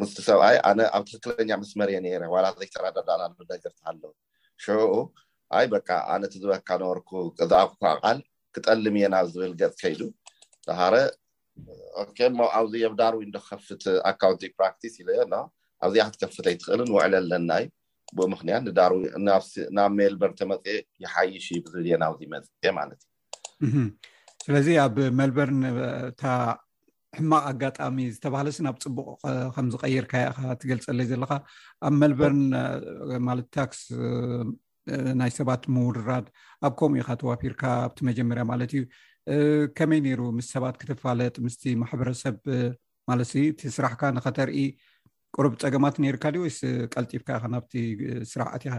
ምስ 0.00 0.14
ሰብኣይ 0.28 0.56
ኣነ 0.70 0.80
ኣብ 0.96 1.04
ትክክለኛ 1.10 1.50
ምስ 1.62 1.70
መር 1.80 1.90
ነረ 2.06 2.22
ዋላ 2.34 2.46
ዘይተረዳዳና 2.60 3.22
ነገርሃለው 3.52 4.12
ኡ 4.96 4.98
ኣይ 5.56 5.66
በካ 5.74 5.88
ኣነቲ 6.14 6.34
ዝበካ 6.42 6.68
ነበርኩ 6.82 7.10
እዛኣካቃል 7.44 8.18
ክጠልም 8.54 8.96
እየናብ 8.98 9.26
ዝብል 9.34 9.52
ገፅ 9.60 9.74
ከይዱ 9.82 10.00
ባሃረ 10.66 10.94
ኣብዚ 12.58 12.72
ኣብ 12.88 12.94
ዳርዊ 13.00 13.22
እዶክከፍት 13.30 13.82
ኣካውንቲ 14.10 14.42
ፕራክቲስ 14.58 14.94
ኢ 15.02 15.04
ኣብዚኣ 15.86 16.04
ክትከፍተ 16.12 16.46
ይትክእልን 16.54 16.90
ውዕል 16.96 17.14
ኣለናዩ 17.20 17.64
ብ 18.16 18.26
ምክንያት 18.32 18.62
ናብ 19.76 19.92
ሜልበርን 19.98 20.36
ተመፅ 20.40 20.64
ይሓይሽ 21.04 21.46
ዩ 21.56 21.60
ዝብል 21.68 21.84
እየናብዚ 21.88 22.20
መፅ 22.34 22.46
ማለት 22.78 23.00
እዩ 23.66 23.74
ስለዚ 24.46 24.68
ኣብ 24.86 24.96
መልበርን 25.20 25.60
እታ 26.12 26.24
ሕማቅ 27.18 27.42
ኣጋጣሚ 27.50 27.96
ዝተባሃለስንብ 28.14 28.76
ፅቡቅ 28.84 29.08
ከም 29.56 29.66
ዝቀይርካ 29.74 30.14
ካ 30.36 30.56
ትገልፀለይ 30.60 31.06
ዘለካ 31.10 31.32
ኣብ 31.88 31.94
መልበርን 32.02 32.42
ማለት 33.28 33.46
ታክስ 33.56 33.82
ናይ 35.20 35.30
ሰባት 35.38 35.62
ምውድራድ 35.74 36.26
ኣብ 36.66 36.72
ከምኡ 36.78 36.98
ኢካ 37.02 37.10
ተዋፊርካ 37.20 37.62
ኣብቲ 37.86 37.98
መጀመርያ 38.08 38.42
ማለት 38.52 38.72
እዩ 38.78 38.82
ከመይ 39.78 40.00
ነይሩ 40.06 40.20
ምስ 40.38 40.46
ሰባት 40.54 40.74
ክትፋለጥ 40.80 41.34
ምስቲ 41.46 41.62
ማሕበረሰብ 41.82 42.36
ማለት 43.10 43.30
እቲ 43.44 43.60
ስራሕካ 43.76 44.02
ንኸተርኢ 44.16 44.58
ቅርብ 45.36 45.52
ፀገማት 45.62 45.94
ነርካ 46.02 46.24
ወይስ 46.42 46.58
ቀልጢፍካ 46.94 47.28
ኢ 47.44 47.48
ናብቲ 47.54 47.72
ስራሕ 48.32 48.48
ኣቲኻ 48.56 48.74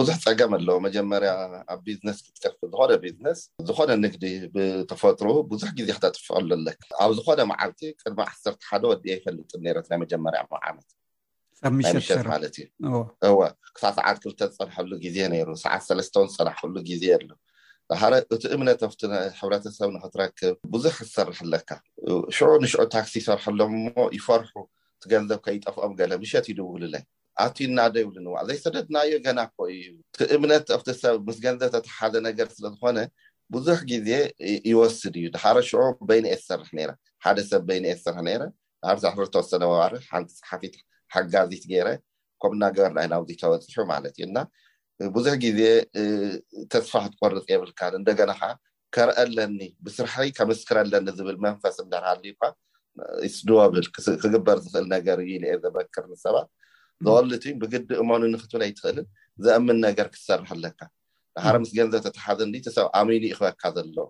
ብዙሕብዙሕ 0.00 0.16
ፀገም 0.24 0.52
ኣለዎ 0.58 0.76
መጀመርያ 0.86 1.30
ኣብ 1.72 1.78
ቢዝነስ 1.86 2.18
ክትከፊ 2.24 2.58
ዝኮነ 2.72 2.90
ቢዝነስ 3.04 3.40
ዝኮነ 3.68 3.90
ንግዲ 4.04 4.24
ብተፈጥሩ 4.56 5.28
ብዙሕ 5.52 5.70
ግዜ 5.78 5.88
ክተጥፍቀሉ 5.98 6.50
ኣለ 6.58 6.66
ኣብ 7.04 7.10
ዝኮነ 7.18 7.40
መዓልቲ 7.52 7.80
ቅድማ 8.02 8.20
ዓሰርተ 8.32 8.60
ሓደ 8.70 8.84
ወድ 8.92 9.06
ይፈልጥ 9.12 9.48
ት 9.56 9.90
ናይ 9.90 9.98
መጀመርያ 10.04 10.40
ዓመት 10.70 10.88
ናይምሸት 11.64 12.22
ማለት 12.32 12.54
እዩእ 12.58 13.50
ክሳብ 13.76 13.92
ሰዓት 13.98 14.16
ክልተ 14.22 14.40
ዝፀንሐሉ 14.52 14.90
ግዜ 15.04 15.16
ይሩ 15.40 15.48
ሰዓት 15.64 15.82
ሰለስተው 15.88 16.22
ዝፀናሐሉ 16.32 16.74
ግዜ 16.88 17.02
ኣሎ 17.18 17.30
ረ 18.10 18.12
እቲ 18.34 18.42
እምነት 18.56 18.80
ሕብረተሰብ 19.40 19.88
ንክትረክብ 19.96 20.54
ብዙሕ 20.72 20.96
ዝሰርሕ 21.08 21.38
ኣለካ 21.44 21.70
ሽዑ 22.36 22.48
ንሽዑ 22.62 22.80
ታክሲ 22.94 23.12
ይሰርሐሎምሞ 23.22 23.86
ይፈርሑ 24.16 24.54
እቲ 24.96 25.04
ገንዘብ 25.12 25.38
ከ 25.44 25.46
ይጠፍኦም 25.56 25.92
ገለ 26.00 26.12
ምሸት 26.22 26.46
ዩድውሉለይ 26.52 27.02
ኣትዩ 27.44 27.66
እናዶ 27.70 27.94
ይብሉንዋዕ 28.02 28.40
ዘይ 28.48 28.58
ሰደትናዮ 28.64 29.12
ገና 29.26 29.38
ኮ 29.54 29.58
እዩ 29.74 29.88
እቲ 30.12 30.20
እምነት 30.36 30.66
ኣብ 30.76 30.82
ሰብ 31.02 31.16
ምስ 31.28 31.38
ገንዘብ 31.44 31.68
ተተሓዘ 31.76 32.14
ነገር 32.28 32.46
ስለዝኮነ 32.56 32.98
ብዙሕ 33.54 33.78
ግዜ 33.92 34.08
ይወስድ 34.70 35.14
እዩ 35.20 35.26
ድረ 35.34 35.56
ሽዑ 35.68 35.82
በይኒኤ 36.08 36.34
ዝሰርሕ 36.40 36.68
ሓደ 37.24 37.38
ሰብ 37.50 37.68
ይኒኤ 37.78 37.94
ዝሰርሕ 38.00 38.96
ዝተወሰ 39.28 39.50
መባር 39.64 39.94
ሓንቲ 40.10 40.32
ፀሓፊት 40.42 40.74
ሓጋዚት 41.14 41.64
ገይረ 41.72 41.88
ከምእና 42.42 42.64
ገበርና 42.76 43.00
ናብዚ 43.12 43.30
ተወፅሑ 43.42 43.78
ማለት 43.92 44.14
እዩ 44.18 44.22
እና 44.30 44.38
ብዙሕ 45.14 45.32
ግዜ 45.44 45.60
ተስፋ 46.72 46.92
ክትቆርፂ 47.04 47.34
የብልካ 47.52 47.80
እንደገና 48.00 48.30
ከዓ 48.42 48.50
ከርአለኒ 48.94 49.60
ብስርሓይ 49.84 50.28
ከምስክረለኒ 50.38 51.06
ዝብል 51.18 51.36
መንፈስ 51.46 51.76
ደርሃልዩካ 51.94 52.42
ስድወብል 53.36 53.86
ክግበር 54.22 54.58
ዝክእል 54.64 54.86
ነገር 54.96 55.18
እዩ 55.24 55.32
አ 55.52 55.56
ዘበክርኒ 55.64 56.12
ሰባት 56.24 56.48
ዘወልት 57.06 57.44
ብግዲእ 57.62 57.98
እመኑ 58.04 58.22
ንክትብለ 58.34 58.62
ይትክእልን 58.70 59.06
ዘአምን 59.44 59.76
ነገር 59.88 60.06
ክትሰርሕ 60.14 60.48
ኣለካ 60.56 60.80
ንሃረ 61.36 61.54
ምስ 61.64 61.70
ገንዘብ 61.78 62.00
ተተሓዘኒሰብ 62.06 62.86
ኣሚን 63.00 63.24
ዩ 63.28 63.32
ክበካ 63.38 63.62
ዘሎዎ 63.76 64.06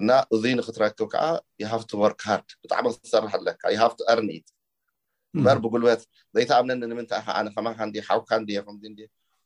እና 0.00 0.10
እዙይ 0.34 0.52
ንክትረክብ 0.58 1.08
ከዓ 1.14 1.24
የሃፍቲ 1.64 1.90
ወርካርድ 2.02 2.48
ብጣዕሚ 2.62 2.86
ክትሰርሕ 2.98 3.32
ኣለካ 3.38 3.62
ይሃፍቲ 3.74 4.00
ኣርኒኢት 4.14 4.46
እበር 5.38 5.58
ብጉልበት 5.64 6.00
ዘይተኣምነኒ 6.36 6.80
ንምንታ 6.90 7.12
ከኣነ 7.26 7.46
ከማ 7.54 7.66
ሓውካ 8.08 8.30
ዲኹም 8.48 8.76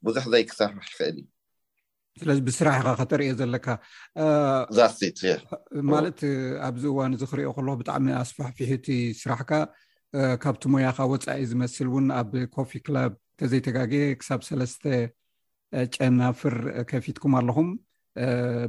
ብዙሕ 0.07 0.25
ዘይክሰርሕ 0.33 0.87
ይኽእል 0.93 1.17
እዩ 1.21 1.27
ስለዚ 2.21 2.39
ብስራሕ 2.49 2.77
ኢኻ 2.83 2.89
ከተሪኦ 3.01 3.33
ዘለካ 3.41 3.67
ማለት 5.93 6.21
ኣብዚ 6.69 6.85
እዋን 6.93 7.13
እዚ 7.17 7.23
ክሪኦ 7.31 7.51
ከለኩ 7.57 7.75
ብጣዕሚ 7.81 8.07
ኣስፋሕፊሒቲ 8.23 8.87
ስራሕካ 9.21 9.51
ካብቲ 10.43 10.63
ሞያካ 10.73 10.99
ወፃኢ 11.13 11.43
ዝመስል 11.51 11.89
እውን 11.91 12.07
ኣብ 12.21 12.33
ኮፊ 12.57 12.71
ክላብ 12.87 13.13
እተዘይተጋግየ 13.35 14.05
ክሳብ 14.21 14.41
ሰለስተ 14.49 14.85
ጨናፍር 15.95 16.57
ከፊትኩም 16.91 17.33
ኣለኹም 17.41 17.69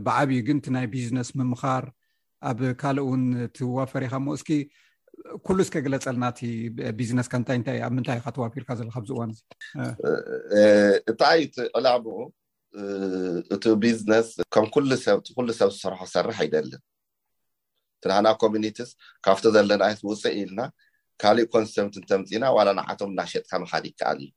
ብዓብዪ 0.06 0.32
ግን 0.48 0.58
ቲ 0.64 0.68
ናይ 0.76 0.86
ቢዝነስ 0.94 1.30
ምምኻር 1.40 1.86
ኣብ 2.50 2.60
ካልእ 2.82 3.06
እውን 3.08 3.24
ትዋፈር 3.58 4.02
ኢካ 4.08 4.14
ሞ 4.26 4.36
እስኪ 4.40 4.50
ኩሉ 5.48 5.60
ዝከግለፀልናቲ 5.68 6.40
ቢዝነስ 7.00 7.28
ከ 7.32 7.36
ንታይ 7.42 7.56
እንታይእ 7.60 7.82
ኣብ 7.86 7.92
ምንታይ 7.96 8.20
ካተዋፊርካ 8.26 8.70
ዘለካ 8.80 8.96
ዚእዋን 9.08 9.32
እእንታይቲ 10.60 11.56
ዕላም 11.78 12.06
እቲ 13.56 13.64
ቢዝነስ 13.84 14.30
ከም 14.54 14.66
ኩሉ 14.74 14.90
ሰብ 15.06 15.20
ዝስርሖ 15.60 16.02
ዝሰርሕ 16.10 16.38
ይደልን 16.48 16.82
ትናሃና 18.04 18.28
ኮሚኒቲስ 18.44 18.90
ካብቲ 19.26 19.46
ዘለና 19.56 19.84
ውፅእ 20.10 20.36
ኢልና 20.42 20.62
ካሊእ 21.22 21.48
ኮንሰምት 21.54 21.96
ንተምፂና 22.04 22.44
ዋላ 22.58 22.70
ንዓቶም 22.80 23.10
እናሸጥካ 23.14 23.52
መሓዲ 23.64 23.86
ይከኣል 23.92 24.20
እዩ 24.26 24.32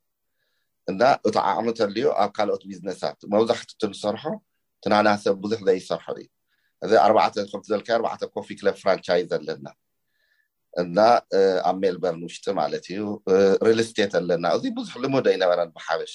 እና 0.91 1.03
እቲ 1.29 1.37
ዓቅሚ 1.51 1.67
ተልዩ 1.81 2.07
ኣብ 2.23 2.31
ካልኦት 2.37 2.63
ቢዝነሳት 2.71 3.19
መብዛሕት 3.35 3.71
ንስርሖ 3.93 4.25
ትናሃና 4.85 5.11
ሰብ 5.27 5.37
ብዙሕ 5.45 5.61
ዘይሰርሖ 5.69 6.07
እዩ 6.23 6.27
እዚ 6.85 6.93
ኣ 7.05 7.07
ከምዘኣርዕተ 7.53 8.23
ኮፊ 8.37 8.49
ክለብ 8.61 8.77
ፍራንቻይዝ 8.83 9.29
ዘለና 9.33 9.67
እና 10.81 10.99
ኣብ 11.71 11.77
ሜልበርን 11.83 12.23
ውሽጢ 12.27 12.47
ማለት 12.59 12.85
እዩ 12.93 13.01
ሪል 13.67 13.81
ስታት 13.89 14.13
ኣለና 14.21 14.45
እዚ 14.59 14.65
ብዙሕ 14.79 14.95
ልሙድ 15.05 15.27
ኣይነበረን 15.33 15.71
ብሓበሻ 15.77 16.15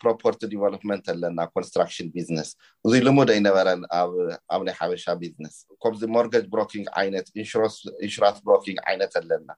ፕሮፖርት 0.00 0.40
ዲቨሎመንት 0.52 1.06
ኣለና 1.12 1.38
ኮንስትራክሽን 1.54 2.08
ቢዝነስ 2.16 2.50
እዚ 2.86 2.92
ልሙድ 3.06 3.30
ኣይነበረን 3.34 3.80
ኣብ 4.54 4.60
ናይ 4.68 4.74
ሓበሻ 4.80 5.04
ቢዝነስ 5.22 5.56
ከምዚ 5.84 6.02
ሞርገጅ 6.16 6.44
ብሎንግ 6.52 6.86
ዓይነት 7.02 7.28
ኢንሽራንስ 8.06 8.38
ብሎኪንግ 8.48 8.78
ዓይነት 8.90 9.14
ኣለና 9.20 9.48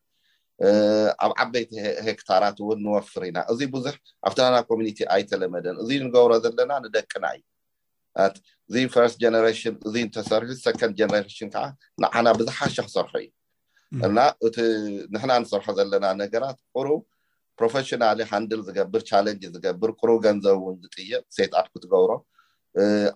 ኣብ 1.25 1.33
ዓበይቲ 1.43 1.73
ሄክታራት 2.09 2.57
እውን 2.63 2.79
ንወፍር 2.87 3.23
ኢና 3.29 3.39
እዚ 3.53 3.61
ብዙሕ 3.75 3.93
ኣብታና 4.29 4.55
ኮሚኒቲ 4.71 4.99
ኣይተለመደን 5.17 5.77
እዚ 5.83 5.91
ንገብሮ 6.07 6.33
ዘለና 6.45 6.73
ንደቅና 6.87 7.25
እዩእዚ 8.29 8.85
ፈርስት 8.95 9.19
ነሽን 9.35 9.75
እዚ 9.89 9.95
እንተሰርሑ 10.07 10.49
ሰንድ 10.65 11.01
ነሬሽን 11.17 11.51
ከዓ 11.57 11.67
ንዓና 12.05 12.27
ብዝሓሸ 12.39 12.77
ክሰርሑ 12.87 13.15
እዩ 13.23 13.29
እና 14.07 14.19
እቲ 14.47 14.57
ንሕና 15.15 15.33
ንሰርሖ 15.43 15.67
ዘለና 15.77 16.07
ነገራት 16.23 16.59
ቁሩብ 16.77 17.01
ፕሮፈሽናሊ 17.59 18.19
ሃንድል 18.31 18.61
ዝገብር 18.67 19.03
ቻለንጅ 19.11 19.45
ዝገብር 19.55 19.91
ቅሩብ 20.01 20.19
ገንዘብ 20.27 20.55
እውን 20.63 20.77
ዝጥይቕ 20.83 21.23
ሴይትኣ 21.37 21.61
ክ 21.69 21.75
ትገብሮ 21.85 22.13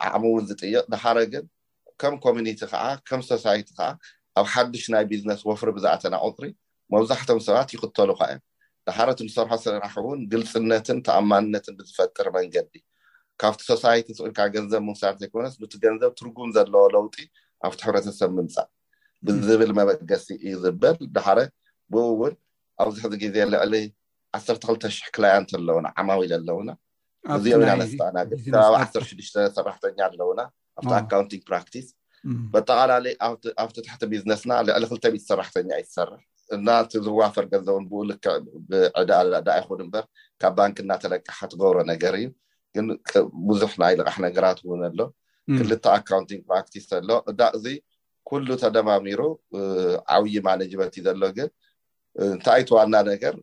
ዓዕሚ 0.09 0.25
እውን 0.33 0.45
ዝጥይቕ 0.51 0.83
ድሓረ 0.93 1.19
ግን 1.33 1.45
ከም 2.03 2.15
ኮሚኒቲ 2.25 2.61
ከዓ 2.73 2.85
ከም 3.09 3.21
ሶሳይቲ 3.33 3.69
ከዓ 3.79 3.89
ኣብ 4.41 4.47
ሓዱሽ 4.55 4.85
ናይ 4.95 5.05
ቢዝነስ 5.11 5.43
ወፍሪ 5.51 5.71
ብዝኣተና 5.77 6.15
ቁፅሪ 6.31 6.47
መብዛሕቶም 6.95 7.41
ሰባት 7.47 7.71
ይክተሉ 7.77 8.11
ካ 8.21 8.23
እዮም 8.33 8.41
ድሓረት 8.89 9.19
ንሰርሖ 9.27 9.53
ስራሕውን 9.67 10.21
ግልፅነትን 10.33 10.99
ተኣማንነትን 11.07 11.77
ብዝፈጥር 11.81 12.29
መንገዲ 12.39 12.73
ካብቲ 13.43 13.61
ሶሳይቲ 13.73 14.09
ስልካ 14.19 14.39
ገንዘብ 14.57 14.83
ምውሳር 14.91 15.15
ዘኮነስ 15.23 15.55
ንቲ 15.63 15.73
ገንዘብ 15.85 16.11
ትርጉም 16.21 16.51
ዘለዎ 16.57 16.85
ለውጢ 16.95 17.17
ኣብቲ 17.67 17.81
ሕብረተሰብ 17.87 18.31
ምምፃእ 18.39 18.69
ብዝብል 19.27 19.71
መመገሲ 19.79 20.27
እዩ 20.45 20.55
ዝበል 20.63 20.97
ዳሓረ 21.17 21.39
ብኡ 21.93 22.05
ውን 22.21 22.35
ኣብዚሕዚ 22.83 23.13
ግዜ 23.23 23.37
ልዕሊ 23.53 23.75
1200 24.37 25.13
ክላንት 25.15 25.51
ኣለውና 25.59 25.87
ዓማዊል 26.01 26.33
ኣለውና 26.39 26.71
እዚዮም 27.37 27.63
ኢና 27.65 27.73
ነስተና 27.81 28.17
ከባቢ 28.45 28.57
16ዱሽተ 28.67 29.37
ሰራሕተኛ 29.57 29.99
ኣለውና 30.09 30.41
ኣብቲ 30.79 30.93
ኣካውንቲንግ 31.01 31.43
ፕራክቲስ 31.51 31.87
በተቃላለዩ 32.55 33.15
ኣብቲ 33.65 33.77
ታሕቲ 33.89 34.03
ቢዝነስና 34.13 34.53
ልዕሊ 34.67 34.85
2ተት 34.93 35.25
ሰራሕተኛ 35.31 35.71
ይትሰርሕ 35.83 36.21
እናዝዋፈር 36.57 37.45
ገንዘውን 37.53 37.85
ብኡ 37.91 38.01
ልክዕ 38.11 38.35
ብዕዳ 38.71 39.11
ዳ 39.47 39.51
ይኹን 39.61 39.81
እምበር 39.85 40.05
ካብ 40.43 40.53
ባንኪ 40.59 40.79
እዳተለቅሓ 40.85 41.39
ትገብሮ 41.53 41.79
ነገር 41.93 42.15
እዩ 42.21 42.29
ግን 42.77 42.87
ብዙሕ 43.51 43.73
ናይ 43.83 43.95
ልቃሕ 44.01 44.17
ነገራት 44.27 44.59
ውን 44.71 44.83
ኣሎ 44.89 44.99
ክልተ 45.59 45.85
ኣካቲን 45.97 46.43
ፕራክቲስ 46.51 46.87
ኣሎ 46.99 47.11
እዳ 47.33 47.41
እዚ 47.59 47.67
ኩሉ 48.33 48.49
ተደማሚሩ 48.65 49.21
ዓብይ 50.15 50.37
ማለጅበትእዩ 50.49 51.03
ዘሎ 51.07 51.23
ግን 51.37 51.49
እንታይይ 52.27 52.65
ተዋና 52.69 52.95
ነገር 53.11 53.35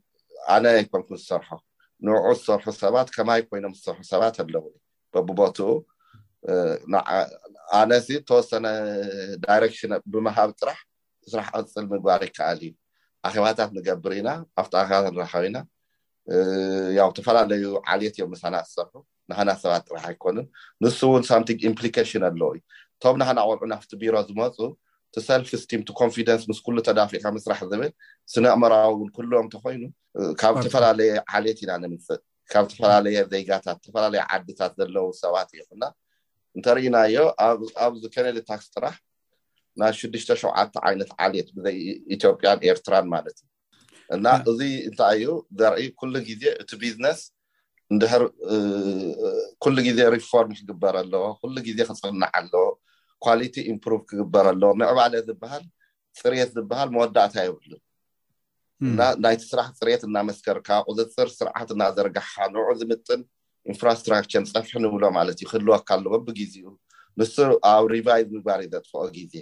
ኣነ 0.56 0.66
ኣይኮንኩም 0.78 1.16
ዝሰርሖ 1.22 1.50
ንርዑ 2.06 2.26
ዝሰርሑ 2.40 2.66
ሰባት 2.84 3.08
ከማይ 3.16 3.42
ኮይኖም 3.50 3.74
ዝሰርሑ 3.80 4.02
ሰባት 4.14 4.36
ኣለው 4.44 4.64
በቢቦትኡ 5.14 5.70
ኣነዚ 7.80 8.08
ተወሰነ 8.30 8.66
ዳይረክሽን 9.46 9.94
ብምሃብ 10.14 10.50
ጥራሕ 10.60 10.80
ስራሕ 11.34 11.48
ቅፅል 11.66 11.86
ምግባር 11.92 12.22
ይከኣል 12.28 12.60
እዩ 12.68 12.74
ኣኼባታት 13.28 13.72
ንገብር 13.78 14.14
ኢና 14.20 14.30
ኣብቲ 14.62 14.74
ኣባት 14.84 15.08
ንረከቢ 15.18 15.46
ኢና 15.50 15.58
ያው 17.00 17.10
ተፈላለዩ 17.18 17.64
ዓልት 17.92 18.16
እዮም 18.20 18.34
እሳና 18.38 18.56
ዝሰርሑ 18.70 18.96
ንህና 19.32 19.50
ሰባት 19.64 19.84
ጥራሕ 19.90 20.06
ኣይኮኑን 20.12 20.48
ንሱ 20.84 21.00
እውን 21.10 21.24
ሳምቲንግ 21.32 21.60
ኢምፕሊካሽን 21.72 22.24
ኣለዉ 22.30 22.50
እዩ 22.56 22.62
ቶም 23.04 23.18
ናሓና 23.22 23.40
ቆልዑ 23.50 23.66
ናፍቲ 23.74 23.92
ቢሮ 24.02 24.16
ዝመፁ 24.30 24.56
ቲ 25.16 25.20
ሰልፍ 25.28 25.48
ስቲም 25.64 25.82
ቲ 25.90 25.92
ኮንፍደንስ 26.02 26.44
ምስ 26.50 26.60
ኩሉ 26.66 26.78
ተዳፊኡ 26.88 27.20
ካብ 27.24 27.34
ምስራሕ 27.38 27.60
ዝብል 27.72 27.92
ስነኣምራዊ 28.34 28.86
እውን 28.94 29.10
ኩልዎም 29.18 29.46
እተኮይኑ 29.50 29.84
ካብ 30.42 30.54
ዝተፈላለየ 30.64 31.12
ዓልት 31.38 31.60
ኢና 31.64 31.72
ንምፅእ 31.84 32.20
ካብ 32.54 32.64
ዝተፈላለየ 32.72 33.18
ዘጋታት 33.34 33.78
ዝተፈላለየ 33.84 34.22
ዓዲታት 34.36 34.74
ዘለው 34.80 35.08
ሰባት 35.22 35.50
እዩኹና 35.58 35.84
እንተርኢናዮ 36.58 37.16
ኣብዚ 37.86 38.04
ኬነሊ 38.16 38.38
ታክስ 38.50 38.68
ጥራሕ 38.76 38.96
ናይ 39.82 39.92
ሽዱሽተሸውዓተ 40.02 40.74
ዓይነት 40.90 41.10
ዓልት 41.26 41.50
ብ 41.64 41.66
ኢትዮጵያን 42.16 42.62
ኤርትራን 42.70 43.08
ማለት 43.16 43.38
እዩ 43.44 43.48
እና 44.16 44.28
እዚ 44.52 44.62
እንታይ 44.90 45.16
እዩ 45.20 45.30
ዘርኢ 45.60 45.84
ኩሉ 46.02 46.14
ግዜ 46.30 46.44
እቲ 46.62 46.72
ቢዝነስ 46.84 47.20
እንድሕር 47.94 48.24
ኩሉ 49.64 49.76
ግዜ 49.88 50.00
ሪፎርም 50.16 50.52
ክግበር 50.58 50.96
ኣለዎ 51.02 51.24
ኩሉ 51.42 51.56
ግዜ 51.68 51.80
ክፅናዓ 51.90 52.30
ኣለዎ 52.40 52.64
ኳሊቲ 53.26 53.56
ኢምፕሮቭ 53.74 54.00
ክግበር 54.10 54.46
ኣለዎ 54.52 54.72
ምዕባለ 54.82 55.14
ዝበሃል 55.28 55.64
ፅሬት 56.20 56.50
ዝበሃል 56.58 56.90
መወዳእታ 56.96 57.36
የብሉን 57.48 57.82
እና 58.90 59.02
ናይቲ 59.24 59.42
ስራሕ 59.52 59.68
ፅሬት 59.80 60.02
እናመስከርካ 60.08 60.68
ቁፅፅር 60.90 61.30
ስርዓት 61.38 61.70
እናዘርግሕካ 61.76 62.36
ንውዑ 62.54 62.70
ዝምጥን 62.82 63.22
ኢንፍራስትራክቸር 63.72 64.44
ፀፍሕ 64.52 64.74
ንብሎ 64.84 65.04
ማለት 65.18 65.38
እዩ 65.42 65.48
ክህልወካለዎብግዜኡ 65.50 66.68
ንሱ 67.20 67.36
ኣብ 67.72 67.84
ሪቫይቭ 67.96 68.28
ምግባር 68.36 68.60
እዩ 68.66 68.70
ዘጥፈኦ 68.76 69.02
ግዜ 69.18 69.34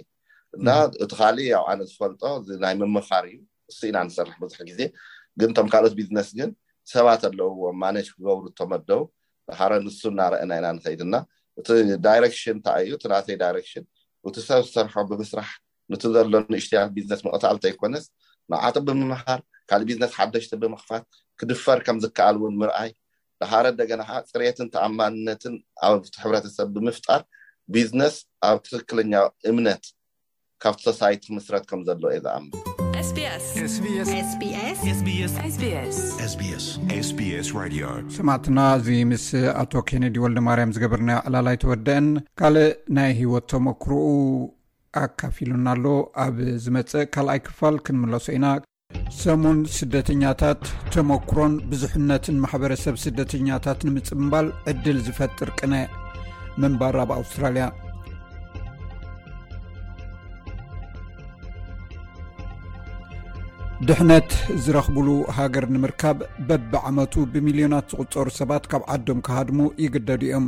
እና 0.56 0.68
እቲ 1.04 1.12
ካሊእ 1.20 1.52
ኣብ 1.60 1.64
ኣነ 1.72 1.80
ዝፈልጦ 1.90 2.22
ናይ 2.64 2.74
ምምፋር 2.80 3.24
እዩ 3.30 3.38
ንሱ 3.68 3.80
ኢና 3.90 3.96
ንሰርሕ 4.08 4.34
ብዙሕ 4.42 4.60
ግዜ 4.70 4.80
ግን 5.40 5.50
ቶም 5.56 5.66
ካልኦት 5.72 5.94
ቢዝነስ 6.00 6.28
ግን 6.38 6.50
ሰባት 6.92 7.22
ኣለውዎም 7.30 7.76
ማጅ 7.82 8.06
ክገብሩ 8.14 8.46
ተመደው 8.58 9.02
ሓረ 9.58 9.72
ንሱ 9.86 10.00
እናርአና 10.14 10.50
ኢና 10.60 10.68
ንከይድና 10.76 11.14
እቲ 11.60 11.68
ዳይረክሽን 12.06 12.52
እንታ 12.56 12.68
እዩ 12.84 12.90
እቲናተይ 12.98 13.36
ዳይረክሽን 13.42 13.84
እቲ 14.30 14.36
ሰብ 14.48 14.60
ዝሰርሖ 14.66 14.94
ብምስራሕ 15.10 15.50
ነቲ 15.92 16.02
ዘሎ 16.14 16.34
ንእሽትያት 16.52 16.90
ቢዝነስ 16.96 17.20
መቅታልተ 17.26 17.62
ይኮነስ 17.72 18.04
ንብዓቶ 18.52 18.76
ብምምሃር 18.88 19.40
ካልእ 19.70 19.86
ቢዝነስ 19.90 20.12
ሓደሽቲ 20.18 20.52
ብምኽፋት 20.62 21.04
ክድፈር 21.40 21.78
ከም 21.86 21.98
ዝከኣልውን 22.04 22.54
ምርኣይ 22.62 22.90
ድሃረ 23.42 23.64
እንደገና 23.74 24.00
ከዓ 24.10 24.20
ፅሬትን 24.30 24.70
ተኣማንነትን 24.76 25.54
ኣብ 25.88 26.02
ሕብረተሰብ 26.22 26.68
ብምፍጣር 26.76 27.22
ቢዝነስ 27.76 28.16
ኣብ 28.48 28.58
ትክክለኛ 28.66 29.14
እምነት 29.52 29.84
ካብቲ 30.64 30.82
ሶሳይቲ 30.90 31.24
ምስረት 31.38 31.66
ከም 31.70 31.80
ዘለዎ 31.88 32.10
እየ 32.14 32.20
ዝኣመ 32.26 32.77
ስስ 33.10 33.74
ሰማዕትና 38.16 38.58
እዚ 38.78 38.88
ምስ 39.10 39.26
ኣቶ 39.62 39.72
ኬነዲ 39.88 40.16
ወልደማርያም 40.24 40.72
ዝገብርና 40.76 41.12
ዕላላ 41.28 41.46
ይተወድአን 41.54 42.06
ካልእ 42.40 42.68
ናይ 42.96 43.12
ሂወት 43.20 43.46
ተሞክርኡ 43.52 44.02
ኣካፊ 45.04 45.38
ኢሉና 45.46 45.66
ኣሎ 45.76 45.86
ኣብ 46.26 46.36
ዝመጽእ 46.66 47.08
ካልኣይ 47.16 47.40
ክፋል 47.48 47.78
ክንምለሶ 47.88 48.26
ኢና 48.36 48.46
ሰሙን 49.22 49.60
ስደተኛታት 49.78 50.62
ተመክሮን 50.96 51.54
ብዙሕነትን 51.72 52.40
ማሕበረሰብ 52.46 52.96
ስደተኛታት 53.06 53.80
ንምጽምባል 53.88 54.48
ዕድል 54.72 55.00
ዝፈጥር 55.08 55.50
ቅነ 55.60 55.74
ምንባር 56.64 56.96
ኣብ 57.04 57.12
ኣውስትራልያ 57.20 57.66
ድሕነት 63.86 64.30
ዝረኽብሉ 64.62 65.08
ሃገር 65.36 65.64
ንምርካብ 65.74 66.18
በብዓመቱ 66.46 67.12
ብሚልዮናት 67.32 67.90
ዝቁፀሩ 67.92 68.26
ሰባት 68.38 68.64
ካብ 68.70 68.82
ዓዶም 68.94 69.18
ክሃድሙ 69.26 69.60
ይግደዱ 69.84 70.22
እዮም 70.28 70.46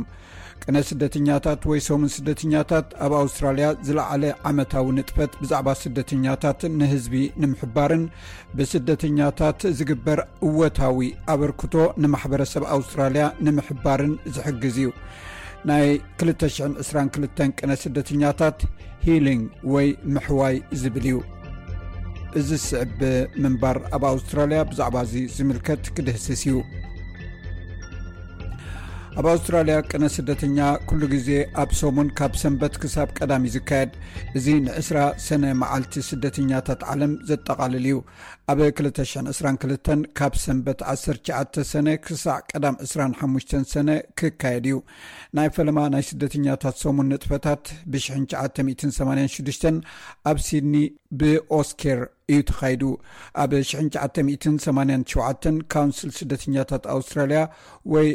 ቅነ 0.63 0.75
ስደተኛታት 0.89 1.61
ወይ 1.69 1.79
ሰሙን 1.87 2.11
ስደተኛታት 2.15 2.87
ኣብ 3.05 3.13
ኣውስትራልያ 3.21 3.67
ዝለዓለ 3.87 4.23
ዓመታዊ 4.49 4.85
ንጥፈት 4.99 5.31
ብዛዕባ 5.43 5.69
ስደተኛታት 5.83 6.59
ንህዝቢ 6.81 7.15
ንምሕባርን 7.43 8.03
ብስደተኛታት 8.57 9.61
ዝግበር 9.79 10.21
እወታዊ 10.49 11.01
ኣበርክቶ 11.35 11.73
ንማሕበረሰብ 12.05 12.65
ኣውስትራልያ 12.77 13.25
ንምሕባርን 13.47 14.13
ዝሕግዝ 14.37 14.77
እዩ 14.83 14.89
ናይ 15.71 15.87
222 16.29 17.49
ቅነ 17.59 17.71
ስደተኛታት 17.85 18.59
ሂሊንግ 19.07 19.45
ወይ 19.75 19.87
ምሕዋይ 20.17 20.55
ዝብል 20.81 21.05
እዩ 21.11 21.17
እዚ 22.39 22.49
ዝስዕብ 22.57 22.91
ምንባር 23.43 23.77
ኣብ 23.95 24.03
ኣውስትራልያ 24.11 24.59
ብዛዕባ 24.69 24.95
እዚ 25.05 25.13
ዝምልከት 25.35 25.83
ክድህስስ 25.95 26.27
እዩ 26.45 26.55
ኣብ 29.19 29.25
ኣውስትራልያ 29.31 29.75
ቅነ 29.91 30.03
ስደተኛ 30.15 30.57
ኩሉ 30.89 31.01
ግዜ 31.13 31.29
ኣብ 31.61 31.69
ሶሙን 31.79 32.09
ካብ 32.19 32.33
ሰንበት 32.41 32.75
ክሳብ 32.81 33.09
ቀዳሚ 33.17 33.43
ዝካየድ 33.55 33.91
እዚ 34.37 34.45
ንዕስራ 34.67 34.97
ሰነ 35.25 35.43
መዓልቲ 35.61 35.95
ስደተኛታት 36.09 36.81
ዓለም 36.91 37.13
ዘጠቓልል 37.31 37.85
እዩ 37.89 37.97
ኣብ 38.53 38.59
222 38.67 40.07
ካብ 40.19 40.35
ሰንበት 40.45 40.79
19 40.93 41.59
ሰነ 41.71 41.87
ክሳዕ 42.05 42.37
ቀዳም 42.51 42.77
25 42.85 43.55
ሰነ 43.73 43.89
ክካየድ 44.21 44.67
እዩ 44.71 44.77
ናይ 45.39 45.49
ፈለማ 45.59 45.79
ናይ 45.95 46.05
ስደተኛታት 46.11 46.77
ሶሙን 46.83 47.09
ንጥፈታት 47.15 47.65
ብ986 47.91 49.69
ኣብ 50.31 50.37
ሲድኒ 50.47 50.75
ብኦስኬር 51.19 52.01
እዩ 52.35 52.41
ተካይዱ 52.51 52.83
ኣብ 53.43 53.51
987 53.75 55.53
ካውንስል 55.75 56.11
ስደተኛታት 56.21 56.83
ኣውስትራልያ 56.97 57.41
ወይ 57.95 58.09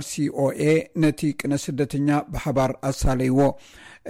ርሲኦኤ 0.00 0.60
ነቲ 1.02 1.20
ቅነ 1.40 1.54
ስደተኛ 1.64 2.08
ብሓባር 2.32 2.72
ኣሳለይዎ 2.90 3.40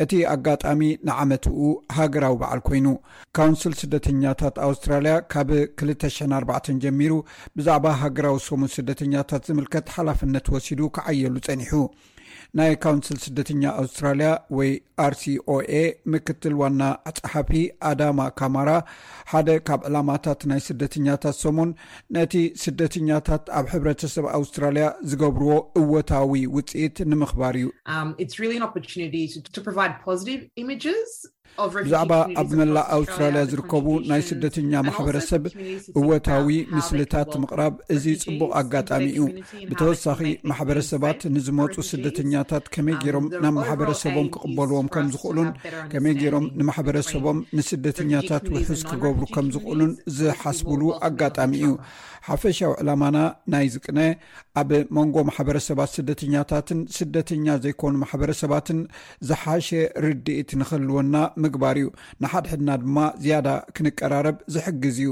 እቲ 0.03 0.13
ኣጋጣሚ 0.35 0.81
ንዓመትኡ 1.09 1.57
ሃገራዊ 1.97 2.35
በዓል 2.41 2.61
ኮይኑ 2.69 2.87
ካውንስል 3.39 3.75
ስደተኛታት 3.83 4.57
ኣውስትራልያ 4.69 5.15
ካብ 5.35 5.51
2004 5.85 6.73
ጀሚሩ 6.85 7.13
ብዛዕባ 7.59 7.87
ሃገራዊ 8.03 8.39
ሰሙን 8.49 8.73
ስደተኛታት 8.77 9.45
ዝምልከት 9.51 9.93
ሓላፍነት 9.97 10.49
ወሲዱ 10.55 10.81
ክዓየሉ 10.97 11.37
ጸኒሑ 11.49 11.73
ናይ 12.59 12.73
ካውንስል 12.83 13.17
ስደተኛ 13.25 13.63
ኣውስትራልያ 13.81 14.27
ወይ 14.57 14.69
አርሲኦኤ 15.05 15.73
ምክትል 16.13 16.55
ዋና 16.61 16.83
ፀሓፊ 17.17 17.51
ኣዳማ 17.91 18.21
ካማራ 18.39 18.69
ሓደ 19.33 19.49
ካብ 19.69 19.81
ዕላማታት 19.89 20.41
ናይ 20.51 20.61
ስደተኛታት 20.69 21.37
ሰሙን 21.45 21.71
ነቲ 22.17 22.35
ስደተኛታት 22.65 23.45
ኣብ 23.61 23.67
ሕብረተሰብ 23.75 24.27
ኣውስትራልያ 24.39 24.87
ዝገብርዎ 25.13 25.51
እወታዊ 25.83 26.45
ውፅኢት 26.57 26.97
ንምኽባር 27.13 27.55
እዩ 27.63 27.69
um, 27.95 28.09
ብዛዕባ 31.73 32.13
ኣብ 32.41 32.51
መላእ 32.59 32.87
ኣውስትራልያ 32.97 33.43
ዝርከቡ 33.51 33.87
ናይ 34.11 34.23
ስደተኛ 34.29 34.73
ማሕበረሰብ 34.87 35.45
እወታዊ 36.01 36.47
ምስልታት 36.77 37.31
ምቕራብ 37.43 37.75
እዚ 37.95 38.05
ጽቡቕ 38.23 38.49
ኣጋጣሚ 38.61 39.05
እዩ 39.17 39.21
ብተወሳኺ 39.71 40.21
ማሕበረሰባት 40.53 41.21
ንዝመፁ 41.35 41.75
ስደተኛታት 41.91 42.65
ከመይ 42.77 42.97
ገይሮም 43.05 43.27
ናብ 43.45 43.55
ማሕበረሰቦም 43.61 44.29
ክቕበልዎም 44.37 44.89
ከም 44.97 45.09
ዝኽእሉን 45.15 45.51
ከመይ 45.93 46.17
ገይሮም 46.23 46.47
ንማሕበረሰቦም 46.61 47.39
ንስደተኛታት 47.59 48.47
ውሑዝ 48.57 48.83
ክገብሩ 48.91 49.23
ከም 49.37 49.49
ዝኽእሉን 49.57 49.93
ዝሓስብሉ 50.19 50.83
ኣጋጣሚ 51.09 51.55
እዩ 51.67 51.71
ሓፈሻዊ 52.27 52.69
ዕላማና 52.83 53.19
ናይ 53.53 53.67
ዝቅነ 53.75 53.99
ኣብ 54.61 54.71
መንጎ 54.97 55.17
ማሕበረሰባት 55.29 55.91
ስደተኛታትን 55.97 56.81
ስደተኛ 56.99 57.47
ዘይኮኑ 57.65 57.93
ማሕበረሰባትን 58.05 58.81
ዝሓሸ 59.31 59.69
ርድኢት 60.07 60.53
ንኽህልወና 60.63 61.15
ምግባር 61.45 61.79
እዩ 61.83 61.89
ንሓድሕድና 62.25 62.71
ድማ 62.85 62.97
ዝያዳ 63.27 63.49
ክንቀራረብ 63.77 64.39
ዝሕግዝ 64.57 64.99
እዩ 65.05 65.11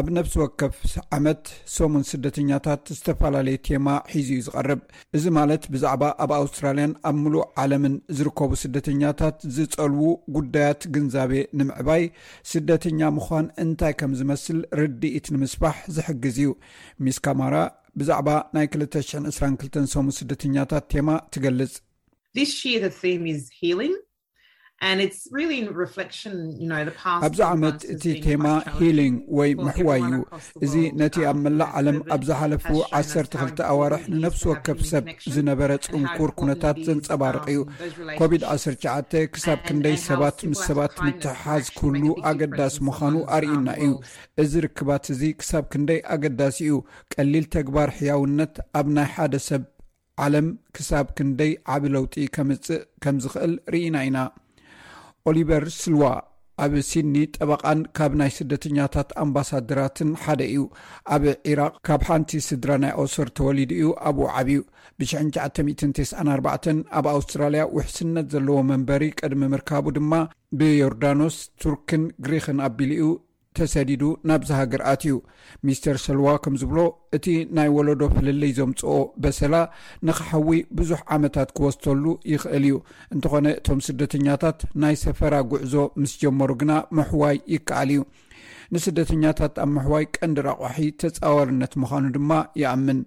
ኣብ 0.00 0.06
ነብሲ 0.14 0.32
ወከፍ 0.40 0.76
ዓመት 1.16 1.42
ሰሙን 1.74 2.04
ስደተኛታት 2.08 2.82
ዝተፈላለዩ 2.94 3.56
ቴማ 3.66 3.88
ሒዙ 4.14 4.28
ዩ 4.36 4.38
ዝቐርብ 4.46 4.80
እዚ 5.16 5.24
ማለት 5.36 5.64
ብዛዕባ 5.72 6.02
ኣብ 6.22 6.30
ኣውስትራልያን 6.38 6.92
ኣብ 7.08 7.16
ምሉእ 7.24 7.44
ዓለምን 7.62 7.94
ዝርከቡ 8.18 8.50
ስደተኛታት 8.62 9.36
ዝፀልው 9.56 10.08
ጉዳያት 10.36 10.82
ግንዛቤ 10.94 11.34
ንምዕባይ 11.58 12.02
ስደተኛ 12.52 13.00
ምኳን 13.18 13.46
እንታይ 13.64 13.94
ከም 14.00 14.14
ዝመስል 14.20 14.58
ርዲኢት 14.80 15.28
ንምስባሕ 15.36 15.76
ዝሕግዝ 15.98 16.38
እዩ 16.44 16.50
ሚስ 17.04 17.20
ካማራ 17.26 17.54
ብዛዕባ 18.00 18.28
ናይ 18.58 18.66
222 18.78 19.78
ሰሙን 19.94 20.16
ስደተኛታት 20.20 20.84
ቴማ 20.94 21.08
ትገልፅ 21.36 21.72
ኣብዚ 27.26 27.38
ዓመት 27.56 27.78
እቲ 27.92 28.04
ቴማ 28.24 28.44
ሂሊንግ 28.78 29.14
ወይ 29.38 29.50
ምሕዋይ 29.66 30.02
እዩ 30.14 30.18
እዚ 30.64 30.72
ነቲ 31.00 31.14
ኣብ 31.30 31.38
መላእ 31.44 31.70
ዓለም 31.80 31.98
ኣብ 32.14 32.22
ዝሓለፉ 32.28 32.66
12 33.00 33.62
ኣዋርሕ 33.70 34.02
ንነፍሲ 34.14 34.42
ወከፍ 34.50 34.80
ሰብ 34.90 35.04
ዝነበረ 35.34 35.70
ፅንኩር 35.86 36.30
ኩነታት 36.40 36.78
ዘንፀባርቕ 36.88 37.44
እዩኮቪድ-19 37.54 39.24
ክሳብ 39.36 39.58
ክንደይ 39.70 39.96
ሰባት 40.08 40.38
ምስ 40.50 40.62
ሰባት 40.68 40.94
ንትሓዝ 41.06 41.66
ክህሉ 41.78 42.04
ኣገዳሲ 42.32 42.76
ምዃኑ 42.88 43.14
አርእና 43.38 43.66
እዩ 43.86 43.92
እዚ 44.44 44.52
ርክባት 44.68 45.04
እዚ 45.16 45.22
ክሳብ 45.42 45.64
ክንደይ 45.74 46.00
ኣገዳሲ 46.16 46.58
እዩ 46.68 46.76
ቀሊል 47.14 47.46
ተግባር 47.58 47.88
ሕያውነት 48.00 48.54
ኣብ 48.80 48.88
ናይ 48.96 49.08
ሓደ 49.16 49.34
ሰብ 49.48 49.62
ዓለም 50.26 50.48
ክሳብ 50.76 51.06
ክንደይ 51.18 51.52
ዓብዪ 51.74 51.90
ለውጢ 51.96 52.14
ከምፅእ 52.36 52.82
ከም 53.04 53.16
ዝክእል 53.24 53.54
ርኢና 53.74 53.96
ኢና 54.08 54.18
ኦሊቨር 55.30 55.64
ስልዋ 55.80 56.04
ኣብ 56.64 56.72
ሲድኒ 56.88 57.16
ጠበቓን 57.36 57.78
ካብ 57.96 58.12
ናይ 58.20 58.30
ስደተኛታት 58.38 59.08
ኣምባሳድራትን 59.22 60.10
ሓደ 60.22 60.40
እዩ 60.50 60.64
ኣብ 61.14 61.22
ኢራቅ 61.52 61.72
ካብ 61.86 62.02
ሓንቲ 62.08 62.30
ስድራ 62.48 62.70
ናይ 62.84 62.92
ኦሰር 63.02 63.28
ተወሊድ 63.38 63.70
እዩ 63.78 63.88
ኣብ 64.10 64.18
ዓብዩ 64.38 64.58
ብ994 65.00 66.80
ኣብ 67.00 67.06
ኣውስትራልያ 67.16 67.64
ውሕስነት 67.76 68.28
ዘለዎ 68.34 68.58
መንበሪ 68.72 69.04
ቅድሚ 69.20 69.42
ምርካቡ 69.54 69.86
ድማ 69.98 70.12
ብዮርዳኖስ 70.60 71.38
ቱርክን 71.62 72.04
ግሪክን 72.26 72.60
ኣቢሉ 72.68 72.90
እዩ 72.98 73.06
ተሰዲዱ 73.58 74.02
ናብዝሃገርኣት 74.28 75.02
እዩ 75.06 75.16
ሚስተር 75.66 75.96
ሰልዋ 76.04 76.26
ከም 76.44 76.54
ዝብሎ 76.60 76.78
እቲ 77.16 77.26
ናይ 77.56 77.68
ወለዶ 77.76 78.00
ፍለለይ 78.14 78.52
ዘምፅኦ 78.58 78.94
በሰላ 79.24 79.54
ንኸሓዊ 80.08 80.58
ብዙሕ 80.78 81.00
ዓመታት 81.16 81.50
ክወስተሉ 81.56 82.04
ይኽእል 82.32 82.64
እዩ 82.68 82.76
እንተኾነ 83.14 83.46
እቶም 83.58 83.80
ስደተኛታት 83.88 84.60
ናይ 84.84 84.96
ሰፈራ 85.04 85.34
ጉዕዞ 85.52 85.74
ምስ 86.02 86.14
ጀመሩ 86.24 86.50
ግና 86.62 86.72
ምሕዋይ 86.98 87.38
ይከኣል 87.54 87.90
እዩ 87.96 88.02
ንስደተኛታት 88.74 89.54
ኣብ 89.64 89.70
ምሕዋይ 89.78 90.04
ቀንዲ 90.16 90.38
ረቑሒ 90.48 90.78
ተፃወርነት 91.02 91.72
ምዃኑ 91.82 92.04
ድማ 92.16 92.30
ይኣምን 92.62 93.00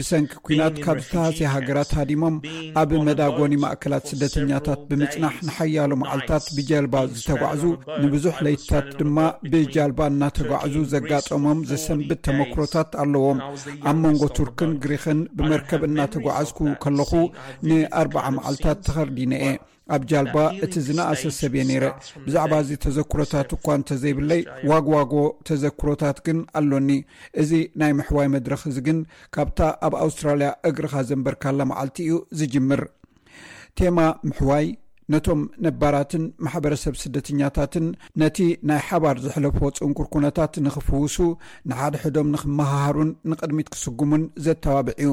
ብሰንኪ 0.00 0.30
ኲናት 0.46 0.76
ካብ 0.84 0.96
ዝተሳሰየ 1.04 1.50
ሃገራት 1.54 1.90
ሃዲሞም 1.98 2.34
ኣብ 2.80 2.90
መዳጎኒ 3.08 3.52
ማእከላት 3.62 4.04
ስደተኛታት 4.10 4.80
ብምጽናሕ 4.88 5.36
ንሓያሉ 5.46 5.92
መዓልታት 6.02 6.44
ብጀልባ 6.56 6.94
ዝተጓዕዙ 7.14 7.64
ንብዙሕ 8.04 8.34
ለይትታት 8.46 8.88
ድማ 8.98 9.18
ብጀልባ 9.52 10.00
እናተጓዕዙ 10.14 10.76
ዘጋጠሞም 10.94 11.60
ዘሰንብጥ 11.72 12.18
ተመክሮታት 12.28 12.90
ኣለዎም 13.04 13.40
ኣብ 13.90 13.96
መንጎ 14.04 14.22
ቱርክን 14.40 14.72
ግሪኽን 14.84 15.20
ብመርከብ 15.38 15.82
እናተጓዓዝኩ 15.90 16.58
ከለኹ 16.84 17.10
ን4ር0 17.72 18.28
መዓልታት 18.38 18.78
ተኸርዲነ 18.88 19.32
የ 19.46 19.50
ኣብ 19.94 20.02
ጃልባ 20.10 20.36
እቲ 20.64 20.74
ዝናእሰ 20.86 21.22
ሰብየ 21.38 21.62
ነይረ 21.70 21.84
ብዛዕባ 22.26 22.52
ዚ 22.68 22.76
ተዘክሮታት 22.84 23.48
እኳ 23.56 23.66
እተ 23.80 23.88
ዘይብለይ 24.02 24.42
ዋጎዋጎ 24.70 25.14
ተዘክሮታት 25.48 26.18
ግን 26.26 26.38
ኣሎኒ 26.60 26.90
እዚ 27.42 27.50
ናይ 27.82 27.92
ምሕዋይ 28.00 28.28
መድረክ 28.34 28.62
እዚ 28.72 28.76
ግን 28.88 29.00
ካብታ 29.36 29.58
ኣብ 29.88 29.94
ኣውስትራልያ 30.04 30.50
እግርኻ 30.70 30.94
ዘንበርካላ 31.08 31.58
መዓልቲ 31.72 31.96
እዩ 32.06 32.14
ዝጅምር 32.40 32.82
ቴማ 33.78 33.98
ምሕዋይ 34.28 34.66
ነቶም 35.12 35.40
ነባራትን 35.64 36.24
ማሕበረሰብ 36.44 36.94
ስደተኛታትን 37.02 37.86
ነቲ 38.22 38.38
ናይ 38.68 38.80
ሓባር 38.88 39.16
ዘሕለፎ 39.24 39.58
ፅንኩርኩነታት 39.78 40.52
ንኽፍውሱ 40.66 41.16
ንሓድ 41.70 41.94
ሕዶም 42.04 42.28
ንኽመሃሃሩን 42.34 43.10
ንቅድሚት 43.32 43.70
ክስጉሙን 43.74 44.24
ዘተባብዕ 44.46 44.96
ዩ 45.06 45.10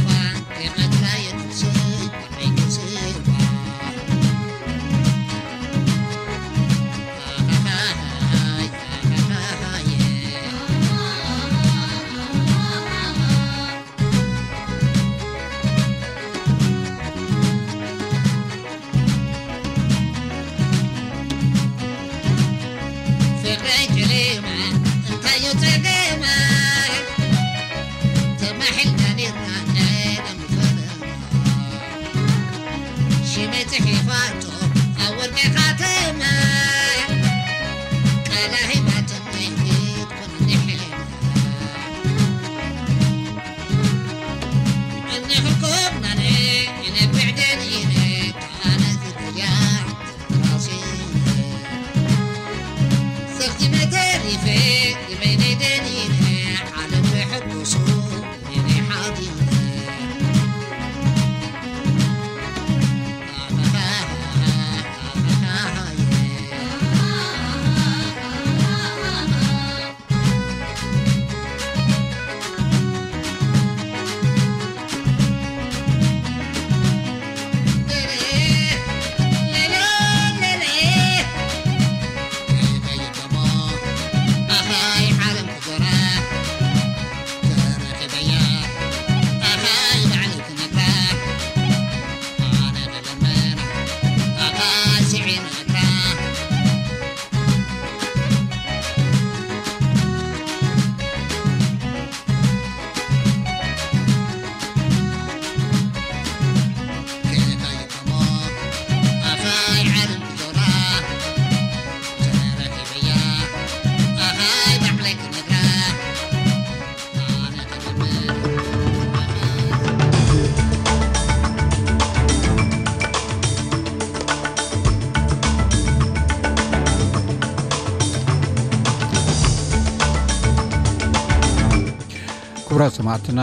ትና 133.25 133.41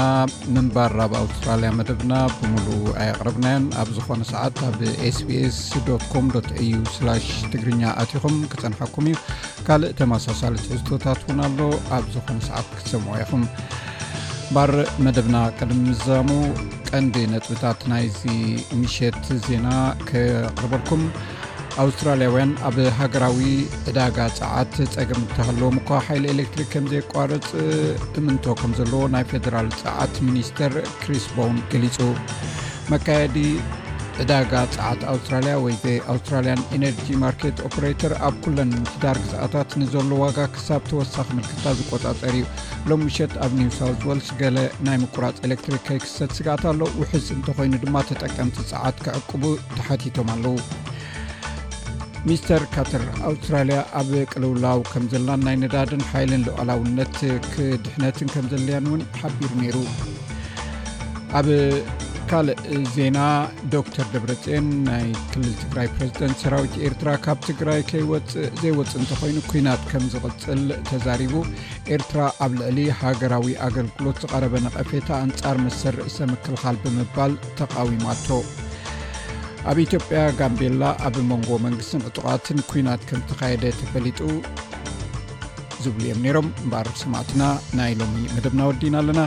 መንባር 0.55 0.93
ኣብ 1.05 1.13
ኣውስትራሊያ 1.21 1.71
መደብና 1.79 2.13
ብምሉእ 2.39 2.85
ኣይቅርብናዮን 3.05 3.65
ኣብ 3.81 3.89
ዝኾነ 3.97 4.21
ሰዓት 4.33 4.57
ኣብ 4.69 4.77
ss 5.15 5.59
u 5.79 6.81
ትግርኛ 7.53 7.83
ኣትኹም 8.03 8.37
ክፀንሐኩም 8.53 9.07
እዩ 9.11 9.17
ካልእ 9.67 9.93
ተማሳሳሌ 10.01 10.55
ትዕዝቶታት 10.65 11.21
ውን 11.29 11.41
ኣሎ 11.47 11.61
ኣብ 11.97 12.07
ዝኾነ 12.15 12.39
ሰዓት 12.49 12.69
ክሰምዖ 12.79 13.11
ይኹም 13.23 13.45
እባር 14.51 14.73
መደብና 15.07 15.37
ቅድም 15.59 15.81
ምዛሙ 15.89 16.31
ቀንዲ 16.91 17.15
ነጥብታት 17.33 17.81
ናይዚ 17.93 18.21
ምሸት 18.83 19.25
ዜና 19.49 19.69
ክቅርበልኩም 20.11 21.03
ኣውስትራሊያውያን 21.83 22.53
ኣብ 22.69 22.77
ሃገራዊ 23.01 23.39
ዕዳጋ 23.89 24.17
ፀዓት 24.39 24.73
ፀገም 24.95 25.21
ተሃለዎ 25.35 25.67
ምኳ 25.77 25.89
ኃይሊ 26.07 26.25
ኤሌትሪክ 26.35 26.69
ከምዘየቋርፅ 26.73 27.47
እምንቶ 28.21 28.45
ከም 28.61 28.73
ዘለዎ 28.79 29.03
ናይ 29.15 29.25
ፌደራል 29.33 29.69
ፀዓት 29.83 30.15
ሚኒስተር 30.29 30.73
ክሪስ 31.03 31.27
ቦውን 31.37 31.59
ገሊፁ 31.73 31.99
መካየዲ 32.93 33.37
ዕዳጋ 34.25 34.53
ፀዓት 34.75 35.01
ኣውስትራልያ 35.13 35.53
ወይ 35.67 35.75
ኣውስራልያ 36.15 36.55
ኤነርጂ 36.79 37.07
ማርኬት 37.23 37.57
ኦተር 37.69 38.13
ኣብ 38.31 38.35
ኩለን 38.47 38.71
ምፍዳር 38.83 39.19
ግዝአታት 39.27 39.73
ንዘሎ 39.83 40.11
ዋጋ 40.25 40.39
ክሳብ 40.57 40.83
ተወሳኺ 40.91 41.29
ምልክታ 41.39 41.65
ዝቆፃፀር 41.81 42.35
እዩ 42.41 42.45
ሎሚ 42.93 43.05
ውሸት 43.13 43.35
ኣብ 43.47 43.53
ኒውሳው 43.63 43.93
ወልስ 44.11 44.31
ገለ 44.43 44.59
ናይ 44.89 44.99
ምቁራፅ 45.05 45.39
ኤሌትሪክ 45.49 45.83
ከይክሰት 45.91 46.33
ስጋኣት 46.41 46.65
ኣሎ 46.73 46.81
ውሕዝ 47.01 47.29
እንተኮይኑ 47.39 47.75
ድማ 47.87 47.97
ተጠቀምቲ 48.13 48.59
ፀዓት 48.73 48.99
ክዕቅቡ 49.07 49.45
ተሓቲቶም 49.79 50.31
ኣለዉ 50.37 50.57
ሚስተር 52.27 52.63
ካተር 52.75 53.05
ኣውስትራልያ 53.29 53.79
ኣብ 54.01 54.09
ቅልውላው 54.31 54.79
ከም 54.93 55.05
ዘላን 55.13 55.41
ናይ 55.47 55.57
ነዳድን 55.63 56.03
ሓይልን 56.11 56.43
ልዓላውነት 56.49 57.15
ክድሕነትን 57.53 58.29
ከም 58.35 58.47
ዘለያን 58.53 58.87
ውን 58.93 59.03
ሓቢር 59.21 59.53
ነይሩ 59.61 59.77
ኣብ 61.39 61.49
ካልእ 62.31 62.59
ዜና 62.95 63.19
ዶተር 63.73 64.07
ደብረፅን 64.15 64.67
ናይ 64.89 65.07
ክልል 65.31 65.55
ትግራይ 65.61 65.89
ፕሬዚደንት 65.95 66.41
ሰራዊት 66.43 66.75
ኤርትራ 66.89 67.13
ካብ 67.25 67.39
ትግራይ 67.49 67.81
ዘይወፅ 68.63 68.91
እንተኮይኑ 69.01 69.39
ኩናት 69.51 69.83
ከም 69.93 70.05
ዝቅፅል 70.15 70.63
ተዛሪቡ 70.91 71.35
ኤርትራ 71.97 72.19
ኣብ 72.47 72.53
ልዕሊ 72.61 72.79
ሃገራዊ 73.03 73.49
ኣገልግሎት 73.69 74.21
ዝቀረበ 74.25 74.55
ነቐፌታ 74.69 75.09
አንፃር 75.25 75.59
መሰርእሰ 75.67 76.19
ምክልካል 76.33 76.79
ብምባል 76.85 77.35
ተቃዊማቶ 77.61 78.29
ኣብ 79.71 79.79
ኢትዮጵያ 79.85 80.19
ጋምቤላ 80.39 80.83
ኣብ 81.07 81.17
መንጎ 81.31 81.49
መንግስትን 81.65 82.05
ዕጡቃትን 82.09 82.59
ኩናት 82.69 83.03
ከም 83.09 83.21
ዝተካየደ 83.25 83.65
ተፈሊጡ 83.81 84.19
ዝብሉ 85.85 86.03
እዮም 86.07 86.21
ነይሮም 86.25 86.49
እንባር 86.65 86.89
ሰማዕትና 87.01 87.43
ናይ 87.79 87.93
ሎሚ 88.03 88.15
መደብ 88.37 88.55
ናወዲና 88.61 88.97
ኣለና 89.03 89.21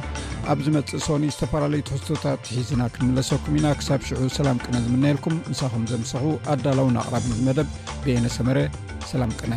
ኣብ 0.54 0.60
ዝመፅእ 0.68 1.04
ስኒ 1.08 1.26
ዝተፈላለዩትሕዝቶታት 1.36 2.50
ሒዝና 2.56 2.84
ክንምለሰኩም 2.96 3.58
ኢና 3.60 3.68
ክሳብ 3.82 4.02
ሽዑ 4.08 4.22
ሰላም 4.40 4.62
ቅነ 4.66 4.74
ዝምናየልኩም 4.86 5.38
ንሳኹም 5.52 5.86
ዘምሰኹ 5.92 6.26
ኣዳላውንኣቅራብ 6.54 7.28
መደብ 7.50 7.70
ገየነ 8.08 8.28
ሰመረ 8.38 8.60
ሰላም 9.12 9.34
ቅነ 9.42 9.54